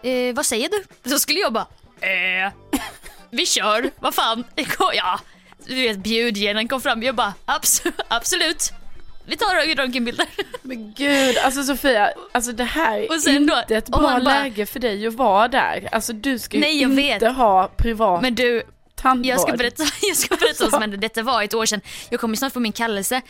Eh, 0.02 0.34
vad 0.34 0.46
säger 0.46 0.68
du? 0.68 1.10
Så 1.10 1.18
skulle 1.18 1.38
jag 1.38 1.52
bara, 1.52 1.66
eh, 2.00 2.52
vi 3.30 3.46
kör, 3.46 3.90
vad 3.98 4.14
fan, 4.14 4.44
ja. 4.94 5.20
Du 5.66 5.74
vet 5.74 5.98
bjudgenen 5.98 6.68
kom 6.68 6.80
fram, 6.80 7.02
jag 7.02 7.14
bara, 7.14 7.34
abs 7.44 7.82
absolut. 8.08 8.72
Vi 9.28 9.36
tar 9.36 9.76
röntgenbilder. 9.76 10.26
Men 10.62 10.92
gud, 10.96 11.38
alltså 11.38 11.62
Sofia, 11.64 12.10
alltså 12.32 12.52
det 12.52 12.64
här 12.64 12.98
är 12.98 13.18
sen 13.18 13.46
då- 13.46 13.58
inte 13.58 13.76
ett 13.76 13.88
bra 13.88 14.00
bara- 14.00 14.18
läge 14.18 14.66
för 14.66 14.80
dig 14.80 15.06
att 15.06 15.14
vara 15.14 15.48
där. 15.48 15.88
Alltså 15.92 16.12
du 16.12 16.38
ska 16.38 16.56
ju 16.56 16.60
Nej, 16.60 16.82
jag 16.82 16.90
inte 16.90 17.02
vet. 17.26 17.36
ha 17.36 17.68
privat 17.76 18.22
Men 18.22 18.34
du, 18.34 18.62
tandvård. 18.94 19.26
jag 19.26 19.40
ska 19.40 19.52
berätta, 19.56 19.82
jag 20.02 20.16
ska 20.16 20.36
berätta 20.36 20.64
vad 20.64 20.70
som 20.70 20.80
hände. 20.80 20.96
Detta 20.96 21.22
var 21.22 21.42
ett 21.42 21.54
år 21.54 21.66
sedan. 21.66 21.80
Jag 22.10 22.20
kommer 22.20 22.36
snart 22.36 22.52
få 22.52 22.60
min 22.60 22.72
kallelse. 22.72 23.20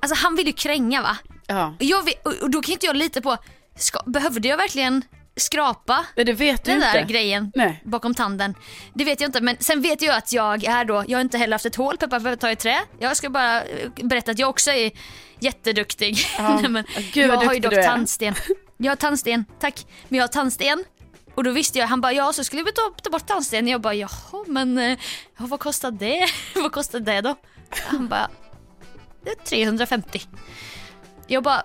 Alltså 0.00 0.14
han 0.24 0.36
vill 0.36 0.46
ju 0.46 0.52
kränga 0.52 1.02
va? 1.02 1.16
Ja, 1.46 1.74
jag, 1.78 2.08
och 2.24 2.32
och 2.42 2.50
då 2.50 2.62
kan 2.62 2.72
inte 2.72 2.86
jag 2.86 2.96
lita 2.96 3.20
på, 3.20 3.36
ska, 3.76 4.00
behövde 4.06 4.48
jag 4.48 4.56
verkligen 4.56 5.02
skrapa 5.38 6.06
men 6.16 6.26
det 6.26 6.32
vet 6.32 6.64
du 6.64 6.70
den 6.70 6.82
inte. 6.82 6.98
där 6.98 7.04
grejen 7.04 7.52
Nej. 7.54 7.82
bakom 7.84 8.14
tanden. 8.14 8.54
Det 8.94 9.04
vet 9.04 9.20
jag 9.20 9.28
inte 9.28 9.40
men 9.40 9.56
sen 9.60 9.82
vet 9.82 10.02
jag 10.02 10.16
att 10.16 10.32
jag 10.32 10.64
är 10.64 10.84
då, 10.84 11.04
jag 11.08 11.18
har 11.18 11.22
inte 11.22 11.38
heller 11.38 11.54
haft 11.54 11.66
ett 11.66 11.76
hål 11.76 11.96
peppar 11.96 12.20
för 12.20 12.32
att 12.32 12.40
ta 12.40 12.50
i 12.50 12.56
trä. 12.56 12.78
Jag 12.98 13.16
ska 13.16 13.30
bara 13.30 13.62
eh, 13.62 13.90
berätta 14.02 14.30
att 14.30 14.38
jag 14.38 14.50
också 14.50 14.70
är 14.70 14.90
jätteduktig. 15.40 16.16
Ja. 16.38 16.58
Nej, 16.62 16.70
men 16.70 16.84
gud, 17.12 17.30
jag 17.30 17.36
har 17.36 17.54
ju 17.54 17.60
dock 17.60 17.74
tandsten. 17.74 18.34
Jag 18.80 18.90
har 18.90 18.96
tandsten, 18.96 19.44
tack. 19.60 19.86
Men 20.08 20.16
jag 20.16 20.22
har 20.22 20.28
tandsten. 20.28 20.84
Och 21.34 21.44
då 21.44 21.50
visste 21.50 21.78
jag, 21.78 21.86
han 21.86 22.00
bara 22.00 22.12
ja 22.12 22.32
så 22.32 22.44
skulle 22.44 22.62
vi 22.62 22.72
ta, 22.72 22.94
ta 23.02 23.10
bort 23.10 23.26
tandsten. 23.26 23.68
Jag 23.68 23.80
bara 23.80 23.94
jaha 23.94 24.44
men 24.46 24.78
eh, 24.78 24.98
vad 25.36 25.60
kostar 25.60 25.90
det? 25.90 26.26
vad 26.54 26.72
kostar 26.72 27.00
det 27.00 27.20
då? 27.20 27.34
Han 27.70 28.08
bara 28.08 28.28
det 29.24 29.30
är 29.30 29.34
350. 29.34 30.20
Jag 31.26 31.42
bara 31.42 31.62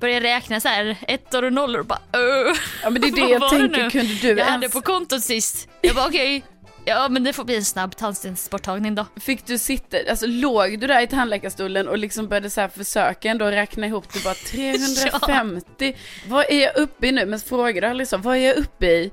börjar 0.00 0.20
räkna 0.20 0.60
så 0.60 0.68
här 0.68 0.96
ettor 1.08 1.44
och 1.44 1.52
nollor 1.52 1.80
och 1.80 1.86
bara 1.86 1.98
öh. 2.12 2.54
Ja 2.82 2.90
men 2.90 3.02
det 3.02 3.08
är 3.08 3.12
det 3.12 3.20
jag 3.32 3.40
det 3.40 3.48
tänker, 3.48 3.90
kunde 3.90 4.14
du 4.14 4.28
Jag 4.28 4.44
hade 4.44 4.64
ens, 4.64 4.72
på 4.74 4.80
kontot 4.82 5.22
sist. 5.22 5.68
Jag 5.80 5.94
bara 5.94 6.06
okej, 6.06 6.42
ja 6.84 7.08
men 7.08 7.24
det 7.24 7.32
får 7.32 7.44
bli 7.44 7.56
en 7.56 7.64
snabb 7.64 7.96
tandstensborttagning 7.96 8.94
då. 8.94 9.06
fick 9.20 9.46
du 9.46 9.58
sitta, 9.58 9.96
alltså 10.10 10.26
låg 10.26 10.78
du 10.80 10.86
där 10.86 11.00
i 11.00 11.06
tandläkarstolen 11.06 11.88
och 11.88 11.98
liksom 11.98 12.28
började 12.28 12.50
så 12.50 12.60
här 12.60 12.68
försöka 12.68 13.30
ändå 13.30 13.44
räkna 13.46 13.86
ihop, 13.86 14.12
du 14.12 14.20
bara 14.20 14.34
350, 14.50 15.96
vad 16.28 16.44
är 16.50 16.62
jag 16.62 16.76
uppe 16.76 17.06
i 17.06 17.12
nu? 17.12 17.26
Men 17.26 17.40
frågade 17.40 17.80
du 17.80 17.86
aldrig 17.90 18.08
så, 18.08 18.16
vad 18.16 18.36
är 18.36 18.40
jag 18.46 18.56
uppe 18.56 18.86
i? 18.86 19.10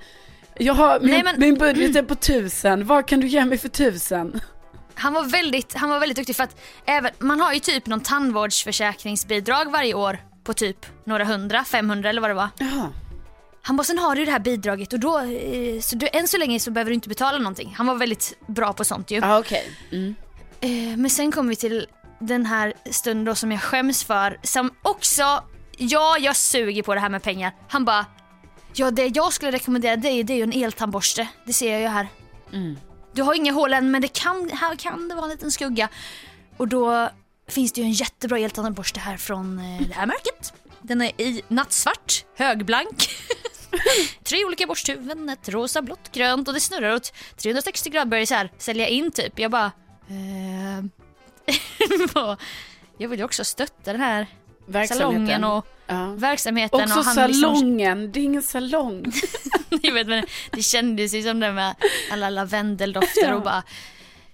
Jag 0.61 0.73
har, 0.73 0.99
min, 0.99 1.09
Nej, 1.11 1.23
men- 1.23 1.39
min 1.39 1.55
budget 1.55 1.95
är 1.95 2.03
på 2.03 2.15
tusen, 2.15 2.85
vad 2.85 3.07
kan 3.07 3.19
du 3.19 3.27
ge 3.27 3.45
mig 3.45 3.57
för 3.57 3.69
tusen? 3.69 4.39
Han 4.99 5.13
var 5.13 5.23
väldigt, 5.23 5.73
han 5.73 5.89
var 5.89 5.99
väldigt 5.99 6.17
duktig 6.17 6.35
för 6.35 6.43
att 6.43 6.55
även, 6.85 7.11
man 7.19 7.39
har 7.39 7.53
ju 7.53 7.59
typ 7.59 7.85
någon 7.85 8.01
tandvårdsförsäkringsbidrag 8.01 9.71
varje 9.71 9.93
år 9.93 10.17
på 10.43 10.53
typ 10.53 10.85
några 11.03 11.25
hundra, 11.25 11.63
500 11.63 12.09
eller 12.09 12.21
vad 12.21 12.29
det 12.29 12.33
var. 12.33 12.49
Jaha. 12.57 12.89
Han 13.61 13.77
bara 13.77 13.83
sen 13.83 13.97
har 13.97 14.15
du 14.15 14.25
det 14.25 14.31
här 14.31 14.39
bidraget 14.39 14.93
och 14.93 14.99
då, 14.99 15.19
eh, 15.19 15.81
så 15.81 15.95
du, 15.95 16.07
än 16.13 16.27
så 16.27 16.37
länge 16.37 16.59
så 16.59 16.71
behöver 16.71 16.89
du 16.89 16.95
inte 16.95 17.09
betala 17.09 17.37
någonting. 17.37 17.73
Han 17.77 17.87
var 17.87 17.95
väldigt 17.95 18.37
bra 18.47 18.73
på 18.73 18.83
sånt 18.85 19.11
ju. 19.11 19.17
Ja 19.17 19.39
okej. 19.39 19.71
Mm. 19.91 20.15
Eh, 20.61 20.97
men 20.97 21.09
sen 21.09 21.31
kom 21.31 21.47
vi 21.47 21.55
till 21.55 21.87
den 22.19 22.45
här 22.45 22.73
stunden 22.91 23.25
då 23.25 23.35
som 23.35 23.51
jag 23.51 23.61
skäms 23.61 24.03
för. 24.03 24.39
Som 24.43 24.71
också, 24.81 25.43
ja 25.77 26.17
jag 26.19 26.35
suger 26.35 26.83
på 26.83 26.93
det 26.93 26.99
här 26.99 27.09
med 27.09 27.23
pengar. 27.23 27.53
Han 27.67 27.85
bara, 27.85 28.05
ja 28.73 28.91
det 28.91 29.07
jag 29.07 29.33
skulle 29.33 29.51
rekommendera 29.51 29.95
dig 29.95 30.23
det 30.23 30.33
är 30.33 30.37
ju 30.37 30.43
en 30.43 30.63
eltandborste. 30.63 31.27
Det 31.45 31.53
ser 31.53 31.71
jag 31.71 31.81
ju 31.81 31.87
här. 31.87 32.07
Mm. 32.53 32.77
Du 33.19 33.23
har 33.23 33.33
inga 33.33 33.51
hål 33.51 33.73
än 33.73 33.91
men 33.91 34.01
det 34.01 34.07
kan, 34.07 34.49
här 34.49 34.75
kan 34.75 35.09
det 35.09 35.15
vara 35.15 35.25
en 35.25 35.31
liten 35.31 35.51
skugga. 35.51 35.89
Och 36.57 36.67
då 36.67 37.09
finns 37.47 37.71
det 37.71 37.81
ju 37.81 37.85
en 37.85 37.91
jättebra 37.91 38.39
eltandborste 38.39 38.99
här 38.99 39.17
från 39.17 39.59
eh, 39.59 39.87
det 39.87 39.93
här 39.93 40.05
märket. 40.05 40.53
Den 40.81 41.01
är 41.01 41.21
i 41.21 41.41
nattsvart, 41.47 42.25
högblank. 42.35 43.09
Tre 44.23 44.45
olika 44.45 44.67
borsthuvuden, 44.67 45.29
ett 45.29 45.49
rosa, 45.49 45.81
blått, 45.81 46.11
grönt 46.11 46.47
och 46.47 46.53
det 46.53 46.59
snurrar 46.59 46.95
åt 46.95 47.13
360 47.37 47.89
grader 47.89 48.05
börjar 48.05 48.25
så 48.25 48.33
här 48.33 48.51
sälja 48.57 48.87
in 48.87 49.11
typ. 49.11 49.39
Jag 49.39 49.51
bara... 49.51 49.71
Eh, 50.09 50.83
jag 52.97 53.09
vill 53.09 53.19
ju 53.19 53.25
också 53.25 53.43
stötta 53.43 53.91
den 53.91 54.01
här 54.01 54.27
salongen 54.87 55.43
och 55.43 55.67
ja. 55.87 56.13
verksamheten. 56.17 56.81
Också 56.81 56.99
och 56.99 57.27
liksom- 57.27 57.55
salongen, 57.55 58.11
det 58.11 58.19
är 58.19 58.23
ingen 58.23 58.43
salong. 58.43 59.05
jag 59.81 59.93
vet, 59.93 60.07
men 60.07 60.25
det 60.51 60.61
kändes 60.61 61.13
ju 61.13 61.23
som 61.23 61.39
det 61.39 61.51
med 61.51 61.75
alla 62.11 62.29
lavendeldofter 62.29 63.33
och 63.33 63.41
bara 63.41 63.63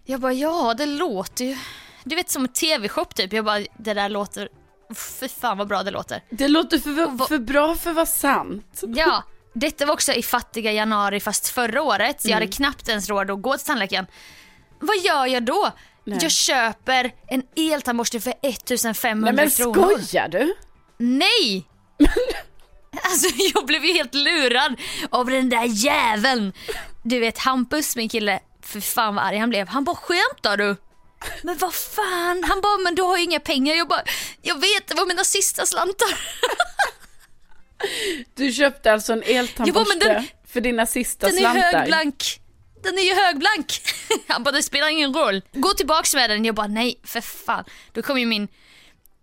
Jag 0.05 0.21
bara 0.21 0.33
ja 0.33 0.73
det 0.77 0.85
låter 0.85 1.45
ju 1.45 1.57
Du 2.03 2.15
vet 2.15 2.29
som 2.29 2.43
en 2.43 2.53
tv-shop 2.53 3.05
typ. 3.05 3.33
Jag 3.33 3.45
bara 3.45 3.59
det 3.77 3.93
där 3.93 4.09
låter 4.09 4.49
Fy 5.19 5.27
fan 5.27 5.57
vad 5.57 5.67
bra 5.67 5.83
det 5.83 5.91
låter. 5.91 6.21
Det 6.29 6.47
låter 6.47 6.77
för, 6.79 7.27
för 7.27 7.37
bra 7.37 7.75
för 7.75 7.89
att 7.89 7.95
vara 7.95 8.05
sant. 8.05 8.83
Ja, 8.87 9.23
detta 9.53 9.85
var 9.85 9.93
också 9.93 10.13
i 10.13 10.23
fattiga 10.23 10.71
januari 10.71 11.19
fast 11.19 11.47
förra 11.49 11.81
året. 11.81 12.25
Jag 12.25 12.33
hade 12.33 12.47
knappt 12.47 12.89
ens 12.89 13.09
råd 13.09 13.31
att 13.31 13.41
gå 13.41 13.57
till 13.57 13.65
tandläkaren. 13.65 14.05
Vad 14.79 14.97
gör 14.97 15.25
jag 15.25 15.43
då? 15.43 15.71
Nej. 16.03 16.19
Jag 16.21 16.31
köper 16.31 17.11
en 17.27 17.43
eltandborste 17.55 18.19
för 18.19 18.33
1500 18.41 19.31
Nej 19.31 19.33
men 19.33 19.49
kronor. 19.49 19.97
skojar 19.97 20.27
du? 20.27 20.55
Nej! 20.97 21.67
Alltså 23.03 23.27
jag 23.53 23.65
blev 23.65 23.85
ju 23.85 23.93
helt 23.93 24.13
lurad 24.13 24.75
av 25.09 25.25
den 25.25 25.49
där 25.49 25.63
jäveln. 25.65 26.53
Du 27.03 27.19
vet 27.19 27.37
Hampus, 27.37 27.95
min 27.95 28.09
kille, 28.09 28.39
för 28.61 28.79
fan 28.81 29.15
vad 29.15 29.25
arg 29.25 29.37
han 29.37 29.49
blev. 29.49 29.67
Han 29.67 29.83
bara 29.83 29.95
skämtar 29.95 30.57
du? 30.57 30.75
Men 31.43 31.57
vad 31.57 31.73
fan, 31.73 32.43
han 32.43 32.61
bara 32.61 32.77
men 32.77 32.95
du 32.95 33.01
har 33.01 33.17
ju 33.17 33.23
inga 33.23 33.39
pengar. 33.39 33.75
Jag 33.75 33.87
bara, 33.87 34.03
jag 34.41 34.55
vet 34.61 34.87
det 34.87 34.95
var 34.95 35.05
mina 35.05 35.23
sista 35.23 35.65
slantar. 35.65 36.19
Du 38.35 38.51
köpte 38.51 38.93
alltså 38.93 39.13
en 39.13 39.23
eltandborste 39.23 39.99
den- 39.99 40.27
för 40.47 40.61
dina 40.61 40.85
sista 40.85 41.27
Den 41.27 41.35
är 41.35 41.39
slantar? 41.39 41.61
högblank. 41.61 42.23
Den 42.83 42.97
är 42.97 43.01
ju 43.01 43.13
högblank. 43.13 43.81
Han 44.27 44.43
bara 44.43 44.51
det 44.51 44.63
spelar 44.63 44.87
ingen 44.87 45.13
roll. 45.13 45.41
Gå 45.53 45.69
tillbaks 45.69 46.15
med 46.15 46.29
den. 46.29 46.45
Jag 46.45 46.55
bara 46.55 46.67
nej 46.67 46.99
för 47.03 47.21
fan. 47.21 47.63
Då 47.93 48.01
kom 48.01 48.19
ju 48.19 48.25
min 48.25 48.47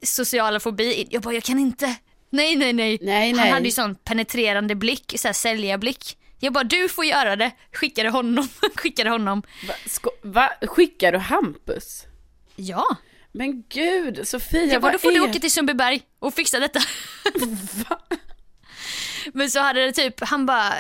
sociala 0.03 0.61
fobi 0.61 0.93
in. 0.95 1.09
Jag 1.11 1.23
bara 1.23 1.35
jag 1.35 1.43
kan 1.43 1.59
inte. 1.59 1.95
Nej 2.33 2.57
nej 2.57 2.73
nej. 2.73 2.99
Nej, 3.03 3.31
Han 3.33 3.41
nej. 3.41 3.51
hade 3.51 3.65
ju 3.65 3.71
sån 3.71 3.95
penetrerande 3.95 4.75
blick, 4.75 5.13
så 5.17 5.29
här 5.29 5.33
säljarblick. 5.33 6.19
Jag 6.39 6.53
bara 6.53 6.65
du 6.65 6.89
får 6.89 7.05
göra 7.05 7.37
det. 7.37 7.51
Skickade 7.73 8.09
honom. 8.11 8.49
Skickade 8.77 9.11
honom. 9.11 9.43
Va, 9.69 9.75
sko- 9.87 10.11
va? 10.23 10.51
Skickar 10.63 11.13
du 11.13 11.19
Hampus? 11.19 12.05
Ja. 12.57 12.87
Men 13.33 13.65
gud, 13.69 14.29
Sofia, 14.29 14.65
Jag 14.65 14.83
bara 14.83 14.93
då 14.93 14.99
får 14.99 15.11
du 15.11 15.17
är... 15.17 15.29
åka 15.31 15.39
till 15.39 15.51
Sundbyberg 15.53 16.03
och 16.19 16.35
fixa 16.35 16.59
detta. 16.61 16.81
Va? 17.89 17.99
Men 19.33 19.51
så 19.51 19.61
hade 19.61 19.85
det 19.87 19.93
typ, 19.93 20.15
han 20.21 20.47
bara, 20.47 20.73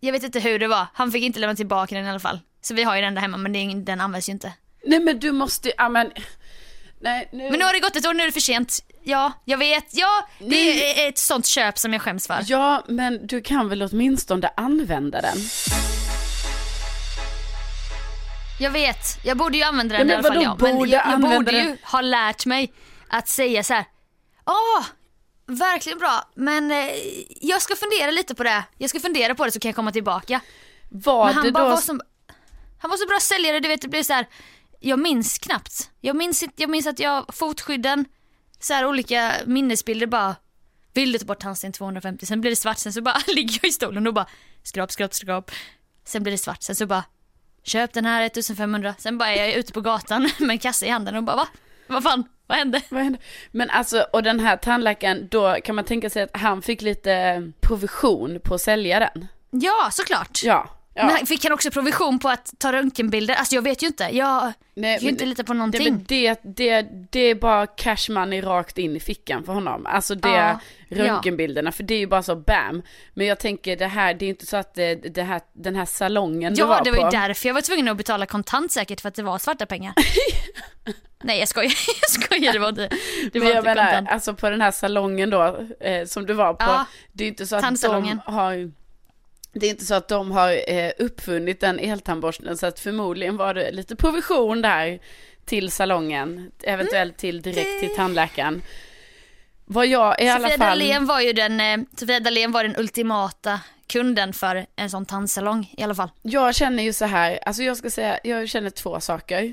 jag 0.00 0.12
vet 0.12 0.22
inte 0.22 0.40
hur 0.40 0.58
det 0.58 0.68
var. 0.68 0.86
Han 0.94 1.12
fick 1.12 1.22
inte 1.22 1.40
lämna 1.40 1.56
tillbaka 1.56 1.94
den 1.94 2.06
i 2.06 2.10
alla 2.10 2.20
fall. 2.20 2.40
Så 2.60 2.74
vi 2.74 2.82
har 2.82 2.96
ju 2.96 3.02
den 3.02 3.14
där 3.14 3.22
hemma 3.22 3.36
men 3.36 3.84
den 3.84 4.00
används 4.00 4.28
ju 4.28 4.32
inte. 4.32 4.52
Nej 4.84 5.00
men 5.00 5.18
du 5.18 5.32
måste, 5.32 5.72
ja 5.76 5.88
men... 5.88 6.10
Nej, 7.02 7.28
nu... 7.32 7.50
Men 7.50 7.58
nu 7.58 7.64
har 7.64 7.72
det 7.72 7.80
gått 7.80 7.96
ett 7.96 8.06
år, 8.06 8.14
nu 8.14 8.22
är 8.22 8.26
det 8.26 8.32
för 8.32 8.40
sent. 8.40 8.78
Ja, 9.04 9.32
jag 9.44 9.58
vet. 9.58 9.84
Ja, 9.90 10.28
det 10.38 10.46
Nej. 10.46 11.04
är 11.04 11.08
ett 11.08 11.18
sånt 11.18 11.46
köp 11.46 11.78
som 11.78 11.92
jag 11.92 12.02
skäms 12.02 12.26
för. 12.26 12.38
Ja, 12.46 12.84
men 12.88 13.26
du 13.26 13.40
kan 13.40 13.68
väl 13.68 13.82
åtminstone 13.82 14.50
använda 14.56 15.20
den? 15.20 15.36
Jag 18.60 18.70
vet, 18.70 19.24
jag 19.24 19.36
borde 19.36 19.56
ju 19.58 19.62
använda 19.64 19.94
Ja, 19.94 19.98
den 19.98 20.06
men 20.06 20.16
i 20.16 20.18
alla 20.18 20.34
fall. 20.34 20.42
Ja. 20.42 20.56
Men 20.60 20.76
borde 20.76 20.90
jag, 20.90 21.02
jag 21.06 21.20
borde 21.20 21.52
ju 21.52 21.62
den? 21.62 21.78
ha 21.84 22.00
lärt 22.00 22.46
mig 22.46 22.72
att 23.08 23.28
säga 23.28 23.62
så 23.64 23.74
här. 23.74 23.84
Åh, 24.46 24.84
verkligen 25.46 25.98
bra. 25.98 26.30
Men 26.34 26.70
eh, 26.70 26.88
jag 27.40 27.62
ska 27.62 27.76
fundera 27.76 28.10
lite 28.10 28.34
på 28.34 28.42
det. 28.42 28.64
Jag 28.78 28.90
ska 28.90 29.00
fundera 29.00 29.34
på 29.34 29.44
det 29.44 29.50
så 29.52 29.60
kan 29.60 29.68
jag 29.68 29.76
komma 29.76 29.92
tillbaka. 29.92 30.40
Var 30.90 31.26
Men 31.26 31.34
det 31.34 31.40
han 31.40 31.52
bara 31.52 31.64
då... 31.64 31.70
var 31.70 31.76
som, 31.76 32.00
han 32.78 32.90
var 32.90 32.96
så 32.96 33.06
bra 33.06 33.18
säljare, 33.20 33.60
du 33.60 33.68
vet 33.68 33.82
det 33.82 33.88
blev 33.88 34.02
så 34.02 34.12
här. 34.12 34.26
Jag 34.84 34.98
minns 34.98 35.38
knappt. 35.38 35.90
Jag 36.00 36.16
minns, 36.16 36.44
jag 36.56 36.70
minns 36.70 36.86
att 36.86 36.98
jag, 36.98 37.34
fotskydden, 37.34 38.04
så 38.60 38.74
här 38.74 38.86
olika 38.86 39.32
minnesbilder 39.46 40.06
bara. 40.06 40.36
Vill 40.94 41.12
du 41.12 41.18
ta 41.18 41.24
bort 41.24 41.40
tandsten 41.40 41.72
250, 41.72 42.26
sen 42.26 42.40
blir 42.40 42.50
det 42.50 42.56
svart, 42.56 42.78
sen 42.78 42.92
så 42.92 43.02
bara 43.02 43.16
ligger 43.26 43.58
jag 43.62 43.68
i 43.68 43.72
stolen 43.72 44.06
och 44.06 44.14
bara 44.14 44.26
skrap, 44.62 44.92
skrap, 44.92 45.14
skrap. 45.14 45.50
Sen 46.04 46.22
blir 46.22 46.30
det 46.30 46.38
svart, 46.38 46.62
sen 46.62 46.76
så 46.76 46.86
bara 46.86 47.04
köp 47.62 47.92
den 47.92 48.04
här 48.04 48.22
1500, 48.22 48.94
sen 48.98 49.18
bara 49.18 49.28
är 49.28 49.44
jag 49.44 49.54
ute 49.54 49.72
på 49.72 49.80
gatan 49.80 50.22
med 50.38 50.50
en 50.50 50.58
kasse 50.58 50.86
i 50.86 50.88
handen 50.88 51.16
och 51.16 51.22
bara 51.22 51.36
va? 51.36 51.48
Vad 51.86 52.02
fan, 52.02 52.24
vad 52.46 52.58
hände? 52.58 52.82
Vad 52.88 53.02
hände? 53.02 53.18
Men 53.50 53.70
alltså, 53.70 54.06
och 54.12 54.22
den 54.22 54.40
här 54.40 54.56
tandläkaren, 54.56 55.28
då 55.30 55.56
kan 55.64 55.74
man 55.74 55.84
tänka 55.84 56.10
sig 56.10 56.22
att 56.22 56.36
han 56.36 56.62
fick 56.62 56.82
lite 56.82 57.42
provision 57.60 58.40
på 58.44 58.54
att 58.54 58.60
sälja 58.60 58.98
den. 58.98 59.26
Ja, 59.50 59.88
såklart. 59.92 60.40
Ja. 60.44 60.81
Ja. 60.94 61.06
Men 61.06 61.26
fick 61.26 61.44
han 61.44 61.52
också 61.52 61.70
provision 61.70 62.18
på 62.18 62.28
att 62.28 62.54
ta 62.58 62.72
röntgenbilder? 62.72 63.34
Alltså 63.34 63.54
jag 63.54 63.62
vet 63.62 63.82
ju 63.82 63.86
inte. 63.86 64.08
Jag 64.12 64.52
Nej, 64.74 64.98
kan 64.98 65.04
ju 65.04 65.10
inte 65.10 65.24
lita 65.26 65.44
på 65.44 65.54
någonting. 65.54 66.04
det, 66.08 66.40
det, 66.42 66.82
det 67.10 67.20
är 67.20 67.34
bara 67.34 67.66
cash 67.66 68.10
money 68.10 68.40
rakt 68.40 68.78
in 68.78 68.96
i 68.96 69.00
fickan 69.00 69.44
för 69.44 69.52
honom. 69.52 69.86
Alltså 69.86 70.14
det, 70.14 70.28
Ja, 70.28 70.60
röntgenbilderna, 70.90 71.72
för 71.72 71.82
det 71.82 71.94
är 71.94 71.98
ju 71.98 72.06
bara 72.06 72.22
så 72.22 72.36
bam. 72.36 72.82
Men 73.14 73.26
jag 73.26 73.38
tänker 73.38 73.76
det 73.76 73.86
här, 73.86 74.14
det 74.14 74.24
är 74.24 74.28
inte 74.28 74.46
så 74.46 74.56
att 74.56 74.74
det, 74.74 74.94
det 74.94 75.22
här, 75.22 75.40
den 75.52 75.76
här 75.76 75.84
salongen 75.84 76.54
du 76.54 76.60
Ja, 76.60 76.66
var 76.66 76.84
det 76.84 76.90
var 76.90 76.98
ju 76.98 77.04
på. 77.04 77.10
därför 77.10 77.48
jag 77.48 77.54
var 77.54 77.60
tvungen 77.60 77.88
att 77.88 77.96
betala 77.96 78.26
kontant 78.26 78.72
säkert 78.72 79.00
för 79.00 79.08
att 79.08 79.14
det 79.14 79.22
var 79.22 79.38
svarta 79.38 79.66
pengar. 79.66 79.94
Nej 81.24 81.38
jag 81.38 81.48
skojar, 81.48 81.72
jag 82.00 82.10
skojar 82.10 82.52
det 82.52 82.58
var 82.58 82.68
inte, 82.68 82.88
det 83.32 83.38
var 83.38 83.46
Men 83.46 83.48
jag 83.48 83.58
inte 83.58 83.74
menar, 83.74 83.84
kontant. 83.92 84.08
alltså 84.10 84.34
på 84.34 84.50
den 84.50 84.60
här 84.60 84.70
salongen 84.70 85.30
då, 85.30 85.66
eh, 85.80 86.04
som 86.06 86.26
du 86.26 86.32
var 86.34 86.54
på, 86.54 86.64
Ja, 86.64 86.84
det 87.12 87.24
är 87.24 87.28
inte 87.28 87.46
så 87.46 87.56
att 87.56 87.80
de 87.82 88.20
har, 88.26 88.72
det 89.52 89.66
är 89.66 89.70
inte 89.70 89.84
så 89.84 89.94
att 89.94 90.08
de 90.08 90.30
har 90.30 90.70
eh, 90.70 90.92
uppfunnit 90.98 91.60
den 91.60 91.78
eltandborsten, 91.78 92.56
så 92.56 92.66
att 92.66 92.80
förmodligen 92.80 93.36
var 93.36 93.54
det 93.54 93.70
lite 93.70 93.96
provision 93.96 94.62
där 94.62 95.00
till 95.44 95.70
salongen, 95.70 96.50
eventuellt 96.62 97.16
till 97.16 97.42
direkt 97.42 97.68
Mm, 97.68 97.80
till 97.80 97.96
tandläkaren. 97.96 98.62
Vad 99.64 99.86
jag 99.86 100.20
i 100.20 100.28
alla 100.28 100.40
Sofia 100.48 100.58
fall... 100.58 100.78
Dalén 100.78 101.06
var 101.06 101.20
ju 101.20 101.32
den, 101.32 101.60
eh, 101.60 101.78
Sofia 101.96 102.20
Dalén 102.20 102.52
var 102.52 102.64
den 102.64 102.76
ultimata 102.76 103.60
kunden 103.86 104.32
för 104.32 104.66
en 104.76 104.90
sån 104.90 105.06
tandsalong 105.06 105.74
i 105.76 105.82
alla 105.82 105.94
fall. 105.94 106.10
Jag 106.22 106.54
känner 106.54 106.82
ju 106.82 106.92
så 106.92 107.04
här, 107.04 107.38
alltså 107.46 107.62
jag 107.62 107.76
ska 107.76 107.90
säga, 107.90 108.18
jag 108.24 108.48
känner 108.48 108.70
två 108.70 109.00
saker. 109.00 109.52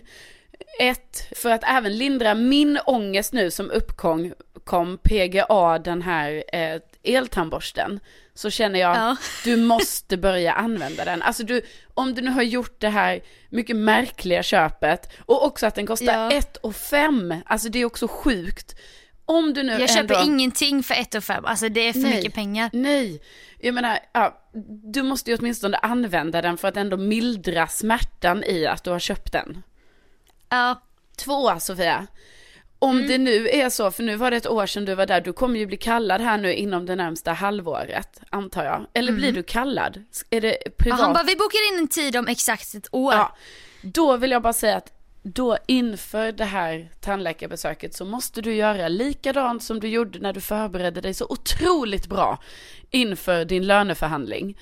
Ett, 0.80 1.28
för 1.36 1.50
att 1.50 1.64
även 1.64 1.98
lindra 1.98 2.36
min 2.36 2.80
ångest 2.86 3.34
nu 3.34 3.52
som 3.52 3.72
uppkom 3.72 4.34
kom 4.64 4.98
PGA 4.98 5.80
den 5.80 6.02
här 6.02 6.44
eh, 6.54 6.82
eltandborsten. 7.04 8.00
Så 8.40 8.50
känner 8.50 8.80
jag, 8.80 8.96
Ja. 8.98 9.16
du 9.44 9.58
måste 9.58 10.18
börja 10.18 10.54
använda 10.54 11.06
den. 11.06 11.22
Alltså 11.22 11.44
du, 11.44 11.62
om 11.94 12.14
du 12.16 12.22
nu 12.22 12.32
har 12.32 12.42
gjort 12.44 12.80
det 12.82 12.90
här 12.90 13.22
mycket 13.50 13.76
märkliga 13.76 14.44
köpet 14.44 15.10
och 15.26 15.46
också 15.46 15.66
att 15.68 15.76
den 15.76 15.86
kostar 15.88 16.14
Ja. 16.14 16.32
1 16.32 16.58
och 16.58 16.76
5, 16.76 17.34
alltså 17.46 17.70
det 17.70 17.80
är 17.80 17.86
också 17.86 18.08
sjukt. 18.08 18.76
Om 19.26 19.54
du 19.54 19.64
nu 19.64 19.72
Jag 19.72 19.90
köper 19.90 20.00
ändå... 20.16 20.22
ingenting 20.26 20.84
för 20.84 20.96
1 20.96 21.24
5, 21.24 21.46
alltså 21.46 21.70
det 21.70 21.82
är 21.82 21.94
för 21.94 22.00
Nej. 22.00 22.16
mycket 22.16 22.34
pengar. 22.34 22.70
Nej, 22.74 23.22
jag 23.60 23.74
menar, 23.76 24.00
ja, 24.14 24.50
du 24.94 25.04
måste 25.04 25.32
ju 25.32 25.38
åtminstone 25.38 25.78
använda 25.78 26.42
den 26.42 26.58
för 26.58 26.68
att 26.68 26.78
ändå 26.78 26.98
mildra 26.98 27.68
smärtan 27.68 28.44
i 28.44 28.66
att 28.66 28.84
du 28.84 28.90
har 28.90 29.00
köpt 29.00 29.32
den. 29.34 29.64
Ja, 30.50 30.82
Två, 31.18 31.60
Sofia. 31.60 32.08
Om 32.82 32.98
Mm. 32.98 33.08
det 33.08 33.18
nu 33.18 33.50
är 33.50 33.70
så, 33.70 33.92
för 33.92 34.04
nu 34.04 34.16
var 34.16 34.32
det 34.32 34.38
ett 34.38 34.48
år 34.48 34.66
sedan 34.66 34.86
du 34.86 34.96
var 34.96 35.06
där, 35.06 35.22
du 35.22 35.34
kommer 35.34 35.60
ju 35.60 35.66
bli 35.66 35.78
kallad 35.78 36.22
här 36.22 36.38
nu 36.38 36.54
inom 36.54 36.86
det 36.86 36.96
närmsta 36.96 37.34
halvåret, 37.34 38.22
antar 38.30 38.64
jag. 38.66 38.86
Eller 38.94 39.12
blir 39.12 39.32
du 39.32 39.44
kallad? 39.44 40.04
Är 40.30 40.42
det 40.42 40.58
privat? 40.78 41.00
Mm. 41.00 41.06
han 41.06 41.14
bara 41.14 41.24
vi 41.24 41.36
bokar 41.36 41.74
in 41.74 41.80
en 41.80 41.88
tid 41.88 42.16
om 42.16 42.28
exakt 42.28 42.74
ett 42.76 42.88
år. 42.92 43.14
Ja, 43.14 43.36
då 43.82 44.18
vill 44.18 44.32
jag 44.32 44.42
bara 44.42 44.54
säga 44.54 44.78
att 44.78 44.94
då 45.24 45.58
inför 45.68 46.32
det 46.32 46.46
här 46.46 46.90
tandläkarbesöket 47.02 47.96
så 47.96 48.06
måste 48.06 48.42
du 48.42 48.56
göra 48.56 48.88
likadant 48.88 49.64
som 49.64 49.80
du 49.80 49.88
gjorde 49.88 50.20
när 50.20 50.34
du 50.34 50.42
förberedde 50.42 51.02
dig 51.02 51.14
så 51.14 51.26
otroligt 51.30 52.08
bra 52.08 52.38
inför 52.92 53.46
din 53.46 53.68
löneförhandling. 53.68 54.58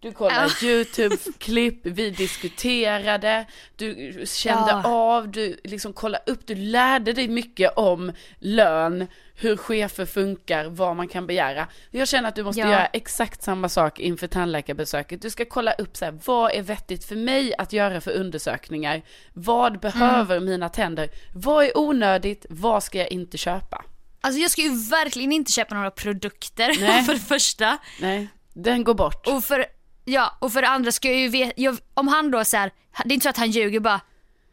Du 0.00 0.12
kollade 0.12 0.48
YouTube-klipp, 0.62 1.80
vi 1.82 2.10
diskuterade, 2.10 3.46
du 3.76 4.22
kände 4.26 4.70
Ja. 4.70 4.82
av, 4.88 5.28
du 5.28 5.60
liksom 5.64 5.92
kollade 5.92 6.24
upp, 6.26 6.46
du 6.46 6.54
lärde 6.54 7.12
dig 7.12 7.28
mycket 7.28 7.72
om 7.76 8.12
lön, 8.38 9.06
hur 9.34 9.56
chefer 9.56 10.06
funkar, 10.06 10.64
vad 10.64 10.96
man 10.96 11.08
kan 11.08 11.26
begära. 11.26 11.66
Jag 11.90 12.08
känner 12.08 12.28
att 12.28 12.34
du 12.34 12.42
måste 12.44 12.60
Ja. 12.60 12.70
göra 12.70 12.86
exakt 12.86 13.42
samma 13.42 13.68
sak 13.68 13.98
inför 14.00 14.26
tandläkarbesöket. 14.26 15.22
Du 15.22 15.30
ska 15.30 15.44
kolla 15.44 15.72
upp 15.72 15.96
så 15.96 16.04
här, 16.04 16.18
vad 16.24 16.52
är 16.52 16.62
vettigt 16.62 17.04
för 17.04 17.16
mig 17.16 17.54
att 17.58 17.72
göra 17.72 18.00
för 18.00 18.10
undersökningar? 18.12 19.02
Vad 19.32 19.80
behöver 19.80 20.36
Mm. 20.36 20.48
mina 20.50 20.68
tänder? 20.68 21.08
Vad 21.34 21.64
är 21.64 21.78
onödigt? 21.78 22.46
Vad 22.50 22.82
ska 22.82 22.98
jag 22.98 23.12
inte 23.12 23.38
köpa? 23.38 23.84
Alltså 24.20 24.40
jag 24.40 24.50
ska 24.50 24.62
ju 24.62 24.88
verkligen 24.90 25.32
inte 25.32 25.52
köpa 25.52 25.74
några 25.74 25.90
produkter 25.90 26.76
Nej. 26.80 27.02
för 27.06 27.14
det 27.14 27.20
första. 27.20 27.78
Nej, 28.00 28.28
den 28.54 28.84
går 28.84 28.94
bort. 28.94 29.26
Och 29.26 29.44
för, 29.44 29.66
ja, 30.08 30.36
och 30.38 30.52
för 30.52 30.62
det 30.62 30.68
andra 30.68 30.92
ska 30.92 31.08
jag 31.08 31.18
ju 31.20 31.28
veta, 31.28 31.52
jag, 31.56 31.78
om 31.94 32.08
han 32.08 32.30
då 32.30 32.44
så 32.44 32.56
här, 32.56 32.72
det 33.04 33.10
är 33.10 33.14
inte 33.14 33.24
så 33.24 33.30
att 33.30 33.36
han 33.36 33.50
ljuger 33.50 33.80
bara, 33.80 34.00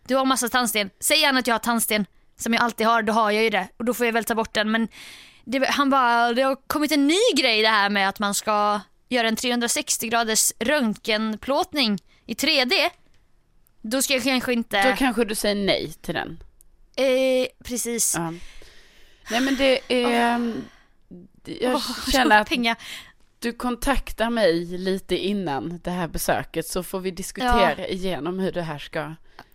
du 0.08 0.16
har 0.16 0.26
massa 0.26 0.50
tandsten, 0.50 0.90
säg 1.00 1.20
gärna 1.22 1.40
att 1.40 1.48
jag 1.48 1.54
har 1.54 1.60
tandsten 1.60 2.06
som 2.38 2.54
jag 2.54 2.64
alltid 2.64 2.88
har, 2.88 3.02
då 3.02 3.14
har 3.14 3.32
jag 3.32 3.44
ju 3.44 3.50
det 3.50 3.68
och 3.78 3.86
då 3.86 3.94
får 3.94 4.06
jag 4.06 4.14
väl 4.14 4.24
ta 4.24 4.36
bort 4.36 4.54
den 4.54 4.72
men 4.72 4.88
det, 5.46 5.68
han 5.70 5.90
bara, 5.90 6.34
det 6.34 6.42
har 6.42 6.56
kommit 6.68 6.92
en 6.92 7.08
ny 7.08 7.20
grej 7.36 7.62
det 7.62 7.68
här 7.68 7.90
med 7.90 8.10
att 8.10 8.20
man 8.20 8.34
ska 8.34 8.82
göra 9.10 9.28
en 9.28 9.36
360 9.36 10.08
graders 10.08 10.52
röntgenplåtning 10.60 12.00
i 12.26 12.34
3D. 12.34 12.90
Då 13.82 14.02
ska 14.02 14.14
jag 14.14 14.24
kanske 14.24 14.54
inte, 14.54 14.90
Då 14.90 14.96
kanske 14.96 15.26
du 15.26 15.36
säger 15.36 15.56
nej 15.56 15.94
till 16.02 16.14
den. 16.14 16.44
eh, 16.98 17.48
precis. 17.64 18.16
Ja. 18.18 18.34
Nej 19.32 19.42
men 19.42 19.56
det 19.56 19.80
är... 19.88 20.54
Jag 21.44 21.76
Åh, 21.76 22.10
känner 22.12 22.42
att 22.42 22.50
pengar. 22.50 22.76
Du 23.46 23.54
kontaktar 23.54 24.30
mig 24.30 24.66
lite 24.66 25.18
innan 25.18 25.80
det 25.84 25.92
här 25.92 26.08
besöket 26.08 26.68
så 26.68 26.84
får 26.84 27.00
vi 27.00 27.12
diskutera 27.12 27.88
igenom 27.88 28.40
hur 28.40 28.52
det 28.52 28.62
här 28.62 28.78
ska, 28.80 29.04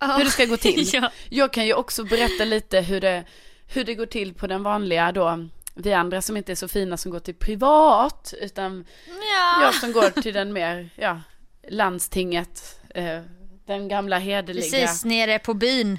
hur 0.00 0.24
det 0.24 0.30
ska 0.30 0.44
gå 0.44 0.56
till. 0.56 0.84
ja. 0.92 1.10
Jag 1.28 1.52
kan 1.52 1.66
ju 1.66 1.74
också 1.74 2.04
berätta 2.04 2.44
lite 2.44 2.80
hur 2.80 3.00
det, 3.00 3.24
hur 3.66 3.84
det 3.84 3.94
går 3.94 4.06
till 4.06 4.34
på 4.34 4.46
den 4.46 4.62
vanliga 4.62 5.12
då, 5.12 5.48
vi 5.74 5.92
andra 5.92 6.22
som 6.22 6.36
inte 6.36 6.52
är 6.52 6.56
så 6.56 6.68
fina 6.68 6.96
som 6.96 7.10
går 7.12 7.18
till 7.20 7.34
privat, 7.34 8.34
utan 8.40 8.84
Ja. 9.06 9.62
jag 9.62 9.74
som 9.74 9.92
går 9.92 10.22
till 10.22 10.34
den 10.34 10.52
mer, 10.52 10.90
ja, 10.96 11.20
landstinget, 11.68 12.80
eh, 12.94 13.20
den 13.66 13.88
gamla 13.88 14.18
hederliga. 14.18 14.62
Precis, 14.70 15.04
nere 15.04 15.38
på 15.38 15.54
byn. 15.54 15.98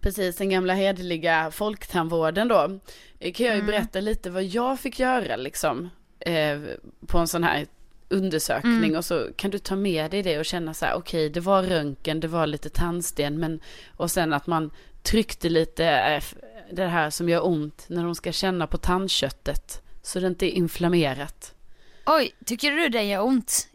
Precis, 0.00 0.36
den 0.36 0.50
gamla 0.50 0.74
hederliga 0.74 1.50
folktandvården 1.50 2.48
då. 2.48 2.80
Eh, 3.20 3.32
Kan 3.32 3.46
jag 3.46 3.56
ju 3.56 3.62
berätta 3.62 4.00
lite 4.00 4.30
vad 4.30 4.44
jag 4.44 4.80
fick 4.80 4.98
göra 4.98 5.36
liksom. 5.36 5.90
Eh, 6.20 6.58
på 7.06 7.18
en 7.18 7.28
sån 7.28 7.44
här 7.44 7.66
undersökning 8.08 8.96
och 8.96 9.04
så 9.04 9.28
kan 9.36 9.50
du 9.50 9.58
ta 9.58 9.76
med 9.76 10.10
dig 10.10 10.22
det 10.22 10.38
och 10.38 10.44
känna 10.44 10.74
så 10.74 10.84
här, 10.86 10.94
okej, 10.94 11.30
det 11.30 11.40
var 11.40 11.62
röntgen, 11.62 12.20
det 12.20 12.28
var 12.28 12.46
lite 12.46 12.68
tandsten, 12.68 13.38
men 13.40 13.60
och 13.96 14.10
sen 14.10 14.32
att 14.32 14.46
man 14.46 14.70
tryckte 15.02 15.48
lite 15.48 15.86
eh, 15.86 16.22
det 16.72 16.86
här 16.86 17.10
som 17.10 17.28
gör 17.28 17.46
ont 17.46 17.84
när 17.88 18.04
de 18.04 18.14
ska 18.14 18.32
känna 18.32 18.66
på 18.66 18.78
tandköttet 18.78 19.82
så 20.02 20.20
det 20.20 20.26
inte 20.26 20.46
är 20.46 20.50
inflammerat. 20.50 21.54
Oj, 22.06 22.34
tycker 22.44 22.70
du 22.72 22.88
det 22.88 23.02
gör 23.02 23.22
ont? 23.24 23.68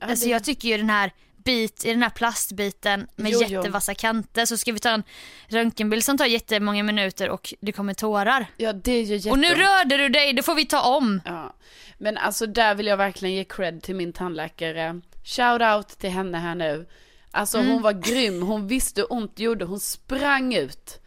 Ja, 0.00 0.06
Alltså 0.06 0.24
det- 0.26 0.30
jag 0.30 0.44
tycker 0.44 0.68
ju 0.68 0.76
den 0.76 0.90
här 0.90 1.12
bit, 1.44 1.84
i 1.84 1.90
den 1.90 2.02
här 2.02 2.10
plastbiten 2.10 3.06
med 3.16 3.32
Jo, 3.32 3.38
jo. 3.42 3.48
jättevassa 3.48 3.94
kanter 3.94 4.44
så 4.46 4.56
ska 4.56 4.72
vi 4.72 4.78
ta 4.78 4.90
en 4.90 5.02
röntgenbild 5.48 6.04
som 6.04 6.18
tar 6.18 6.26
jättemånga 6.26 6.82
minuter 6.82 7.28
och 7.28 7.54
det 7.60 7.72
kommer 7.72 7.94
tårar. 7.94 8.46
ja, 8.56 8.72
det 8.72 8.92
är 8.92 9.02
ju 9.02 9.30
Och 9.30 9.38
nu 9.38 9.48
rörde 9.48 9.96
du 9.96 10.08
dig, 10.08 10.32
det 10.32 10.42
får 10.42 10.54
vi 10.54 10.64
ta 10.66 10.96
om. 10.96 11.20
Ja, 11.24 11.54
men 11.98 12.18
alltså 12.18 12.46
där 12.46 12.74
vill 12.74 12.86
jag 12.86 12.96
verkligen 12.96 13.34
ge 13.34 13.44
cred 13.44 13.82
till 13.82 13.94
min 13.96 14.12
tandläkare. 14.12 15.00
Shout 15.24 15.62
out 15.62 15.88
till 15.88 16.10
henne 16.10 16.38
här 16.38 16.54
nu. 16.54 16.86
Alltså 17.30 17.58
Mm. 17.58 17.70
hon 17.70 17.82
var 17.82 17.92
grym, 17.92 18.42
hon 18.42 18.66
visste 18.68 19.00
hur 19.00 19.12
ont 19.12 19.36
det 19.36 19.42
gjorde, 19.42 19.64
hon 19.64 19.80
sprang 19.80 20.54
ut. 20.54 20.98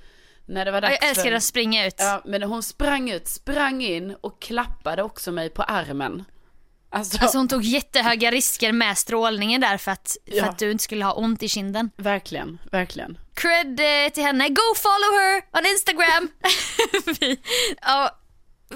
När 0.47 0.65
det 0.65 0.71
var 0.71 0.81
dags 0.81 0.97
Jag 1.01 1.09
älskar 1.09 1.31
att 1.31 1.43
springa 1.43 1.87
ut. 1.87 1.95
Ja, 1.97 2.21
men 2.25 2.43
hon 2.43 2.63
sprang 2.63 3.09
ut, 3.09 3.27
sprang 3.27 3.81
in 3.83 4.15
och 4.21 4.41
klappade 4.41 5.03
också 5.03 5.31
mig 5.31 5.49
på 5.49 5.63
armen. 5.63 6.23
Alltså, 6.89 7.17
Alltså 7.21 7.37
hon 7.37 7.47
tog 7.47 7.63
jättehöga 7.63 8.31
risker 8.31 8.71
med 8.71 8.97
strålningen 8.97 9.61
där 9.61 9.77
för 9.77 9.91
att, 9.91 10.17
för 10.29 10.37
Ja. 10.37 10.45
att 10.45 10.57
du 10.59 10.71
inte 10.71 10.83
skulle 10.83 11.05
ha 11.05 11.13
ont 11.13 11.43
i 11.43 11.49
kinden. 11.49 11.89
verkligen, 11.97 12.59
verkligen. 12.71 13.17
Cred 13.33 13.79
eh, 13.79 14.09
till 14.13 14.23
henne, 14.23 14.49
go 14.49 14.61
follow 14.75 15.19
her 15.19 15.41
on 15.59 15.65
Instagram. 15.71 16.29
Vi- 17.19 17.39
ja, 17.81 18.19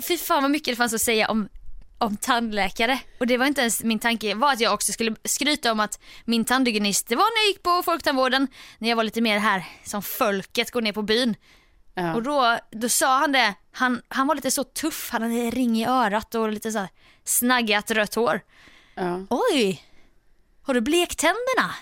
fy 0.07 0.17
fan 0.17 0.41
vad 0.43 0.51
mycket 0.51 0.71
det 0.71 0.75
fanns 0.75 0.93
att 0.93 1.01
säga 1.01 1.27
om, 1.29 1.49
om 1.97 2.17
tandläkare. 2.17 2.99
Och 3.19 3.27
det 3.27 3.37
var 3.37 3.45
inte 3.45 3.61
ens 3.61 3.83
min 3.83 3.99
tanke, 3.99 4.35
var 4.35 4.53
att 4.53 4.59
jag 4.59 4.73
också 4.73 4.91
skulle 4.91 5.15
skryta 5.25 5.71
om 5.71 5.79
att 5.79 5.99
min 6.25 6.45
tandhygienist, 6.45 7.07
det 7.07 7.15
var 7.15 7.35
när 7.35 7.41
jag 7.41 7.47
gick 7.47 7.63
på 7.63 7.83
folktandvården, 7.83 8.47
när 8.77 8.89
jag 8.89 8.95
var 8.95 9.03
lite 9.03 9.21
mer 9.21 9.39
här 9.39 9.63
som 9.83 10.01
folket, 10.01 10.71
går 10.71 10.81
ner 10.81 10.93
på 10.93 11.01
byn. 11.01 11.35
Ja. 11.99 12.15
Och 12.15 12.23
då, 12.23 12.59
då 12.71 12.89
sa 12.89 13.19
han 13.19 13.31
det, 13.31 13.53
han, 13.71 14.01
han 14.07 14.27
var 14.27 14.35
lite 14.35 14.51
så 14.51 14.63
tuff, 14.63 15.09
han 15.11 15.21
hade 15.21 15.49
ring 15.49 15.77
i 15.77 15.85
örat 15.85 16.35
och 16.35 16.51
lite 16.51 16.71
så 16.71 16.79
här 16.79 16.89
snaggat 17.23 17.91
rött 17.91 18.15
hår. 18.15 18.41
Ja. 18.95 19.25
Oj, 19.29 19.83
har 20.61 20.73
du 20.73 20.81
blektänderna? 20.81 21.75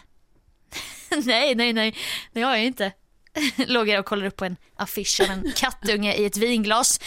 nej, 1.25 1.55
nej, 1.55 1.73
nej, 1.73 1.95
det 2.33 2.41
har 2.41 2.55
jag 2.55 2.65
inte. 2.65 2.91
Låg 3.55 3.89
jag 3.89 3.99
och 3.99 4.05
kollade 4.05 4.27
upp 4.27 4.35
på 4.35 4.45
en 4.45 4.57
affisch 4.75 5.21
av 5.21 5.29
en 5.29 5.51
kattunge 5.55 6.13
i 6.13 6.25
ett 6.25 6.37
vinglas. 6.37 6.99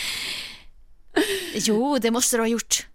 Jo, 1.55 1.99
det 1.99 2.11
måste 2.11 2.37
du 2.37 2.41
ha 2.41 2.49
gjort. 2.49 2.87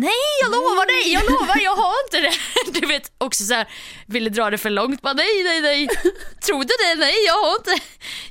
Nej, 0.00 0.10
jag 0.42 0.50
lovar 0.50 0.86
dig, 0.86 1.12
jag 1.12 1.22
lovar, 1.30 1.58
jag 1.64 1.76
har 1.76 1.94
inte 2.06 2.20
det. 2.20 2.32
Du 2.80 2.86
vet, 2.86 3.12
också 3.18 3.44
så 3.44 3.54
här, 3.54 3.68
ville 4.06 4.30
dra 4.30 4.50
det 4.50 4.58
för 4.58 4.70
långt. 4.70 5.02
Bara, 5.02 5.12
nej, 5.12 5.44
nej, 5.44 5.60
nej. 5.60 5.88
Trodde 6.46 6.68
det? 6.78 7.00
Nej, 7.00 7.14
jag 7.26 7.34
har 7.34 7.56
inte. 7.56 7.84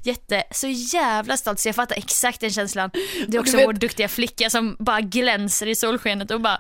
Jätte, 0.04 0.44
så 0.52 0.68
jävla 0.68 1.38
stolt 1.38 1.60
så 1.60 1.68
jag 1.68 1.76
fattar 1.76 1.96
exakt 1.96 2.40
den 2.42 2.52
känslan. 2.52 2.90
Det 3.28 3.38
är 3.38 3.42
också 3.42 3.58
vet- 3.58 3.68
vår 3.68 3.74
duktiga 3.74 4.08
flicka 4.08 4.50
som 4.50 4.76
bara 4.80 5.02
glänser 5.02 5.68
i 5.68 5.76
solskenet 5.76 6.32
och 6.32 6.42
bara, 6.42 6.58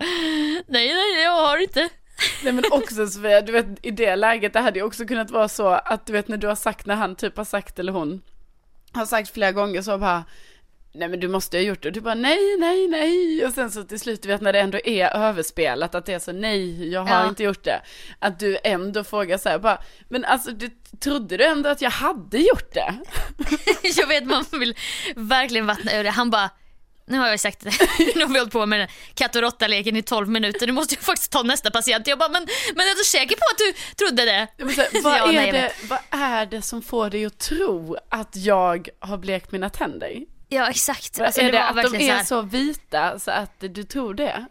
nej, 0.67 0.93
nej, 0.93 1.23
jag 1.23 1.31
har 1.31 1.57
inte. 1.57 1.89
Nej 2.43 2.53
men 2.53 2.63
också 2.71 3.07
Sofia, 3.07 3.41
du 3.41 3.51
vet 3.51 3.65
i 3.81 3.91
det 3.91 4.15
läget 4.15 4.53
det 4.53 4.59
hade 4.59 4.79
ju 4.79 4.85
också 4.85 5.05
kunnat 5.05 5.31
vara 5.31 5.49
så 5.49 5.67
att 5.67 6.05
du 6.05 6.13
vet 6.13 6.27
när 6.27 6.37
du 6.37 6.47
har 6.47 6.55
sagt, 6.55 6.85
när 6.85 6.95
han 6.95 7.15
typ 7.15 7.37
har 7.37 7.45
sagt 7.45 7.79
eller 7.79 7.91
hon 7.91 8.21
har 8.91 9.05
sagt 9.05 9.33
flera 9.33 9.51
gånger 9.51 9.81
så 9.81 9.97
bara 9.97 10.23
Nej 10.97 11.07
men 11.07 11.19
du 11.19 11.27
måste 11.27 11.57
ha 11.57 11.61
gjort 11.61 11.81
det 11.81 11.87
och 11.89 11.93
du 11.93 12.01
bara 12.01 12.13
nej, 12.15 12.57
nej, 12.59 12.87
nej 12.87 13.45
och 13.45 13.53
sen 13.53 13.71
så 13.71 13.83
till 13.83 13.99
slut 13.99 14.21
du 14.21 14.27
vet 14.27 14.41
när 14.41 14.53
det 14.53 14.59
ändå 14.59 14.79
är 14.83 15.15
överspelat 15.15 15.95
att 15.95 16.05
det 16.05 16.13
är 16.13 16.19
så 16.19 16.31
nej, 16.31 16.89
jag 16.93 17.01
har 17.05 17.21
Ja. 17.23 17.29
inte 17.29 17.43
gjort 17.43 17.63
det. 17.63 17.81
Att 18.19 18.39
du 18.39 18.57
ändå 18.63 19.03
frågar 19.03 19.37
så 19.37 19.49
här 19.49 19.59
bara, 19.59 19.81
men 20.09 20.25
alltså 20.25 20.51
du 20.51 20.69
trodde 20.99 21.37
du 21.37 21.43
ändå 21.45 21.69
att 21.69 21.81
jag 21.81 21.89
hade 21.91 22.37
gjort 22.37 22.73
det? 22.73 22.95
Jag 23.97 24.07
vet 24.07 24.25
man 24.25 24.45
vill 24.51 24.75
verkligen 25.15 25.65
vattna 25.67 25.93
ur 25.99 26.03
det. 26.03 26.09
Han 26.09 26.29
bara, 26.29 26.49
nu 27.05 27.17
har 27.17 27.27
jag 27.27 27.39
sagt 27.39 27.59
det, 27.59 27.71
nu 28.15 28.21
har 28.25 28.33
vi 28.33 28.39
hållit 28.39 28.53
på 28.53 28.65
med 28.65 28.79
den 28.79 28.87
katt 29.13 29.35
och 29.35 29.41
råtta-leken 29.41 29.95
i 29.97 30.01
12 30.01 30.29
minuter, 30.29 30.67
nu 30.67 30.73
måste 30.73 30.95
jag 30.95 31.03
faktiskt 31.03 31.31
ta 31.31 31.43
nästa 31.43 31.71
patient. 31.71 32.07
Jag 32.07 32.19
bara, 32.19 32.29
men, 32.29 32.47
men 32.75 32.81
är 32.87 32.97
du 32.97 33.03
säker 33.03 33.35
på 33.35 33.43
att 33.51 33.57
du 33.57 33.73
trodde 34.05 34.25
det? 34.25 34.73
Säga, 34.75 34.87
vad, 35.03 35.17
Ja, 35.17 35.25
nej, 35.25 35.37
är 35.37 35.45
jag 35.45 35.53
det, 35.55 35.71
vad 35.89 35.99
är 36.09 36.45
det 36.45 36.61
som 36.61 36.81
får 36.81 37.09
dig 37.09 37.25
att 37.25 37.39
tro 37.39 37.97
att 38.09 38.35
jag 38.35 38.89
har 38.99 39.17
blekt 39.17 39.51
mina 39.51 39.69
tänder? 39.69 40.36
Ja 40.49 40.69
exakt. 40.69 41.19
Alltså, 41.19 41.41
är 41.41 41.45
det 41.45 41.51
det 41.51 41.63
att 41.63 41.75
de 41.75 41.81
verkligen 41.81 42.07
så 42.07 42.11
är 42.11 42.17
här, 42.17 42.23
så 42.23 42.41
vita 42.41 43.19
så 43.19 43.31
att 43.31 43.59
du 43.59 43.83
tror 43.83 44.13
det? 44.13 44.45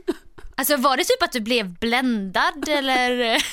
alltså 0.54 0.76
var 0.76 0.96
det 0.96 1.04
typ 1.04 1.22
att 1.22 1.32
du 1.32 1.40
blev 1.40 1.78
bländad 1.78 2.68
eller? 2.68 3.42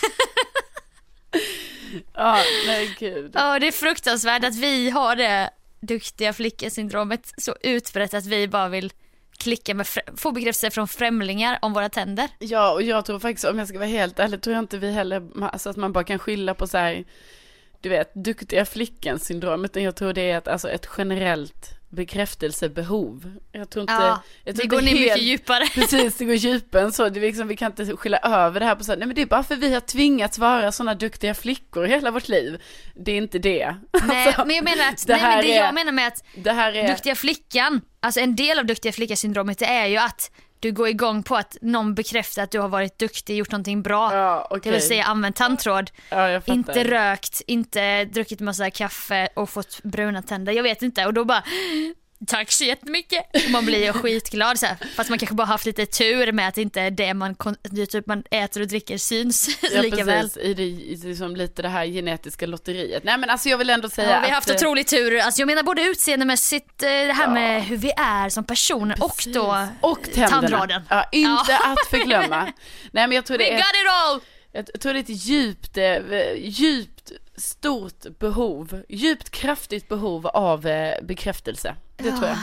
Ja, 2.14 2.44
nej 2.68 2.96
gud. 3.00 3.32
Ja 3.34 3.60
det 3.60 3.68
är 3.68 3.72
fruktansvärt 3.72 4.44
att 4.44 4.56
vi 4.56 4.90
har 4.90 5.16
det 5.16 5.50
duktiga 5.80 6.34
flickesyndromet 6.34 7.34
så 7.38 7.56
utbrett 7.62 8.14
att 8.14 8.26
vi 8.26 8.48
bara 8.48 8.68
vill 8.70 8.92
klicka 9.38 9.74
med, 9.74 9.88
få 10.18 10.32
bekräftelse 10.32 10.72
från 10.72 10.88
främlingar 10.88 11.60
om 11.62 11.74
våra 11.74 11.90
tänder. 11.90 12.30
Ja, 12.40 12.72
och 12.72 12.82
jag 12.84 13.06
tror 13.06 13.20
faktiskt, 13.20 13.46
om 13.46 13.60
jag 13.60 13.68
ska 13.68 13.78
vara 13.78 13.88
helt 13.88 14.20
ärlig, 14.20 14.42
tror 14.42 14.54
jag 14.54 14.64
inte 14.64 14.78
vi 14.78 14.92
heller, 14.92 15.28
alltså 15.42 15.70
att 15.70 15.76
man 15.76 15.94
bara 15.94 16.04
kan 16.04 16.20
skylla 16.20 16.54
på 16.54 16.68
så 16.68 16.78
här, 16.78 17.06
du 17.82 17.90
vet, 17.90 18.14
duktiga 18.14 18.66
flickan 18.66 19.20
syndrom, 19.20 19.66
utan 19.66 19.84
jag 19.84 19.96
tror 19.96 20.14
det 20.14 20.32
är 20.32 20.38
ett, 20.38 20.48
alltså 20.48 20.70
ett 20.70 20.90
generellt 20.98 21.80
bekräftelsebehov. 21.96 23.32
Jag 23.52 23.70
tror 23.70 23.82
inte, 23.82 23.94
Ja, 23.94 24.24
jag 24.44 24.56
tror 24.56 24.64
vi 24.64 24.68
går 24.68 24.80
inte 24.80 24.94
ner 24.94 25.00
mycket 25.02 25.22
djupare. 25.22 25.68
Precis, 25.74 26.16
det 26.18 26.26
går 26.26 26.36
djupare 26.36 26.82
än 26.82 26.92
så. 26.92 27.10
Det 27.10 27.20
är 27.20 27.22
liksom, 27.22 27.48
vi 27.48 27.56
kan 27.56 27.72
inte 27.72 27.98
skylla 27.98 28.18
över 28.18 28.60
det 28.60 28.66
här 28.66 28.76
på 28.76 28.84
så 28.84 28.92
här, 28.92 28.98
nej 29.00 29.08
men 29.08 29.16
det 29.16 29.22
är 29.22 29.26
bara 29.26 29.44
för 29.44 29.56
vi 29.56 29.74
har 29.74 29.80
tvingats 29.82 30.40
vara 30.40 30.72
sådana 30.72 30.94
duktiga 30.96 31.34
flickor 31.34 31.84
hela 31.86 32.12
vårt 32.12 32.28
liv. 32.28 32.62
Det 32.96 33.12
är 33.12 33.18
inte 33.18 33.40
det. 33.40 33.76
Nej 34.08 34.28
Alltså, 34.28 34.46
men 34.46 34.56
jag 34.56 34.64
menar 34.66 34.90
att, 34.90 35.08
det 35.08 35.14
nej, 35.14 35.22
men 35.24 35.42
det 35.46 35.54
är- 35.58 35.64
jag 35.66 35.74
menar 35.74 35.92
med 35.92 36.08
att 36.08 36.24
Det 36.36 36.52
här 36.52 36.74
är, 36.76 36.88
Duktiga 36.88 37.16
flickan, 37.16 37.82
alltså 38.00 38.20
en 38.20 38.36
del 38.36 38.60
av 38.60 38.66
duktiga 38.66 38.92
flicka-syndromet 38.92 39.60
det 39.60 39.66
är 39.66 39.86
ju 39.88 39.98
att 39.98 40.32
du 40.66 40.72
går 40.72 40.88
igång 40.88 41.24
på 41.24 41.36
att 41.36 41.58
någon 41.62 41.96
bekräftar 41.96 42.44
att 42.44 42.52
du 42.52 42.60
har 42.60 42.70
varit 42.70 43.00
duktig, 43.00 43.38
gjort 43.38 43.52
någonting 43.52 43.82
bra. 43.82 44.14
ja 44.14 44.48
okej. 44.50 44.60
Det 44.64 44.72
vill 44.72 44.88
säga 44.88 45.04
använt 45.04 45.36
tandtråd, 45.36 45.92
ja, 46.10 46.42
inte 46.46 46.84
rökt, 46.84 47.42
inte 47.48 48.06
druckit 48.06 48.40
massa 48.40 48.70
kaffe 48.70 49.30
och 49.36 49.50
fått 49.50 49.84
bruna 49.84 50.22
tänder. 50.22 50.54
Jag 50.54 50.64
vet 50.64 50.82
inte 50.82 51.06
och 51.06 51.14
då 51.14 51.26
bara 51.26 51.44
Tack 52.28 52.52
så 52.52 52.64
jättemycket. 52.64 53.50
Man 53.50 53.66
blir 53.66 53.86
ju 53.86 53.94
skitglad 53.94 54.60
så 54.60 54.66
här. 54.66 54.76
Fast 54.96 55.10
man 55.10 55.20
kanske 55.20 55.36
bara 55.36 55.48
haft 55.48 55.66
lite 55.66 55.86
tur 55.86 56.32
med 56.32 56.48
att 56.48 56.58
inte 56.58 56.90
det 56.90 57.14
man, 57.14 57.36
det 57.62 57.86
typ 57.86 58.08
man 58.08 58.24
äter 58.32 58.62
och 58.62 58.68
dricker 58.68 58.98
syns 58.98 59.50
Ja, 59.74 59.82
lika 59.82 60.04
väl. 60.04 60.22
precis, 60.22 60.38
i, 60.44 60.54
det, 60.54 60.64
i 60.64 60.96
liksom 61.04 61.36
lite 61.36 61.62
det 61.62 61.70
här 61.70 61.86
genetiska 61.86 62.46
lotteriet. 62.46 63.04
Nej 63.04 63.18
men 63.18 63.30
alltså 63.30 63.50
jag 63.50 63.58
vill 63.58 63.70
ändå 63.70 63.90
säga 63.90 64.10
Ja, 64.10 64.16
vi 64.16 64.22
har 64.22 64.28
att, 64.28 64.32
haft 64.34 64.50
eh, 64.50 64.56
otrolig 64.56 64.88
tur. 64.88 65.20
Alltså 65.20 65.42
jag 65.42 65.48
menar 65.48 65.64
både 65.64 65.82
utseendemässigt, 65.82 66.84
eh, 66.84 66.90
det 66.90 67.14
här 67.14 67.28
med 67.30 67.64
hur 67.64 67.78
vi 67.78 67.92
är 67.98 68.30
som 68.30 68.44
personer 68.44 69.04
och 69.04 69.24
då 69.34 69.68
och 69.82 70.04
tänderna. 70.04 70.28
tandraden. 70.28 70.82
Ja, 70.90 71.10
inte 71.12 71.52
Ja. 71.52 71.72
att 71.74 71.88
förglömma. 71.90 72.44
Nej 72.92 73.08
men 73.08 73.12
jag 73.12 73.26
tror 73.26 73.38
We 73.38 73.44
det 73.44 73.52
är, 73.54 73.58
got 73.58 73.62
it 73.62 73.90
all! 73.90 74.22
jag 74.52 74.82
tror 74.82 74.94
det 74.94 75.00
är 75.00 75.02
ett 75.02 75.10
djupt, 75.26 75.78
eh, 75.78 75.94
djupt 76.38 77.12
stort 77.38 78.20
behov, 78.20 78.82
djupt 78.90 79.30
kraftigt 79.30 79.88
behov 79.90 80.28
av 80.28 80.68
eh, 80.68 81.04
bekräftelse. 81.04 81.76
Det 81.98 82.12
tror 82.12 82.26
jag. 82.28 82.38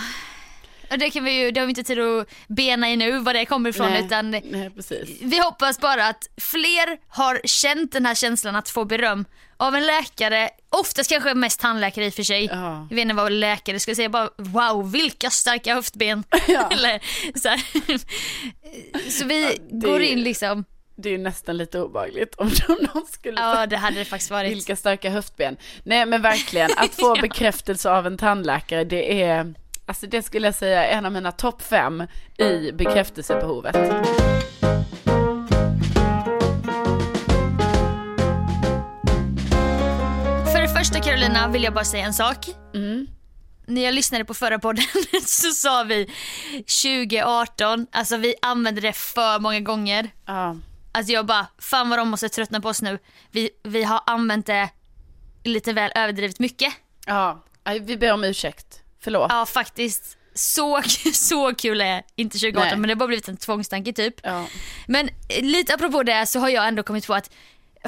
Och 0.90 0.98
det 0.98 1.10
kan 1.10 1.24
vi 1.24 1.40
ju, 1.40 1.50
det 1.50 1.60
har 1.60 1.66
vi 1.66 1.70
inte 1.70 1.82
tid 1.82 2.00
att 2.00 2.28
bena 2.48 2.90
i 2.90 2.96
nu 2.96 3.18
var 3.18 3.34
det 3.34 3.44
kommer 3.46 3.70
ifrån 3.70 3.90
Nej, 3.90 4.04
utan 4.04 4.30
nej 4.30 4.70
vi 5.22 5.38
hoppas 5.42 5.80
bara 5.80 6.08
att 6.08 6.28
fler 6.40 6.98
har 7.08 7.40
känt 7.44 7.92
den 7.92 8.06
här 8.06 8.14
känslan 8.14 8.56
att 8.56 8.68
få 8.68 8.84
beröm 8.84 9.24
av 9.56 9.74
en 9.74 9.86
läkare, 9.86 10.50
oftast 10.68 11.10
kanske 11.10 11.34
mest 11.34 11.60
tandläkare 11.60 12.06
i 12.06 12.08
och 12.08 12.14
för 12.14 12.22
sig. 12.22 12.44
Ja. 12.44 12.86
Jag 12.90 12.96
vet 12.96 13.02
inte 13.02 13.14
vad 13.14 13.32
läkare 13.32 13.80
skulle 13.80 13.94
säga, 13.94 14.08
bara 14.08 14.28
wow 14.36 14.92
vilka 14.92 15.30
starka 15.30 15.74
höftben. 15.74 16.24
Ja. 16.48 16.70
Eller, 16.70 17.00
så, 17.38 17.48
så 19.10 19.24
vi 19.26 19.58
det- 19.70 19.86
går 19.86 20.02
in 20.02 20.22
liksom, 20.22 20.64
Det 21.02 21.08
är 21.08 21.10
ju 21.10 21.18
nästan 21.18 21.56
lite 21.56 21.80
obehagligt 21.80 22.34
om 22.34 22.46
någon 22.94 23.06
skulle 23.06 23.40
ja 23.40 23.66
det 23.66 23.76
hade 23.76 23.98
det 23.98 24.04
faktiskt 24.04 24.30
varit. 24.30 24.52
Vilka 24.52 24.76
starka 24.76 25.10
höftben. 25.10 25.56
Nej 25.84 26.06
men 26.06 26.22
verkligen, 26.22 26.70
att 26.76 26.94
få 26.94 27.16
Ja. 27.16 27.22
bekräftelse 27.22 27.90
av 27.90 28.06
en 28.06 28.18
tandläkare 28.18 28.84
det 28.84 29.22
är, 29.22 29.54
alltså 29.86 30.06
det 30.06 30.22
skulle 30.22 30.46
jag 30.46 30.54
säga 30.54 30.86
är 30.86 30.98
en 30.98 31.06
av 31.06 31.12
mina 31.12 31.32
topp 31.32 31.62
fem 31.62 32.06
i 32.38 32.72
bekräftelsebehovet. 32.72 33.76
För 40.52 40.60
det 40.62 40.68
första 40.78 41.00
Carolina 41.00 41.48
vill 41.48 41.62
jag 41.62 41.74
bara 41.74 41.84
säga 41.84 42.04
en 42.06 42.14
sak. 42.14 42.46
Mm. 42.74 43.06
När 43.66 43.84
jag 43.84 43.94
lyssnade 43.94 44.24
på 44.24 44.34
förra 44.34 44.58
podden 44.58 44.84
så 45.26 45.50
sa 45.50 45.82
vi 45.82 46.10
2018, 46.82 47.86
alltså 47.92 48.16
vi 48.16 48.34
använde 48.42 48.80
det 48.80 48.92
för 48.92 49.38
många 49.38 49.60
gånger. 49.60 50.10
Ja, 50.26 50.56
Alltså 50.92 51.12
jag 51.12 51.26
bara, 51.26 51.46
fan 51.58 51.88
vad 51.88 51.98
de 51.98 52.08
måste 52.08 52.28
tröttna 52.28 52.60
på 52.60 52.68
oss 52.68 52.82
nu. 52.82 52.98
Vi, 53.30 53.50
vi 53.62 53.82
har 53.82 54.00
använt 54.06 54.46
det 54.46 54.70
lite 55.44 55.72
väl 55.72 55.90
överdrivet 55.94 56.38
mycket. 56.38 56.74
ja, 57.06 57.42
vi 57.80 57.96
ber 57.96 58.12
om 58.12 58.24
ursäkt. 58.24 58.80
Förlåt. 59.00 59.26
Ja 59.30 59.46
faktiskt. 59.46 60.16
så, 60.34 60.82
så 61.12 61.54
kul 61.54 61.80
är 61.80 62.02
inte 62.16 62.38
2018 62.38 62.68
Nej. 62.68 62.76
men 62.76 62.82
det 62.82 62.94
har 62.94 62.98
bara 62.98 63.06
blivit 63.06 63.28
en 63.28 63.36
tvångstanke 63.36 63.92
typ. 63.92 64.14
Ja. 64.22 64.46
Men 64.86 65.08
eh, 65.08 65.42
lite 65.42 65.74
apropå 65.74 66.02
det 66.02 66.26
så 66.26 66.38
har 66.38 66.48
jag 66.48 66.68
ändå 66.68 66.82
kommit 66.82 67.06
på 67.06 67.14
att 67.14 67.30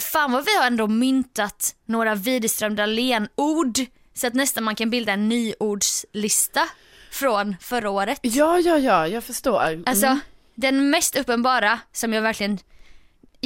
fan 0.00 0.32
vad 0.32 0.44
vi 0.44 0.56
har 0.56 0.66
ändå 0.66 0.86
myntat 0.86 1.74
några 1.86 2.14
Widerström 2.14 2.76
Dahlén-ord 2.76 3.78
så 4.14 4.26
att 4.26 4.34
nästan 4.34 4.64
man 4.64 4.74
kan 4.74 4.90
bilda 4.90 5.12
en 5.12 5.28
nyordslista 5.28 6.68
från 7.10 7.56
förra 7.60 7.90
året. 7.90 8.18
ja, 8.22 8.58
ja, 8.58 8.78
ja, 8.78 9.08
jag 9.08 9.24
förstår. 9.24 9.62
Mm. 9.66 9.82
Alltså 9.86 10.18
den 10.54 10.90
mest 10.90 11.16
uppenbara 11.16 11.78
som 11.92 12.12
jag 12.12 12.22
verkligen 12.22 12.58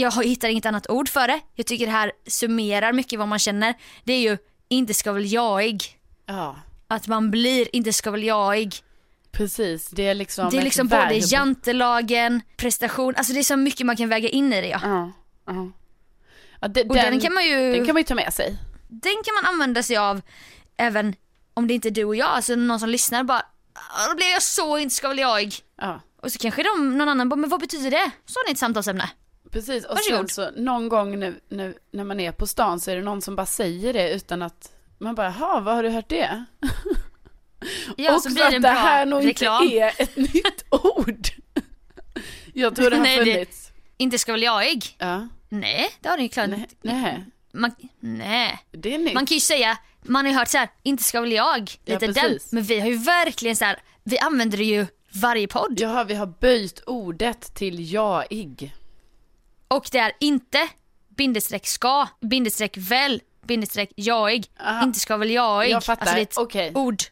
jag 0.01 0.11
har- 0.11 0.23
hittar 0.23 0.49
inget 0.49 0.67
annat 0.67 0.91
ord 0.91 1.09
för 1.09 1.29
det. 1.29 1.41
Jag 1.55 1.67
tycker 1.67 1.87
det 1.87 1.93
här 1.93 2.13
summerar 2.27 2.93
mycket 2.93 3.19
vad 3.19 3.29
man 3.29 3.39
känner. 3.39 3.75
Det 4.05 4.13
är 4.13 4.21
ju 4.21 4.39
inte 4.69 4.95
ska 4.95 5.13
väl 5.13 5.33
jag. 5.33 5.83
Ja, 6.27 6.57
Att 6.89 7.07
man 7.09 7.31
blir 7.31 7.77
inte 7.77 7.93
ska 7.93 8.11
väl 8.11 8.25
jag. 8.25 8.75
precis. 9.33 9.89
Det 9.89 10.07
är 10.07 10.15
liksom 10.15 10.51
Det 10.51 10.59
är 10.59 10.63
liksom 10.63 10.89
både 10.89 11.05
verb. 11.09 11.23
jantelagen, 11.27 12.41
prestation, 12.57 13.15
alltså 13.17 13.33
det 13.33 13.39
är 13.39 13.43
så 13.45 13.57
mycket 13.57 13.87
man 13.87 13.97
kan 13.97 14.09
väga 14.09 14.29
in 14.29 14.53
i 14.53 14.61
det 14.61 14.69
ja. 14.69 14.81
Ja, 14.83 15.13
ja. 15.47 15.71
ja 16.61 16.69
det, 16.69 16.83
Och 16.85 16.95
den, 16.95 17.21
kan 17.21 17.35
man 17.35 17.47
ju 17.47 17.73
den 17.73 17.87
kan 17.87 17.95
man 17.95 18.01
ju 18.03 18.07
ta 18.07 18.15
med 18.15 18.35
sig. 18.35 18.57
den 18.89 19.13
kan 19.25 19.35
man 19.43 19.53
använda 19.53 19.83
sig 19.83 19.97
av 19.97 20.21
även 20.77 21.15
om 21.55 21.69
det 21.69 21.75
inte 21.75 21.89
är 21.89 21.91
du 21.91 22.05
och 22.05 22.17
jag, 22.17 22.29
alltså 22.29 22.55
någon 22.55 22.81
som 22.81 22.89
lyssnar 22.89 23.23
bara 23.25 23.43
"Ah, 23.75 24.09
då 24.11 24.17
blir 24.17 24.31
jag 24.33 24.43
så 24.43 24.79
inte 24.79 24.95
ska 24.95 25.09
väl 25.09 25.19
jag. 25.19 25.55
Ja, 25.81 26.01
Och 26.23 26.33
så 26.33 26.39
kanske 26.39 26.63
de, 26.63 26.99
någon 26.99 27.09
annan 27.09 27.29
bara, 27.29 27.37
men 27.37 27.51
vad 27.51 27.61
betyder 27.61 27.91
det? 27.91 28.11
Så 28.27 28.41
är 28.41 28.47
det 28.47 28.53
ett 28.53 28.59
samtalsämne. 28.59 29.11
Precis. 29.51 29.85
Och 29.85 29.99
sen 29.99 30.13
Varsågod. 30.17 30.31
så 30.31 30.51
någon 30.63 30.89
gång 30.89 31.19
nu, 31.19 31.41
nu, 31.49 31.75
när 31.93 32.05
man 32.05 32.21
är 32.21 32.33
på 32.33 32.47
stan 32.47 32.81
så 32.81 32.91
är 32.91 32.97
det 32.97 33.03
någon 33.03 33.23
som 33.23 33.37
bara 33.37 33.47
säger 33.47 33.93
det 33.93 34.11
utan 34.11 34.43
att 34.43 34.73
man 34.99 35.15
bara, 35.15 35.35
jaha, 35.39 35.61
vad 35.61 35.75
har 35.75 35.83
du 35.83 35.89
hört 35.89 36.09
det? 36.09 36.45
Ja, 37.97 38.15
och 38.15 38.23
så 38.23 38.29
blir 38.35 38.51
det 38.51 38.57
att 38.57 38.63
det 38.63 38.69
här 38.69 39.07
nog 39.07 39.25
reklam. 39.27 39.63
inte 39.63 39.77
är 39.79 39.93
ett 40.03 40.17
nytt 40.35 40.65
ord. 40.71 41.27
Jag 42.55 42.77
tror 42.77 42.91
det 42.91 42.97
har 42.97 43.03
Nej, 43.03 43.25
det- 43.25 43.33
funnits. 43.33 43.73
Inte 43.97 44.19
ska 44.19 44.33
väl 44.33 44.43
jag? 44.43 44.77
Ja, 44.99 45.29
Nej, 45.49 45.91
det 46.01 46.09
har 46.09 46.17
det 46.17 46.23
ju 46.23 46.29
klart 46.29 46.49
nej, 46.49 46.67
nej, 46.83 47.25
Man, 47.53 47.71
nej. 48.01 48.59
det 48.71 48.95
är 48.95 48.99
nytt. 48.99 49.15
Man 49.15 49.27
kan 49.27 49.35
ju 49.35 49.41
säga, 49.41 49.79
man 50.03 50.25
har 50.25 50.33
ju 50.33 50.39
hört 50.39 50.49
så 50.49 50.59
här, 50.59 50.69
inte 50.83 51.03
ska 51.03 51.21
väl 51.21 51.33
jag, 51.33 51.71
Ja, 51.85 51.95
lite 51.95 52.07
den. 52.07 52.15
precis. 52.15 52.53
Men 52.53 52.63
vi 52.63 52.81
har 52.81 52.89
ju 52.89 52.97
verkligen 52.97 53.57
så 53.57 53.65
här, 53.65 53.79
vi 54.05 54.19
använder 54.19 54.59
det 54.59 54.65
ju 54.65 54.87
varje 55.13 55.49
podd. 55.49 55.81
Jaha, 55.81 56.05
vi 56.05 56.15
har 56.15 56.27
böjt 56.27 56.83
ordet 56.87 57.55
till 57.55 57.93
jaig. 57.93 58.75
Och 59.69 59.89
det 59.93 59.99
är 59.99 60.13
inte 60.21 60.69
bindestreck 61.17 61.67
ska, 61.67 62.09
bindestreck 62.21 62.77
väl, 62.77 63.21
bindestreck 63.47 63.91
jag, 63.95 64.45
Aha. 64.61 64.83
inte 64.85 65.01
ska 65.01 65.17
väl 65.17 65.31
jag. 65.31 65.69
Jag 65.71 65.85
fattar, 65.85 66.03
Alltså 66.03 66.15
det 66.15 66.21
är 66.21 66.23
ett 66.23 66.37
okej. 66.39 66.73
ord. 66.75 67.03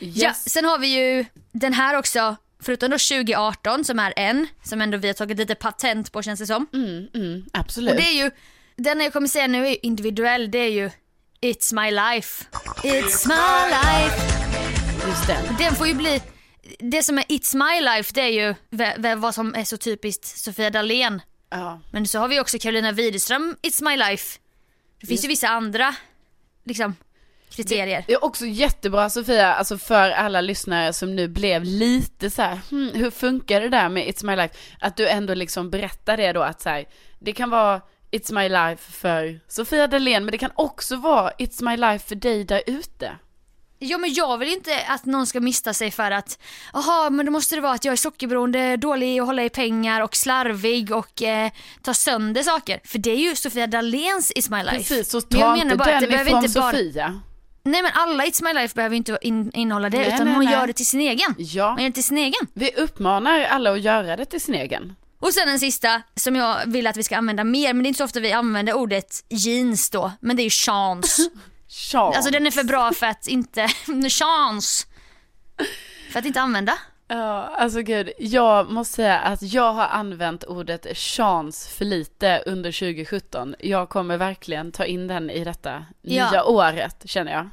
Yes. 0.00 0.16
Ja, 0.16 0.34
sen 0.34 0.64
har 0.64 0.78
vi 0.78 0.86
ju 0.86 1.24
den 1.52 1.72
här 1.72 1.96
också, 1.98 2.36
förutom 2.62 2.90
då 2.90 2.98
2018 2.98 3.84
som 3.84 3.98
är 3.98 4.12
en, 4.16 4.46
som 4.64 4.80
ändå 4.80 4.98
vi 4.98 5.06
har 5.08 5.14
tagit 5.14 5.38
lite 5.38 5.54
patent 5.54 6.12
på 6.12 6.22
känns 6.22 6.40
det 6.40 6.46
som. 6.46 6.66
Mm, 6.72 7.08
mm, 7.14 7.44
absolut. 7.52 7.90
Och 7.90 7.96
det 7.96 8.06
är 8.06 8.24
ju, 8.24 8.30
den 8.76 9.00
jag 9.00 9.12
kommer 9.12 9.28
säga 9.28 9.46
nu 9.46 9.66
är 9.66 9.70
ju 9.70 9.76
individuell, 9.82 10.50
det 10.50 10.58
är 10.58 10.70
ju 10.70 10.90
It's 11.40 11.74
my 11.84 11.90
life. 11.90 12.44
It's 12.82 13.28
my 13.28 13.70
life. 13.70 14.22
Just 15.08 15.26
det. 15.26 15.56
Den 15.58 15.74
får 15.74 15.86
ju 15.86 15.94
bli, 15.94 16.22
det 16.78 17.02
som 17.02 17.18
är 17.18 17.22
It's 17.24 17.56
my 17.56 17.80
life 17.80 18.12
det 18.14 18.20
är 18.20 18.28
ju 18.28 18.54
vad 19.16 19.34
som 19.34 19.54
är 19.54 19.64
så 19.64 19.76
typiskt 19.76 20.26
Sofia 20.26 20.70
Dalén. 20.70 21.20
Ja. 21.50 21.80
Men 21.90 22.06
så 22.06 22.18
har 22.18 22.28
vi 22.28 22.40
också 22.40 22.58
Carolina 22.58 22.92
Widerström, 22.92 23.56
It's 23.62 23.84
my 23.84 23.96
life. 23.96 24.38
Det 25.00 25.06
finns 25.06 25.24
ju 25.24 25.28
vissa 25.28 25.48
andra 25.48 25.94
liksom, 26.64 26.96
kriterier. 27.50 28.04
Det 28.06 28.12
är 28.12 28.24
också 28.24 28.46
jättebra 28.46 29.10
Sofia, 29.10 29.54
alltså 29.54 29.78
för 29.78 30.10
alla 30.10 30.40
lyssnare 30.40 30.92
som 30.92 31.16
nu 31.16 31.28
blev 31.28 31.64
lite 31.64 32.30
så 32.30 32.42
här, 32.42 32.60
hmm, 32.70 32.90
hur 32.94 33.10
funkar 33.10 33.60
det 33.60 33.68
där 33.68 33.88
med 33.88 34.06
It's 34.06 34.26
My 34.26 34.36
Life? 34.36 34.54
Att 34.80 34.96
du 34.96 35.08
ändå 35.08 35.34
liksom 35.34 35.70
berättar 35.70 36.16
det 36.16 36.32
då 36.32 36.42
att 36.42 36.60
så 36.60 36.68
här, 36.68 36.84
det 37.18 37.32
kan 37.32 37.50
vara 37.50 37.80
It's 38.10 38.34
My 38.34 38.48
Life 38.48 38.92
för 38.92 39.40
Sofia 39.48 39.86
Dalén, 39.86 40.24
men 40.24 40.32
det 40.32 40.38
kan 40.38 40.52
också 40.54 40.96
vara 40.96 41.30
It's 41.30 41.64
My 41.64 41.76
Life 41.76 42.08
för 42.08 42.14
dig 42.14 42.44
där 42.44 42.62
ute. 42.66 43.16
Ja 43.78 43.98
men 43.98 44.14
jag 44.14 44.38
vill 44.38 44.48
inte 44.52 44.80
att 44.88 45.04
någon 45.04 45.26
ska 45.26 45.40
mista 45.40 45.74
sig 45.74 45.90
för 45.90 46.10
att, 46.10 46.38
jaha 46.72 47.10
men 47.10 47.26
då 47.26 47.32
måste 47.32 47.54
det 47.54 47.60
vara 47.60 47.72
att 47.72 47.84
jag 47.84 47.92
är 47.92 47.96
sockerberoende, 47.96 48.76
dålig 48.76 49.18
att 49.20 49.26
hålla 49.26 49.44
i 49.44 49.48
pengar 49.50 50.00
och 50.00 50.16
slarvig 50.16 50.92
och 50.92 51.22
eh, 51.22 51.50
tar 51.82 51.92
sönder 51.92 52.42
saker. 52.42 52.80
För 52.84 52.98
det 52.98 53.10
är 53.10 53.16
ju 53.16 53.36
Sofia 53.36 53.66
Dalens 53.66 54.32
It's 54.36 54.50
my 54.56 54.62
life. 54.62 54.76
Precis, 54.76 55.10
så 55.10 55.20
Men 55.28 55.40
jag 55.40 55.48
ta 55.48 55.52
menar 55.56 55.64
inte 55.64 55.76
bara 55.76 55.84
att 55.94 56.00
den 56.00 56.10
det 56.10 56.16
behöver 56.24 56.44
inte 56.44 56.60
bara- 56.60 56.70
Sofia. 56.72 57.20
Nej 57.62 57.82
men 57.82 57.90
alla 57.94 58.24
It's 58.24 58.44
my 58.44 58.52
life 58.52 58.74
behöver 58.74 58.96
inte 58.96 59.18
in, 59.22 59.50
innehålla 59.54 59.90
det 59.90 59.98
Nej, 59.98 60.06
utan 60.14 60.24
nej, 60.26 60.34
hon 60.34 60.44
nej. 60.44 60.54
gör 60.54 60.66
det 60.66 60.72
till 60.72 60.86
sin 60.86 61.00
egen. 61.00 61.34
Ja, 61.38 61.70
Man 61.70 61.82
gör 61.82 61.88
det 61.88 61.94
till 61.94 62.04
sin 62.04 62.18
egen. 62.18 62.46
vi 62.54 62.70
uppmanar 62.76 63.40
alla 63.42 63.72
att 63.72 63.80
göra 63.80 64.16
det 64.16 64.24
till 64.24 64.40
sin 64.40 64.54
egen. 64.54 64.94
Och 65.20 65.32
sen 65.34 65.48
en 65.48 65.58
sista 65.58 66.02
som 66.14 66.36
jag 66.36 66.56
vill 66.66 66.86
att 66.86 66.96
vi 66.96 67.02
ska 67.02 67.16
använda 67.16 67.44
mer, 67.44 67.74
men 67.74 67.82
det 67.82 67.86
är 67.86 67.88
inte 67.88 67.98
så 67.98 68.04
ofta 68.04 68.20
vi 68.20 68.32
använder 68.32 68.72
ordet 68.74 69.24
jeans 69.28 69.90
då, 69.90 70.12
men 70.20 70.36
det 70.36 70.42
är 70.42 70.44
ju 70.44 70.50
chans. 70.50 71.30
Chans. 71.68 72.16
Alltså 72.16 72.30
den 72.30 72.46
är 72.46 72.50
för 72.50 72.64
bra 72.64 72.92
för 72.92 73.06
att 73.06 73.26
inte, 73.28 73.68
chans. 74.10 74.86
För 76.12 76.18
att 76.18 76.24
inte 76.24 76.40
använda. 76.40 76.78
Ja, 77.08 77.54
alltså 77.58 77.82
gud, 77.82 78.10
jag 78.18 78.70
måste 78.70 78.94
säga 78.94 79.18
att 79.18 79.42
jag 79.42 79.72
har 79.72 79.86
använt 79.86 80.44
ordet 80.44 80.96
chans 80.96 81.68
för 81.68 81.84
lite 81.84 82.42
under 82.46 82.72
2017. 82.72 83.54
Jag 83.58 83.88
kommer 83.88 84.16
verkligen 84.16 84.72
ta 84.72 84.84
in 84.84 85.06
den 85.06 85.30
i 85.30 85.44
detta 85.44 85.84
Ja. 86.02 86.30
nya 86.30 86.44
året, 86.44 87.02
känner 87.04 87.32
jag. 87.32 87.48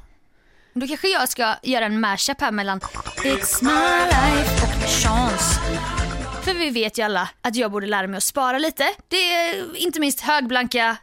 Då 0.74 0.86
kanske 0.86 1.08
jag 1.08 1.28
ska 1.28 1.54
göra 1.62 1.84
en 1.84 2.00
mashup 2.00 2.40
här 2.40 2.52
mellan 2.52 2.80
It's 2.80 3.64
my 3.64 4.04
life 4.06 4.62
och 4.66 4.88
chans. 4.88 5.58
För 6.42 6.54
vi 6.54 6.70
vet 6.70 6.98
ju 6.98 7.02
alla 7.02 7.28
att 7.42 7.56
jag 7.56 7.70
borde 7.70 7.86
lära 7.86 8.06
mig 8.06 8.16
att 8.16 8.22
spara 8.22 8.58
lite. 8.58 8.84
Det 9.08 9.16
är 9.34 9.76
inte 9.76 10.00
minst 10.00 10.20
högblanka 10.20 10.96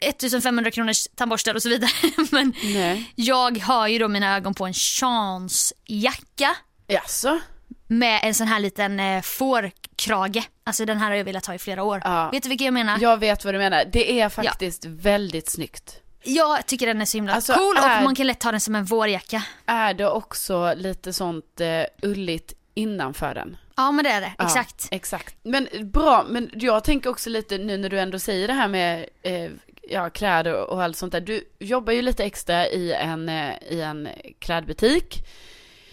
1500 0.00 0.70
kronors 0.70 1.06
tandborstar 1.16 1.54
och 1.54 1.62
så 1.62 1.68
vidare. 1.68 1.90
Men 2.30 2.52
Nej. 2.64 3.12
jag 3.14 3.58
har 3.58 3.88
ju 3.88 3.98
då 3.98 4.08
mina 4.08 4.36
ögon 4.36 4.54
på 4.54 4.66
en 4.66 4.74
chansjacka 4.74 6.56
Jaså? 6.86 7.40
med 7.86 8.20
en 8.22 8.34
sån 8.34 8.46
här 8.46 8.60
liten 8.60 9.00
eh, 9.00 9.22
fårkrage. 9.22 10.48
Alltså 10.64 10.84
den 10.84 10.98
här 10.98 11.08
har 11.10 11.16
jag 11.16 11.24
velat 11.24 11.46
ha 11.46 11.54
i 11.54 11.58
flera 11.58 11.82
år. 11.82 12.00
Ja. 12.04 12.30
Vet 12.30 12.42
du 12.42 12.48
vilken 12.48 12.64
jag 12.64 12.74
menar? 12.74 12.98
Jag 13.00 13.16
vet 13.16 13.44
vad 13.44 13.54
du 13.54 13.58
menar. 13.58 13.84
Det 13.92 14.20
är 14.20 14.28
faktiskt 14.28 14.84
väldigt 14.84 15.50
snyggt. 15.50 15.96
Jag 16.22 16.66
tycker 16.66 16.86
den 16.86 17.00
är 17.00 17.04
så 17.04 17.16
himla 17.16 17.32
Alltså, 17.34 17.52
cool 17.52 17.76
och 17.76 17.84
är- 17.84 18.04
man 18.04 18.14
kan 18.14 18.26
lätt 18.26 18.42
ha 18.42 18.50
den 18.50 18.60
som 18.60 18.74
en 18.74 18.84
vårjacka. 18.84 19.42
Är 19.66 19.94
det 19.94 20.08
också 20.08 20.74
lite 20.76 21.12
sånt 21.12 21.60
eh, 21.60 21.68
ulligt 22.10 22.52
innanför 22.74 23.34
den? 23.34 23.56
Ja 23.80 23.92
men 23.92 24.04
det 24.04 24.10
är 24.10 24.20
det, 24.20 24.32
Ja, 24.38 24.44
exakt. 24.44 24.88
Exakt. 24.90 25.36
Men 25.42 25.68
bra, 25.82 26.24
men 26.28 26.50
jag 26.52 26.84
tänker 26.84 27.10
också 27.10 27.30
lite 27.30 27.58
nu 27.58 27.76
när 27.76 27.88
du 27.88 27.98
ändå 28.00 28.18
säger 28.18 28.48
det 28.48 28.54
här 28.54 28.68
med 28.68 29.06
eh, 29.22 29.50
ja, 29.82 30.10
kläder 30.10 30.54
och 30.70 30.82
allt 30.82 30.96
sånt 30.96 31.12
där. 31.12 31.20
Du 31.20 31.44
jobbar 31.58 31.92
ju 31.92 32.02
lite 32.02 32.24
extra 32.24 32.66
i 32.66 32.92
en, 32.92 33.28
eh, 33.28 33.54
i 33.68 33.80
en 33.80 34.08
klädbutik. 34.38 35.18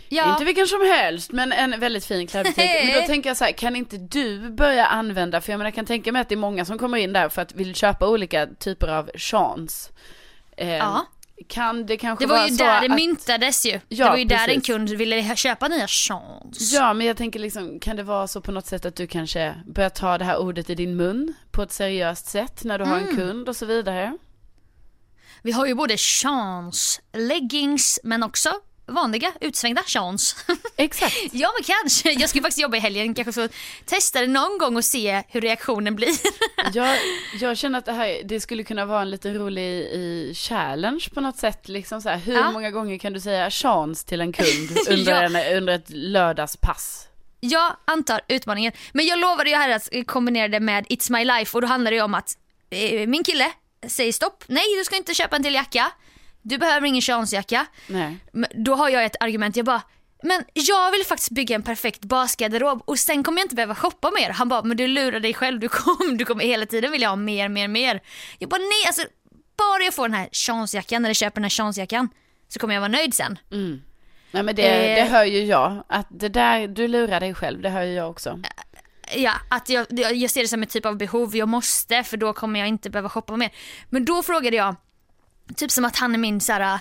Ja. 0.09 0.31
Inte 0.31 0.45
vilken 0.45 0.67
som 0.67 0.81
helst, 0.81 1.31
men 1.31 1.51
en 1.51 1.79
väldigt 1.79 2.05
fin 2.05 2.27
klädbutik. 2.27 2.65
men 2.85 3.01
då 3.01 3.07
tänker 3.07 3.29
jag 3.29 3.38
så 3.38 3.45
här, 3.45 3.51
kan 3.51 3.75
inte 3.75 3.97
du 3.97 4.49
börja 4.49 4.85
använda, 4.85 5.41
för 5.41 5.51
jag 5.51 5.57
menar, 5.57 5.67
jag 5.67 5.75
kan 5.75 5.85
tänka 5.85 6.11
mig 6.11 6.21
att 6.21 6.29
det 6.29 6.35
är 6.35 6.38
många 6.38 6.65
som 6.65 6.77
kommer 6.77 6.97
in 6.97 7.13
där 7.13 7.29
för 7.29 7.41
att 7.41 7.55
vill 7.55 7.75
köpa 7.75 8.07
olika 8.07 8.47
typer 8.59 8.88
av 8.88 9.11
chans. 9.15 9.91
Eh, 10.57 10.75
Ja. 10.75 11.05
Kan 11.49 11.85
det 11.85 11.97
kanske 11.97 12.25
Det 12.25 12.29
var 12.29 12.35
vara 12.38 12.47
ju 12.47 12.55
så 12.55 12.63
där 12.63 12.81
det 12.81 12.88
att, 12.88 12.95
myntades 12.95 13.65
ju. 13.65 13.79
Ja, 13.88 14.05
det 14.05 14.09
var 14.11 14.17
ju 14.17 14.25
där 14.25 14.38
precis. 14.38 14.55
en 14.55 14.61
kund 14.61 14.89
ville 14.89 15.35
köpa 15.35 15.67
nya 15.67 15.88
chans. 15.88 16.73
Ja, 16.73 16.93
men 16.93 17.07
jag 17.07 17.17
tänker 17.17 17.39
liksom, 17.39 17.79
kan 17.79 17.95
det 17.95 18.03
vara 18.03 18.27
så 18.27 18.41
på 18.41 18.51
något 18.51 18.65
sätt 18.65 18.85
att 18.85 18.95
du 18.95 19.07
kanske 19.07 19.55
börjar 19.67 19.89
ta 19.89 20.17
det 20.17 20.25
här 20.25 20.38
ordet 20.38 20.69
i 20.69 20.75
din 20.75 20.95
mun 20.95 21.33
på 21.51 21.61
ett 21.63 21.71
seriöst 21.71 22.25
sätt 22.27 22.63
när 22.63 22.79
du 22.79 22.85
har 22.85 22.97
Mm. 22.97 23.09
en 23.09 23.15
kund 23.15 23.49
och 23.49 23.55
så 23.55 23.65
vidare? 23.65 24.17
Vi 25.41 25.51
har 25.51 25.65
ju 25.65 25.73
både 25.75 25.97
chans, 25.97 27.01
leggings 27.13 27.99
men 28.03 28.23
också 28.23 28.49
vanliga 28.88 29.33
utsvängda 29.41 29.83
chans. 29.85 30.35
Exakt. 30.77 31.15
ja 31.31 31.51
men 31.57 31.63
kanske. 31.63 32.11
Jag 32.11 32.29
ska 32.29 32.41
faktiskt 32.41 32.59
jobba 32.61 32.77
i 32.77 32.79
helgen, 32.79 33.13
kanske 33.13 33.33
så 33.33 33.47
testa 33.85 34.21
det 34.21 34.27
någon 34.27 34.57
gång 34.57 34.75
och 34.75 34.85
se 34.85 35.23
hur 35.29 35.41
reaktionen 35.41 35.95
blir. 35.95 36.09
Jag, 36.73 36.97
jag 37.41 37.57
känner 37.57 37.79
att 37.79 37.85
det 37.85 37.91
här, 37.93 38.21
det 38.25 38.39
skulle 38.39 38.63
kunna 38.63 38.85
vara 38.85 39.01
en 39.01 39.09
lite 39.09 39.33
rolig 39.33 39.63
i 39.81 40.33
challenge 40.35 41.05
på 41.13 41.21
något 41.21 41.38
sätt. 41.38 41.67
Liksom 41.67 42.01
så 42.01 42.09
här, 42.09 42.17
hur 42.17 42.33
Ja. 42.33 42.51
många 42.51 42.71
gånger 42.71 42.97
kan 42.97 43.13
du 43.13 43.19
säga 43.19 43.49
chans 43.51 44.03
till 44.03 44.21
en 44.21 44.33
kund 44.33 44.77
under, 44.89 45.11
Ja. 45.31 45.39
en, 45.41 45.57
under 45.57 45.73
ett 45.73 45.89
lördagspass? 45.89 47.07
Jag 47.39 47.75
antar 47.85 48.21
utmaningen. 48.27 48.73
Men 48.93 49.05
jag 49.05 49.19
lovade 49.19 49.49
ju 49.49 49.55
här 49.55 49.69
att 49.69 49.89
kombinera 50.07 50.47
det 50.47 50.59
med 50.59 50.85
It's 50.88 51.11
My 51.11 51.25
Life 51.25 51.57
och 51.57 51.61
då 51.61 51.67
handlar 51.67 51.91
det 51.91 51.97
ju 51.97 52.03
om 52.03 52.13
att 52.13 52.38
eh, 52.69 53.07
min 53.07 53.23
kille 53.23 53.51
säger 53.88 54.11
stopp. 54.11 54.43
Nej 54.47 54.63
du 54.77 54.83
ska 54.83 54.95
inte 54.95 55.13
köpa 55.13 55.35
en 55.35 55.43
till 55.43 55.53
jacka. 55.53 55.91
Du 56.49 56.57
behöver 56.57 56.87
ingen. 56.87 57.01
Nej. 57.87 58.17
Men 58.31 58.49
Då 58.55 58.75
har 58.75 58.89
jag 58.89 59.05
ett 59.05 59.15
argument, 59.19 59.55
jag 59.55 59.65
bara 59.65 59.81
men 60.23 60.43
jag 60.53 60.91
vill 60.91 61.05
faktiskt 61.05 61.31
bygga 61.31 61.55
en 61.55 61.63
perfekt 61.63 62.01
basgarderob 62.01 62.81
och 62.85 62.99
sen 62.99 63.23
kommer 63.23 63.39
jag 63.39 63.45
inte 63.45 63.55
behöva 63.55 63.75
shoppa 63.75 64.11
mer. 64.11 64.29
Han 64.29 64.49
bara, 64.49 64.63
men 64.63 64.77
du 64.77 64.87
lurar 64.87 65.19
dig 65.19 65.33
själv, 65.33 65.59
du 65.59 65.69
kommer, 65.69 66.17
du 66.17 66.25
kommer 66.25 66.43
hela 66.43 66.65
tiden 66.65 66.91
vilja 66.91 67.09
ha 67.09 67.15
mer, 67.15 67.49
mer, 67.49 67.67
mer. 67.67 68.01
Jag 68.39 68.49
bara, 68.49 68.57
nej 68.57 68.87
alltså 68.87 69.01
bara 69.57 69.83
jag 69.83 69.93
får 69.93 70.07
den 70.07 70.17
här 70.17 70.29
chansjackan 70.31 71.05
eller 71.05 71.13
köper 71.13 71.35
den 71.35 71.43
här 71.43 71.49
chansjackan 71.49 72.09
så 72.47 72.59
kommer 72.59 72.73
jag 72.73 72.81
vara 72.81 72.91
nöjd 72.91 73.13
sen. 73.13 73.39
Mm. 73.51 73.81
Nej 74.31 74.43
men 74.43 74.55
det, 74.55 74.63
Eh. 74.63 75.03
det 75.03 75.09
hör 75.11 75.25
ju 75.25 75.43
jag. 75.43 75.83
Att 75.89 76.07
det 76.09 76.29
där, 76.29 76.67
du 76.67 76.87
lurar 76.87 77.19
dig 77.19 77.33
själv, 77.33 77.61
det 77.61 77.69
hör 77.69 77.83
ju 77.83 77.93
jag 77.93 78.09
också. 78.09 78.39
Ja, 79.15 79.33
att 79.49 79.69
jag, 79.69 79.85
jag 79.89 80.15
jag 80.15 80.31
ser 80.31 80.41
det 80.41 80.47
som 80.47 80.63
ett 80.63 80.69
typ 80.69 80.85
av 80.85 80.97
behov, 80.97 81.35
jag 81.35 81.47
måste 81.47 82.03
för 82.03 82.17
då 82.17 82.33
kommer 82.33 82.59
jag 82.59 82.69
inte 82.69 82.89
behöva 82.89 83.09
shoppa 83.09 83.37
mer. 83.37 83.49
Men 83.89 84.05
då 84.05 84.23
frågade 84.23 84.55
jag, 84.57 84.75
typ 85.55 85.71
som 85.71 85.85
att 85.85 85.95
han 85.95 86.13
är 86.13 86.17
min 86.17 86.41
såhär, 86.41 86.79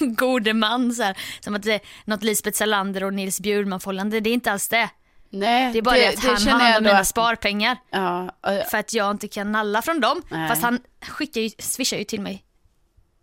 gode 0.00 0.54
man, 0.54 0.92
såhär, 0.94 1.16
som 1.40 1.54
att 1.54 1.62
det 1.62 1.72
är 1.74 1.80
något 2.04 2.22
Lisbeth 2.22 2.58
Salander 2.58 3.04
och 3.04 3.14
Nils 3.14 3.40
Bjurman 3.40 3.80
förhållande, 3.80 4.20
det 4.20 4.30
är 4.30 4.34
inte 4.34 4.52
alls 4.52 4.68
det. 4.68 4.88
Nej, 5.30 5.72
Det 5.72 5.78
är 5.78 5.82
bara 5.82 5.94
det, 5.96 6.08
att 6.08 6.18
han 6.24 6.42
har 6.48 6.60
hand 6.60 6.76
om 6.76 6.84
mina 6.84 6.98
att- 6.98 7.06
sparpengar 7.06 7.76
Ja, 7.90 8.22
eh, 8.46 8.64
för 8.70 8.78
att 8.78 8.94
jag 8.94 9.10
inte 9.10 9.28
kan 9.28 9.52
nalla 9.52 9.82
från 9.82 10.00
dem. 10.00 10.22
Nej. 10.30 10.48
Fast 10.48 10.62
han 10.62 10.78
skickar 11.08 11.40
ju, 11.40 11.50
swishar 11.58 11.96
ju 11.96 12.04
till 12.04 12.20
mig 12.20 12.44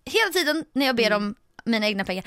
hela 0.05 0.31
tiden 0.33 0.65
när 0.73 0.85
jag 0.85 0.95
ber 0.95 1.05
Mm. 1.07 1.17
om 1.23 1.35
mina 1.65 1.87
egna 1.87 2.03
pengar. 2.05 2.25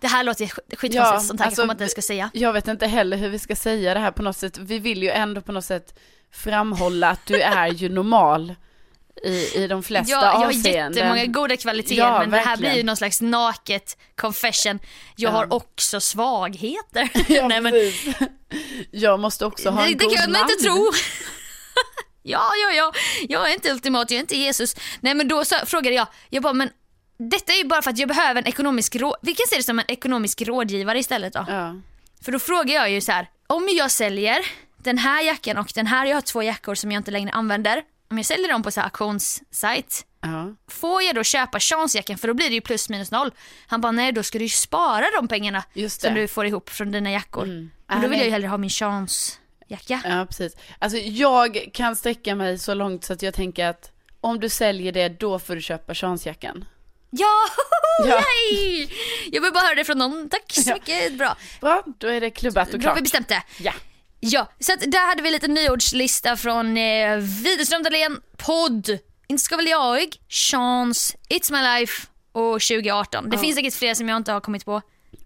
Det 0.00 0.06
här 0.06 0.24
låter 0.24 0.44
sk- 0.44 0.76
skitkonstigt, 0.76 0.94
Ja, 0.96 1.20
sånt 1.20 1.40
här 1.40 1.46
alltså, 1.46 1.66
man 1.66 1.74
inte 1.74 1.82
ens 1.84 1.92
ska 1.92 2.02
säga. 2.02 2.30
jag 2.32 2.52
vet 2.52 2.68
inte 2.68 2.86
heller 2.86 3.16
hur 3.16 3.28
vi 3.28 3.38
ska 3.38 3.56
säga 3.56 3.94
det 3.94 4.00
här 4.00 4.10
på 4.10 4.22
något 4.22 4.36
sätt. 4.36 4.58
Vi 4.58 4.78
vill 4.78 5.02
ju 5.02 5.10
ändå 5.10 5.40
på 5.40 5.52
något 5.52 5.64
sätt 5.64 5.98
framhålla 6.32 7.10
att 7.10 7.26
du 7.26 7.40
är 7.42 7.66
ju 7.68 7.88
normal 7.88 8.54
i, 9.24 9.50
i 9.54 9.66
de 9.66 9.82
flesta 9.82 10.10
Jag, 10.12 10.22
jag 10.24 10.30
har 10.30 10.46
avseenden. 10.46 10.92
jättemånga 10.94 11.26
goda 11.26 11.56
kvaliteter 11.56 11.94
Ja, 12.02 12.18
men 12.18 12.30
det 12.30 12.36
här 12.36 12.44
verkligen. 12.46 12.70
blir 12.72 12.78
ju 12.80 12.86
någon 12.86 12.96
slags 12.96 13.20
naket 13.20 13.96
confession. 14.16 14.78
Jag 15.16 15.30
Ja. 15.32 15.36
har 15.36 15.52
också 15.52 16.00
svagheter. 16.00 17.08
Ja, 17.28 17.48
Nej, 17.48 17.60
men. 17.60 17.74
Jag 18.90 19.20
måste 19.20 19.46
också 19.46 19.70
ha 19.70 19.80
det, 19.82 19.86
en 19.92 19.98
det 19.98 20.04
god 20.04 20.14
kan 20.16 20.32
man 20.32 20.40
man. 20.40 20.50
inte 20.50 20.62
tro. 20.64 20.90
ja, 22.22 22.50
ja, 22.62 22.72
ja, 22.76 22.92
jag 23.28 23.50
är 23.50 23.54
inte 23.54 23.70
ultimat, 23.72 24.10
jag 24.10 24.16
är 24.16 24.20
inte 24.20 24.36
Jesus. 24.36 24.76
Nej 25.00 25.14
men 25.14 25.28
då 25.28 25.44
så 25.44 25.56
frågade 25.66 25.96
jag, 25.96 26.06
jag 26.30 26.42
bara 26.42 26.52
men 26.52 26.70
detta 27.30 27.52
är 27.52 27.56
ju 27.56 27.64
bara 27.64 27.82
för 27.82 27.90
att 27.90 27.98
jag 27.98 28.08
behöver 28.08 28.40
en 28.42 28.46
ekonomisk 28.48 28.96
råd, 28.96 29.16
vi 29.22 29.34
kan 29.34 29.46
se 29.46 29.56
det 29.56 29.62
som 29.62 29.78
en 29.78 29.84
ekonomisk 29.88 30.42
rådgivare 30.42 30.98
istället 30.98 31.32
då. 31.32 31.44
Ja. 31.48 31.74
För 32.24 32.32
då 32.32 32.38
frågar 32.38 32.74
jag 32.74 32.90
ju 32.90 33.00
så 33.00 33.12
här, 33.12 33.28
om 33.46 33.68
jag 33.72 33.90
säljer 33.90 34.38
den 34.82 34.98
här 34.98 35.22
jackan 35.22 35.56
och 35.58 35.70
den 35.74 35.86
här, 35.86 36.06
jag 36.06 36.16
har 36.16 36.20
två 36.20 36.42
jackor 36.42 36.74
som 36.74 36.92
jag 36.92 37.00
inte 37.00 37.10
längre 37.10 37.30
använder. 37.30 37.82
Om 38.10 38.16
jag 38.16 38.26
säljer 38.26 38.48
dem 38.48 38.62
på 38.62 38.70
så 38.70 38.80
här 38.80 38.84
auktionssajt, 38.86 40.04
Ja. 40.20 40.54
får 40.70 41.02
jag 41.02 41.14
då 41.14 41.22
köpa 41.24 41.58
Seans-jackan 41.60 42.18
för 42.18 42.28
då 42.28 42.34
blir 42.34 42.48
det 42.48 42.54
ju 42.54 42.60
plus 42.60 42.88
minus 42.88 43.10
noll. 43.10 43.30
Han 43.66 43.80
bara 43.80 43.92
nej 43.92 44.12
då 44.12 44.22
ska 44.22 44.38
du 44.38 44.44
ju 44.44 44.48
spara 44.48 45.04
de 45.16 45.28
pengarna 45.28 45.64
som 45.88 46.14
du 46.14 46.28
får 46.28 46.46
ihop 46.46 46.70
från 46.70 46.92
dina 46.92 47.10
jackor. 47.12 47.44
Mm. 47.44 47.70
Men 47.88 48.02
då 48.02 48.08
vill 48.08 48.18
jag 48.18 48.26
ju 48.26 48.32
hellre 48.32 48.48
ha 48.48 48.56
min 48.58 48.70
Seans-jacka. 48.70 50.00
Ja, 50.04 50.26
precis. 50.26 50.56
Alltså 50.78 50.98
jag 50.98 51.68
kan 51.72 51.96
sträcka 51.96 52.34
mig 52.34 52.58
så 52.58 52.74
långt 52.74 53.04
så 53.04 53.12
att 53.12 53.22
jag 53.22 53.34
tänker 53.34 53.66
att 53.66 53.90
om 54.20 54.40
du 54.40 54.48
säljer 54.48 54.92
det, 54.92 55.08
då 55.08 55.38
får 55.38 55.54
du 55.54 55.60
köpa 55.62 55.94
chansjackan. 55.94 56.64
Ja, 57.10 57.26
Ja. 58.06 58.22
yay! 58.52 58.88
Jag 59.32 59.42
vill 59.42 59.52
bara 59.52 59.60
höra 59.64 59.74
det 59.74 59.84
från 59.84 59.98
någon. 59.98 60.28
Tack 60.28 60.52
så 60.52 60.70
Ja. 60.70 60.74
mycket, 60.74 61.18
bra. 61.18 61.36
Bra, 61.60 61.82
då 61.98 62.06
är 62.08 62.20
det 62.20 62.30
klubbat 62.30 62.74
och 62.74 62.78
Då 62.80 62.88
har 62.88 62.94
vi 62.94 63.00
klart. 63.00 63.04
bestämt 63.04 63.28
det. 63.28 63.42
Ja. 63.58 63.72
Ja, 64.20 64.48
så 64.60 64.72
att 64.72 64.80
där 64.80 65.08
hade 65.08 65.22
vi 65.22 65.30
lite 65.30 65.48
nyordslista 65.48 66.36
från 66.36 66.76
eh, 66.76 67.16
Widerström 67.16 67.82
Dahlén, 67.82 68.20
podd, 68.36 68.98
Inte 69.28 69.42
ska 69.42 69.56
väl 69.56 69.66
jag, 69.68 70.06
Chans, 70.28 71.16
It's 71.28 71.52
My 71.52 71.80
Life 71.80 72.06
och 72.32 72.60
2018. 72.60 73.30
Det 73.30 73.36
Ja. 73.36 73.42
finns 73.42 73.56
säkert 73.56 73.74
fler 73.74 73.94
som 73.94 74.08
jag 74.08 74.16
inte 74.16 74.32
har 74.32 74.40
kommit 74.40 74.64
på. 74.64 74.80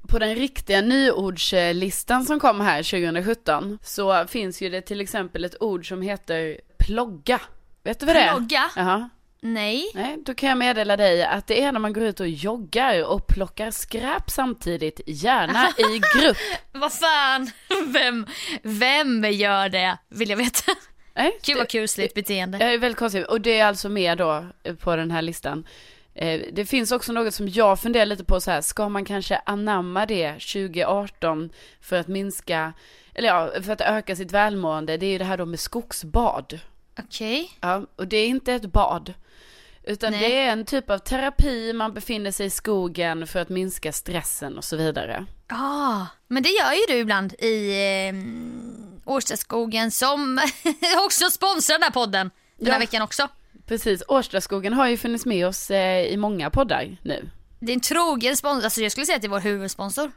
På 0.09 0.19
den 0.19 0.35
riktiga 0.35 0.81
nyordslistan 0.81 2.25
som 2.25 2.41
kom 2.41 2.61
här 2.61 2.83
2017 2.83 3.79
så 3.83 4.27
finns 4.27 4.63
ju 4.63 4.69
det 4.71 4.81
till 4.81 5.01
exempel 5.01 5.45
ett 5.45 5.63
ord 5.63 5.89
som 5.89 6.03
heter 6.03 6.61
plogga. 6.79 7.41
Vet 7.85 8.01
du 8.01 8.07
vad 8.07 8.17
det 8.17 8.21
är? 8.23 8.33
Plogga? 8.35 8.71
Jaha. 8.77 9.09
Nej. 9.45 9.91
Nej, 9.95 10.19
då 10.27 10.35
kan 10.35 10.49
jag 10.49 10.59
meddela 10.59 10.97
dig 10.97 11.23
att 11.25 11.47
det 11.47 11.63
är 11.63 11.73
när 11.73 11.81
man 11.81 11.93
går 11.93 12.03
ut 12.03 12.21
och 12.21 12.29
joggar 12.29 13.05
och 13.05 13.27
plockar 13.27 13.71
skräp 13.71 14.31
samtidigt, 14.31 15.01
gärna 15.07 15.69
i 15.69 16.01
grupp. 16.21 16.37
Vad 16.73 16.93
fan, 16.93 17.51
vem, 17.87 18.27
vem 18.63 19.25
gör 19.25 19.69
det? 19.69 19.99
Vill 20.09 20.31
jag 20.31 20.37
veta. 20.37 20.73
Nej, 21.15 21.39
Gud 21.45 21.57
vad 21.59 21.69
kusligt 21.69 22.15
beteende. 22.15 22.59
Det 22.59 22.65
är 22.65 22.79
väldigt 22.79 22.99
konstigt. 22.99 23.27
Och 23.27 23.41
det 23.41 23.59
är 23.59 23.65
alltså 23.67 23.89
med 23.89 24.19
då 24.19 24.47
eh, 24.63 24.75
på 24.75 24.97
den 24.97 25.11
här 25.11 25.23
listan. 25.23 25.67
Eh, 26.15 26.41
Det 26.53 26.67
finns 26.67 26.93
också 26.93 27.13
något 27.13 27.35
som 27.35 27.49
jag 27.49 27.81
funderar 27.81 28.07
lite 28.07 28.25
på 28.25 28.41
så 28.41 28.51
här, 28.51 28.61
ska 28.61 28.89
man 28.89 29.05
kanske 29.05 29.41
anamma 29.47 30.07
det 30.07 30.33
2018 30.33 31.51
för 31.81 31.97
att 31.97 32.09
minska, 32.09 32.73
eller 33.15 33.29
ja, 33.29 33.51
för 33.63 33.73
att 33.73 33.81
öka 33.81 34.17
sitt 34.17 34.33
välmående, 34.33 34.97
det 34.97 35.07
är 35.07 35.11
ju 35.11 35.19
det 35.19 35.25
här 35.25 35.37
då 35.39 35.45
med 35.47 35.61
skogsbad. 35.61 36.61
Okej. 36.99 37.51
Ja, 37.61 37.87
och 37.97 38.09
det 38.09 38.17
är 38.17 38.27
inte 38.29 38.53
ett 38.53 38.67
bad. 38.67 39.15
Utan 39.85 40.13
Nej. 40.13 40.21
det 40.21 40.37
är 40.39 40.53
en 40.53 40.65
typ 40.65 40.91
av 40.91 40.99
terapi, 40.99 41.73
man 41.73 41.95
befinner 41.95 42.31
sig 42.33 42.47
i 42.47 42.51
skogen 42.51 43.27
för 43.27 43.41
att 43.41 43.49
minska 43.49 43.93
stressen 43.93 44.59
och 44.59 44.65
så 44.65 44.77
vidare. 44.77 45.27
Ah, 45.49 46.07
men 46.29 46.43
det 46.43 46.49
gör 46.49 46.73
ju 46.73 46.81
du 46.89 46.95
ibland 47.01 47.33
i 47.39 47.71
eh, 48.09 48.15
Årstaskogen 49.13 49.91
som 49.91 50.41
också 51.07 51.31
sponsrar 51.31 51.75
den 51.75 51.83
här 51.83 51.91
podden. 51.91 52.31
Den 52.57 52.67
här 52.67 52.75
Ja. 52.75 52.79
veckan 52.79 53.03
också. 53.03 53.29
Precis, 53.67 54.03
Årstaskogen 54.09 54.73
har 54.73 54.89
ju 54.89 54.97
funnits 54.97 55.27
med 55.27 55.47
oss 55.47 55.71
eh, 55.71 56.03
i 56.07 56.17
många 56.17 56.51
poddar 56.51 56.97
nu. 57.03 57.31
Det 57.61 57.73
är 57.73 57.75
en 57.75 57.81
trogen 57.81 58.37
sponsor, 58.37 58.65
alltså 58.65 58.81
jag 58.81 58.93
skulle 58.93 59.07
säga 59.07 59.17
att 59.17 59.23
det 59.23 59.27
är 59.29 59.31
vår 59.31 59.41
huvudsponsor. 59.41 60.13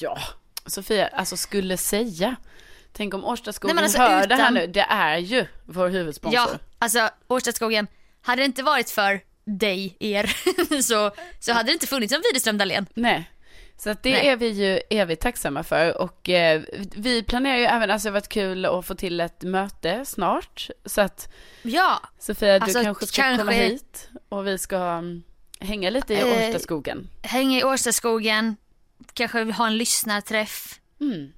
Ja, 0.00 0.18
Sofia, 0.66 1.06
alltså 1.08 1.36
skulle 1.36 1.76
säga. 1.76 2.36
Tänk 2.92 3.14
om 3.14 3.24
Årstaskogen 3.24 3.76
Nej, 3.76 3.84
alltså 3.84 3.98
hör 3.98 4.26
det 4.26 4.34
här 4.34 4.42
utan- 4.42 4.54
nu, 4.54 4.66
det 4.66 4.80
är 4.90 5.18
ju 5.18 5.46
vår 5.64 5.88
huvudsponsor. 5.88 6.34
Ja, 6.40 6.50
alltså 6.78 7.08
Årstaskogen, 7.28 7.86
hade 8.22 8.42
det 8.42 8.46
inte 8.46 8.62
varit 8.62 8.90
för 8.90 9.20
dig, 9.44 9.96
er, 10.00 10.36
så, 10.82 11.10
så 11.40 11.52
hade 11.52 11.68
det 11.68 11.72
inte 11.72 11.86
funnits 11.86 12.12
en 12.12 12.22
Widerström 12.28 12.58
Dahlén. 12.58 12.86
Nej, 12.94 13.30
så 13.76 13.90
att 13.90 14.02
det 14.02 14.10
Nej. 14.12 14.28
är 14.28 14.36
vi 14.36 14.48
ju 14.48 14.80
evigt 14.90 15.22
tacksamma 15.22 15.62
för 15.62 16.00
och 16.00 16.28
eh, 16.28 16.62
vi 16.96 17.22
planerar 17.22 17.56
ju 17.56 17.64
även, 17.64 17.90
alltså 17.90 18.08
det 18.08 18.10
har 18.10 18.20
varit 18.20 18.28
kul 18.28 18.64
att 18.66 18.86
få 18.86 18.94
till 18.94 19.20
ett 19.20 19.42
möte 19.42 20.04
snart. 20.04 20.68
Så 20.84 21.00
att 21.00 21.32
Ja, 21.62 22.00
Sofia, 22.18 22.58
du 22.58 22.64
Alltså, 22.64 22.82
kanske 22.82 23.06
ska 23.06 23.22
komma 23.22 23.36
kanske- 23.36 23.54
hit 23.54 24.08
och 24.28 24.46
vi 24.46 24.58
ska 24.58 24.76
mm, 24.76 25.22
hänga 25.60 25.90
lite 25.90 26.14
i 26.14 26.20
Eh, 26.20 26.26
Årstaskogen. 26.48 27.08
hänga 27.22 27.58
i 27.60 27.64
Årstaskogen, 27.64 28.56
kanske 29.14 29.44
ha 29.52 29.66
en 29.66 29.76
lyssnarträff. 29.78 30.80
Mm. 31.00 31.32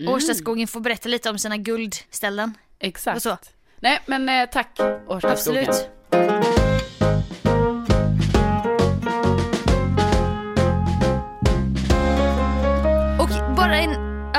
Mm, 0.00 0.12
Årstaskogen 0.14 0.68
får 0.68 0.80
berätta 0.80 1.08
lite 1.08 1.30
om 1.30 1.38
sina 1.38 1.56
guldställen. 1.56 2.54
Exakt. 2.78 3.52
Nej, 3.80 3.98
men 4.06 4.28
eh, 4.28 4.48
tack 4.52 4.80
Årstaskogen. 5.08 5.30
Absolut. 5.68 5.90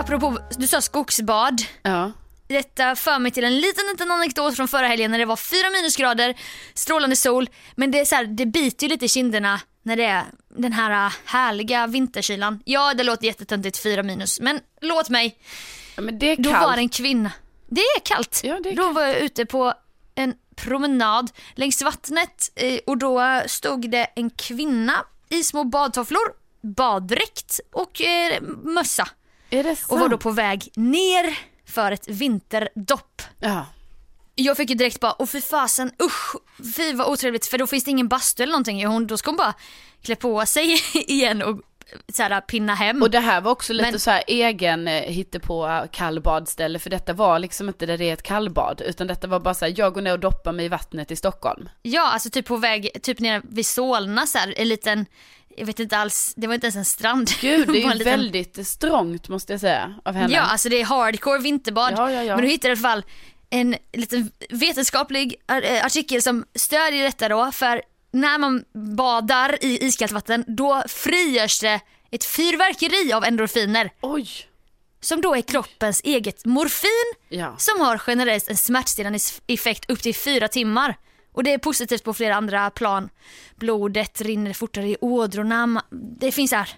Apropå, 0.01 0.37
du 0.57 0.67
sa 0.67 0.81
skogsbad. 0.81 1.61
Ja. 1.81 2.11
Detta 2.47 2.95
för 2.95 3.19
mig 3.19 3.31
till 3.31 3.43
en 3.43 3.55
liten, 3.55 3.85
liten 3.91 4.11
anekdot 4.11 4.55
från 4.55 4.67
förra 4.67 4.87
helgen 4.87 5.11
när 5.11 5.17
det 5.19 5.25
var 5.25 5.35
fyra 5.35 5.69
minusgrader, 5.69 6.35
strålande 6.73 7.15
sol. 7.15 7.49
Men 7.75 7.91
det, 7.91 7.99
är 7.99 8.05
så 8.05 8.15
här, 8.15 8.23
det 8.25 8.45
biter 8.45 8.87
ju 8.87 8.89
lite 8.89 9.05
i 9.05 9.09
kinderna 9.09 9.59
när 9.83 9.95
det 9.95 10.05
är 10.05 10.23
den 10.57 10.73
här 10.73 11.05
äh, 11.05 11.13
härliga 11.25 11.87
vinterkylan. 11.87 12.59
Ja, 12.65 12.93
det 12.93 13.03
låter 13.03 13.25
jättetöntigt, 13.25 13.77
fyra 13.77 14.03
minus. 14.03 14.39
Men 14.39 14.59
låt 14.81 15.09
mig. 15.09 15.37
ja, 15.95 16.01
men 16.01 16.19
det 16.19 16.25
är 16.25 16.35
Då 16.37 16.51
kallt. 16.51 16.65
var 16.65 16.75
det 16.75 16.81
en 16.81 16.89
kvinna. 16.89 17.31
Det 17.69 17.81
är 17.81 17.99
kallt. 17.99 18.41
Ja, 18.43 18.59
det 18.63 18.69
är 18.69 18.75
då 18.75 18.91
var 18.91 19.01
jag 19.01 19.17
ute 19.17 19.45
på 19.45 19.73
en 20.15 20.33
promenad 20.55 21.31
längs 21.55 21.81
vattnet 21.81 22.51
och 22.85 22.97
då 22.97 23.41
stod 23.47 23.91
det 23.91 24.07
en 24.15 24.29
kvinna 24.29 25.05
i 25.29 25.43
små 25.43 25.63
badtofflor, 25.63 26.33
baddräkt 26.61 27.59
och 27.71 28.01
eh, 28.01 28.41
mössa? 28.63 29.07
Och 29.87 29.99
var 29.99 30.09
då 30.09 30.17
på 30.17 30.31
väg 30.31 30.69
ner 30.75 31.37
för 31.65 31.91
ett 31.91 32.07
vinterdopp. 32.07 33.21
Ja. 33.39 33.65
Jag 34.35 34.57
fick 34.57 34.69
ju 34.69 34.75
direkt 34.75 34.99
bara, 34.99 35.15
åh 35.19 35.27
fy 35.27 35.41
fasen, 35.41 35.91
usch, 36.03 36.35
fy 36.75 36.93
vad 36.93 37.07
otrevligt 37.07 37.45
för 37.45 37.57
då 37.57 37.67
finns 37.67 37.83
det 37.83 37.91
ingen 37.91 38.07
bastu 38.07 38.43
eller 38.43 38.51
någonting. 38.51 38.85
Hon, 38.87 39.07
då 39.07 39.17
ska 39.17 39.29
hon 39.31 39.37
bara 39.37 39.53
klä 40.03 40.15
på 40.15 40.45
sig 40.45 40.81
igen 40.93 41.41
och 41.41 41.61
så 42.13 42.23
här, 42.23 42.41
pinna 42.41 42.75
hem. 42.75 43.01
Och 43.01 43.11
det 43.11 43.19
här 43.19 43.41
var 43.41 43.51
också 43.51 43.73
lite 43.73 43.91
Men- 43.91 43.99
så 43.99 44.11
här 44.11 44.23
egen 44.27 44.87
eh, 44.87 45.01
hittepå 45.01 45.85
kallbadställe 45.91 46.79
för 46.79 46.89
detta 46.89 47.13
var 47.13 47.39
liksom 47.39 47.67
inte 47.67 47.85
där 47.85 47.97
det 47.97 48.05
är 48.09 48.13
ett 48.13 48.23
kallbad 48.23 48.81
utan 48.85 49.07
detta 49.07 49.27
var 49.27 49.39
bara 49.39 49.53
så 49.53 49.65
här, 49.65 49.73
jag 49.77 49.93
går 49.93 50.01
ner 50.01 50.13
och 50.13 50.19
doppar 50.19 50.51
mig 50.51 50.65
i 50.65 50.69
vattnet 50.69 51.11
i 51.11 51.15
Stockholm. 51.15 51.69
Ja, 51.81 52.11
alltså 52.11 52.29
typ 52.29 52.45
på 52.45 52.57
väg, 52.57 52.89
typ 53.03 53.19
nere 53.19 53.41
vid 53.49 53.65
Solna 53.65 54.27
så 54.27 54.37
här, 54.37 54.53
en 54.57 54.67
liten, 54.69 55.05
jag 55.57 55.65
vet 55.65 55.79
inte 55.79 55.97
alls, 55.97 56.33
det 56.37 56.47
var 56.47 56.53
inte 56.53 56.65
ens 56.67 56.75
en 56.75 56.85
strand. 56.85 57.29
Gud, 57.41 57.67
det 57.67 57.73
är 57.73 57.75
ju 57.91 57.93
liten- 57.93 58.03
väldigt 58.11 58.67
strångt 58.67 59.27
måste 59.29 59.53
jag 59.53 59.59
säga 59.59 59.93
av 60.05 60.13
henne. 60.15 60.33
Ja, 60.33 60.41
alltså 60.41 60.69
det 60.69 60.81
är 60.81 60.85
hardcore 60.85 61.39
vinterbad. 61.39 61.93
Ja, 61.97 62.11
ja, 62.11 62.23
ja. 62.23 62.35
Men 62.35 62.45
du 62.45 62.51
hittar 62.51 62.69
i 62.69 62.71
alla 62.71 62.81
fall 62.81 63.03
en 63.49 63.75
liten 63.93 64.31
vetenskaplig 64.49 65.35
eh, 65.63 65.85
artikel 65.85 66.21
som 66.21 66.45
stödjer 66.55 67.03
detta 67.03 67.29
då, 67.29 67.51
för 67.51 67.81
när 68.11 68.37
man 68.37 68.63
badar 68.97 69.57
i 69.61 69.85
iskallt 69.85 70.11
vatten, 70.11 70.45
då 70.47 70.83
frigörs 70.87 71.59
det 71.59 71.79
ett 72.11 72.25
fyrverkeri 72.25 73.13
av 73.13 73.23
endorfiner 73.25 73.91
Oj! 74.01 74.27
som 75.01 75.21
då 75.21 75.35
är 75.35 75.41
kroppens 75.41 76.01
eget 76.03 76.45
morfin 76.45 77.13
Ja. 77.29 77.55
som 77.57 77.79
har 77.81 78.01
generellt 78.07 78.49
en 78.49 78.57
smärtstillande 78.57 79.19
effekt 79.47 79.91
upp 79.91 80.01
till 80.01 80.15
fyra 80.15 80.47
timmar. 80.47 80.97
Och 81.33 81.43
det 81.43 81.53
är 81.53 81.57
positivt 81.57 82.03
på 82.03 82.13
flera 82.13 82.35
andra 82.35 82.69
plan. 82.69 83.09
Blodet 83.55 84.21
rinner 84.21 84.53
fortare 84.53 84.87
i 84.87 84.97
ådrorna. 85.01 85.83
Det 86.19 86.31
finns 86.31 86.51
här 86.51 86.69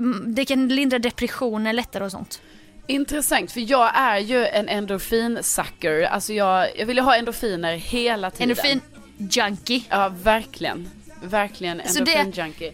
mm, 0.00 0.34
det 0.34 0.44
kan 0.44 0.68
lindra 0.68 0.98
depressioner 0.98 1.72
lättare 1.72 2.04
och 2.04 2.10
sånt. 2.10 2.40
Intressant, 2.86 3.52
för 3.52 3.70
jag 3.70 3.90
är 3.94 4.18
ju 4.18 4.46
en 4.46 4.68
endorfin-sucker. 4.68 6.02
Alltså 6.02 6.32
jag, 6.32 6.68
jag 6.78 6.86
vill 6.86 6.96
ju 6.96 7.02
ha 7.02 7.16
endorfiner 7.16 7.74
hela 7.76 8.30
tiden. 8.30 8.50
Endorfin 8.50 8.80
junkie. 9.18 9.82
Ja, 9.88 10.08
verkligen. 10.22 10.90
Verkligen 11.22 11.82
Så 11.86 12.04
det- 12.04 12.14
endorfin-junkie. 12.16 12.72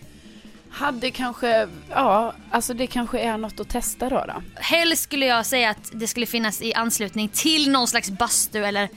Hade 0.70 1.10
kanske, 1.10 1.68
ja, 1.90 2.34
alltså 2.50 2.74
det 2.74 2.86
kanske 2.86 3.18
är 3.20 3.38
något 3.38 3.60
att 3.60 3.68
testa 3.68 4.08
då. 4.08 4.24
då. 4.28 4.42
Helst 4.54 5.02
skulle 5.02 5.26
jag 5.26 5.46
säga 5.46 5.70
att 5.70 5.90
det 5.92 6.06
skulle 6.06 6.26
finnas 6.26 6.62
i 6.62 6.74
anslutning 6.74 7.28
till 7.28 7.70
någon 7.70 7.88
slags 7.88 8.10
bastu 8.10 8.64
eller 8.64 8.88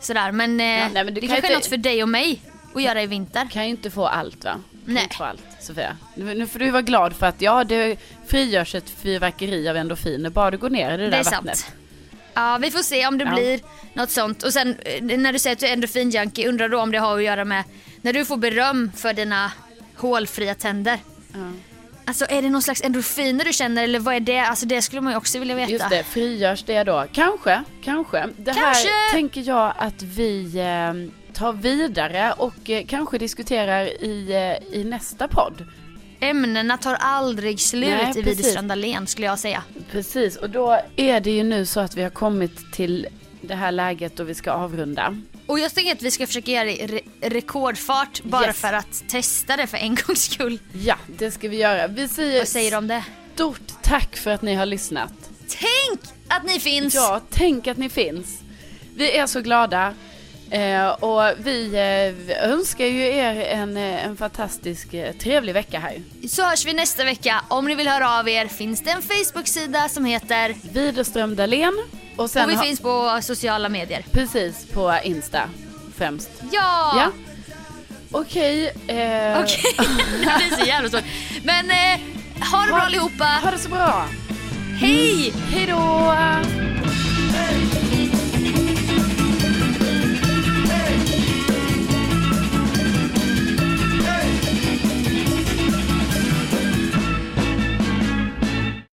sådär. 0.00 0.32
Men, 0.32 0.50
eh, 0.50 0.56
nej, 0.66 0.90
men 0.92 1.14
det 1.14 1.20
kan 1.20 1.28
kanske 1.28 1.34
är 1.34 1.36
inte- 1.36 1.54
något 1.54 1.66
för 1.66 1.76
dig 1.76 2.02
och 2.02 2.08
mig 2.08 2.40
att 2.74 2.82
göra 2.82 3.02
i 3.02 3.06
vinter. 3.06 3.48
Kan 3.52 3.64
ju 3.64 3.70
inte 3.70 3.90
få 3.90 4.06
allt 4.06 4.44
va? 4.44 4.60
Nej. 4.84 5.02
inte 5.02 5.16
få 5.16 5.24
allt, 5.24 5.42
Sofia. 5.60 5.96
Nu, 6.14 6.34
nu 6.34 6.46
får 6.46 6.58
du 6.58 6.70
vara 6.70 6.82
glad 6.82 7.16
för 7.16 7.26
att 7.26 7.42
ja, 7.42 7.64
det 7.64 7.96
frigörs 8.26 8.74
ett 8.74 8.90
fyrverkeri 8.90 9.68
av 9.68 9.76
endorfiner 9.76 10.30
bara 10.30 10.50
du 10.50 10.58
går 10.58 10.70
ner 10.70 10.94
i 10.94 10.96
det, 10.96 11.02
Det 11.04 11.10
där 11.10 11.18
är 11.18 11.24
vattnet. 11.24 11.56
sant. 11.58 11.72
Ja, 12.34 12.58
vi 12.62 12.70
får 12.70 12.78
se 12.82 13.06
om 13.06 13.18
det 13.18 13.24
Ja. 13.24 13.34
blir 13.34 13.60
något 13.94 14.10
sånt. 14.10 14.42
Och 14.42 14.52
sen 14.52 14.76
eh, 14.84 15.02
när 15.18 15.32
du 15.32 15.38
säger 15.38 15.56
att 15.56 15.60
du 15.60 15.66
är 15.66 15.72
endorfinjunkie, 15.72 16.48
undrar 16.48 16.68
då 16.68 16.80
om 16.80 16.92
det 16.92 16.98
har 16.98 17.16
att 17.16 17.24
göra 17.24 17.44
med 17.44 17.64
när 18.02 18.12
du 18.12 18.24
får 18.24 18.36
beröm 18.36 18.92
för 18.96 19.12
dina 19.12 19.52
hålfria 19.96 20.54
tänder. 20.54 20.98
Ja. 21.32 21.38
Alltså 22.08 22.26
är 22.28 22.42
det 22.42 22.50
någon 22.50 22.62
slags 22.62 22.82
endorfiner 22.84 23.44
du 23.44 23.52
känner 23.52 23.84
eller 23.84 23.98
vad 23.98 24.14
är 24.14 24.20
det? 24.20 24.38
Alltså 24.38 24.66
det 24.66 24.82
skulle 24.82 25.00
man 25.00 25.12
ju 25.12 25.16
också 25.16 25.38
vilja 25.38 25.54
veta. 25.54 25.72
Just 25.72 25.90
det, 25.90 26.04
frigörs 26.04 26.64
det 26.64 26.84
då? 26.84 27.04
Kanske, 27.12 27.62
kanske. 27.84 28.28
Det 28.36 28.54
Kanske. 28.54 28.62
här 28.88 29.12
tänker 29.12 29.40
jag 29.40 29.72
att 29.76 30.02
vi 30.02 30.58
eh, 30.58 31.34
tar 31.34 31.52
vidare 31.52 32.32
och 32.36 32.70
eh, 32.70 32.84
kanske 32.86 33.18
diskuterar 33.18 34.04
i, 34.04 34.32
eh, 34.32 34.78
i 34.80 34.84
nästa 34.84 35.28
podd. 35.28 35.64
Ämnena 36.20 36.78
tar 36.78 36.94
aldrig 36.94 37.60
slut 37.60 37.88
Nej, 38.02 38.12
i. 38.16 38.22
Widerström 38.22 38.68
Dahlén 38.68 39.06
skulle 39.06 39.26
jag 39.26 39.38
säga. 39.38 39.62
Precis, 39.90 40.36
och 40.36 40.50
då 40.50 40.80
är 40.96 41.20
det 41.20 41.30
ju 41.30 41.42
nu 41.42 41.66
så 41.66 41.80
att 41.80 41.96
vi 41.96 42.02
har 42.02 42.10
kommit 42.10 42.72
till 42.72 43.06
det 43.40 43.54
här 43.54 43.72
läget 43.72 44.16
då 44.16 44.24
vi 44.24 44.34
ska 44.34 44.52
avrunda. 44.52 45.16
Och 45.46 45.58
jag 45.58 45.74
tänker 45.74 45.92
att 45.92 46.02
vi 46.02 46.10
ska 46.10 46.26
försöka 46.26 46.50
göra 46.50 46.64
det 46.64 46.76
i 46.82 46.86
re- 46.86 47.30
rekordfart 47.30 48.22
bara 48.22 48.46
Yes. 48.46 48.56
för 48.60 48.72
att 48.72 49.08
testa 49.08 49.56
det 49.56 49.66
för 49.66 49.76
en 49.76 49.94
gångs 50.06 50.22
skull. 50.32 50.58
Ja, 50.72 50.96
det 51.18 51.30
ska 51.30 51.48
vi 51.48 51.56
göra. 51.56 51.86
Vi 51.86 52.08
säger, 52.08 52.38
Vad 52.38 52.48
säger 52.48 52.70
du 52.70 52.76
om 52.76 52.86
det? 52.88 53.04
stort 53.34 53.82
tack 53.82 54.16
för 54.16 54.30
att 54.30 54.42
ni 54.42 54.54
har 54.54 54.66
lyssnat. 54.66 55.12
Tänk 55.48 56.00
att 56.28 56.44
ni 56.46 56.60
finns! 56.60 56.94
Ja, 56.94 57.20
tänk 57.30 57.66
att 57.66 57.76
ni 57.76 57.88
finns. 57.88 58.38
Vi 58.96 59.16
är 59.16 59.26
så 59.26 59.40
glada. 59.40 59.94
Eh, 60.50 60.88
och 60.88 61.22
vi 61.38 61.66
eh, 62.28 62.50
önskar 62.50 62.84
ju 62.86 63.06
er 63.06 63.40
en, 63.40 63.76
eh, 63.76 64.06
en 64.06 64.16
fantastisk 64.16 64.94
eh, 64.94 65.12
trevlig 65.12 65.52
vecka 65.52 65.78
här. 65.78 66.02
Så 66.28 66.42
hörs 66.42 66.66
vi 66.66 66.72
nästa 66.72 67.04
vecka. 67.04 67.44
Om 67.48 67.64
ni 67.66 67.74
vill 67.74 67.88
höra 67.88 68.18
av 68.18 68.28
er 68.28 68.46
finns 68.46 68.82
det 68.84 68.90
en 68.90 69.02
Facebook-sida 69.02 69.88
som 69.88 70.04
heter 70.04 70.54
Widerström 70.72 71.36
Dahlén. 71.36 71.74
Och 72.16 72.30
sen 72.30 72.44
och 72.44 72.50
vi 72.50 72.54
ha- 72.54 72.62
finns 72.62 72.80
på 72.80 73.18
sociala 73.22 73.68
medier. 73.68 74.04
precis 74.12 74.66
på 74.72 74.98
Insta 75.04 75.40
främst. 75.96 76.30
Ja! 76.52 76.92
Ja. 76.96 77.10
Okej. 78.10 78.66
eh, 78.66 79.40
Okej, 79.40 79.62
det 79.78 80.18
blir 80.18 80.56
så 80.58 80.66
jävla 80.66 80.90
svårt. 80.90 81.04
Men 81.44 81.70
eh, 81.70 82.00
ha 82.52 82.60
det 82.66 82.72
bra 82.72 82.80
allihopa. 82.80 83.24
Ha 83.42 83.50
det 83.50 83.58
så 83.58 83.68
bra. 83.68 84.06
Hej! 84.80 85.32
Hej 85.50 85.66
då! 85.66 86.12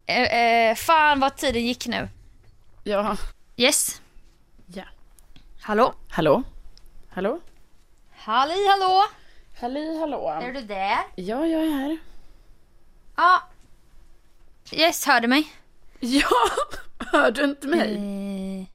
Eh, 0.07 0.23
eh, 0.71 0.75
fan 0.75 1.21
vad 1.21 1.37
tiden 1.37 1.67
gick 1.67 1.87
nu. 1.87 2.09
Ja. 2.85 3.17
Yes. 3.57 4.03
ja. 4.67 4.85
Hallå? 5.61 5.95
Hallå? 6.11 6.43
Hallå? 7.11 7.41
Halli 8.11 8.69
hallå? 8.69 9.03
Halli 9.61 9.99
hallå. 9.99 10.29
Är 10.29 10.53
du 10.53 10.61
där? 10.61 10.99
Ja, 11.17 11.47
jag 11.47 11.63
är 11.67 11.71
här. 11.71 11.99
Ja. 13.17 13.43
Yes, 14.73 15.07
hör 15.07 15.21
du 15.21 15.29
mig? 15.29 15.53
Ja, 16.01 16.29
hör 17.13 17.31
du 17.31 17.45
inte 17.45 17.67
mig? 17.69 17.95
Eh, 17.95 18.67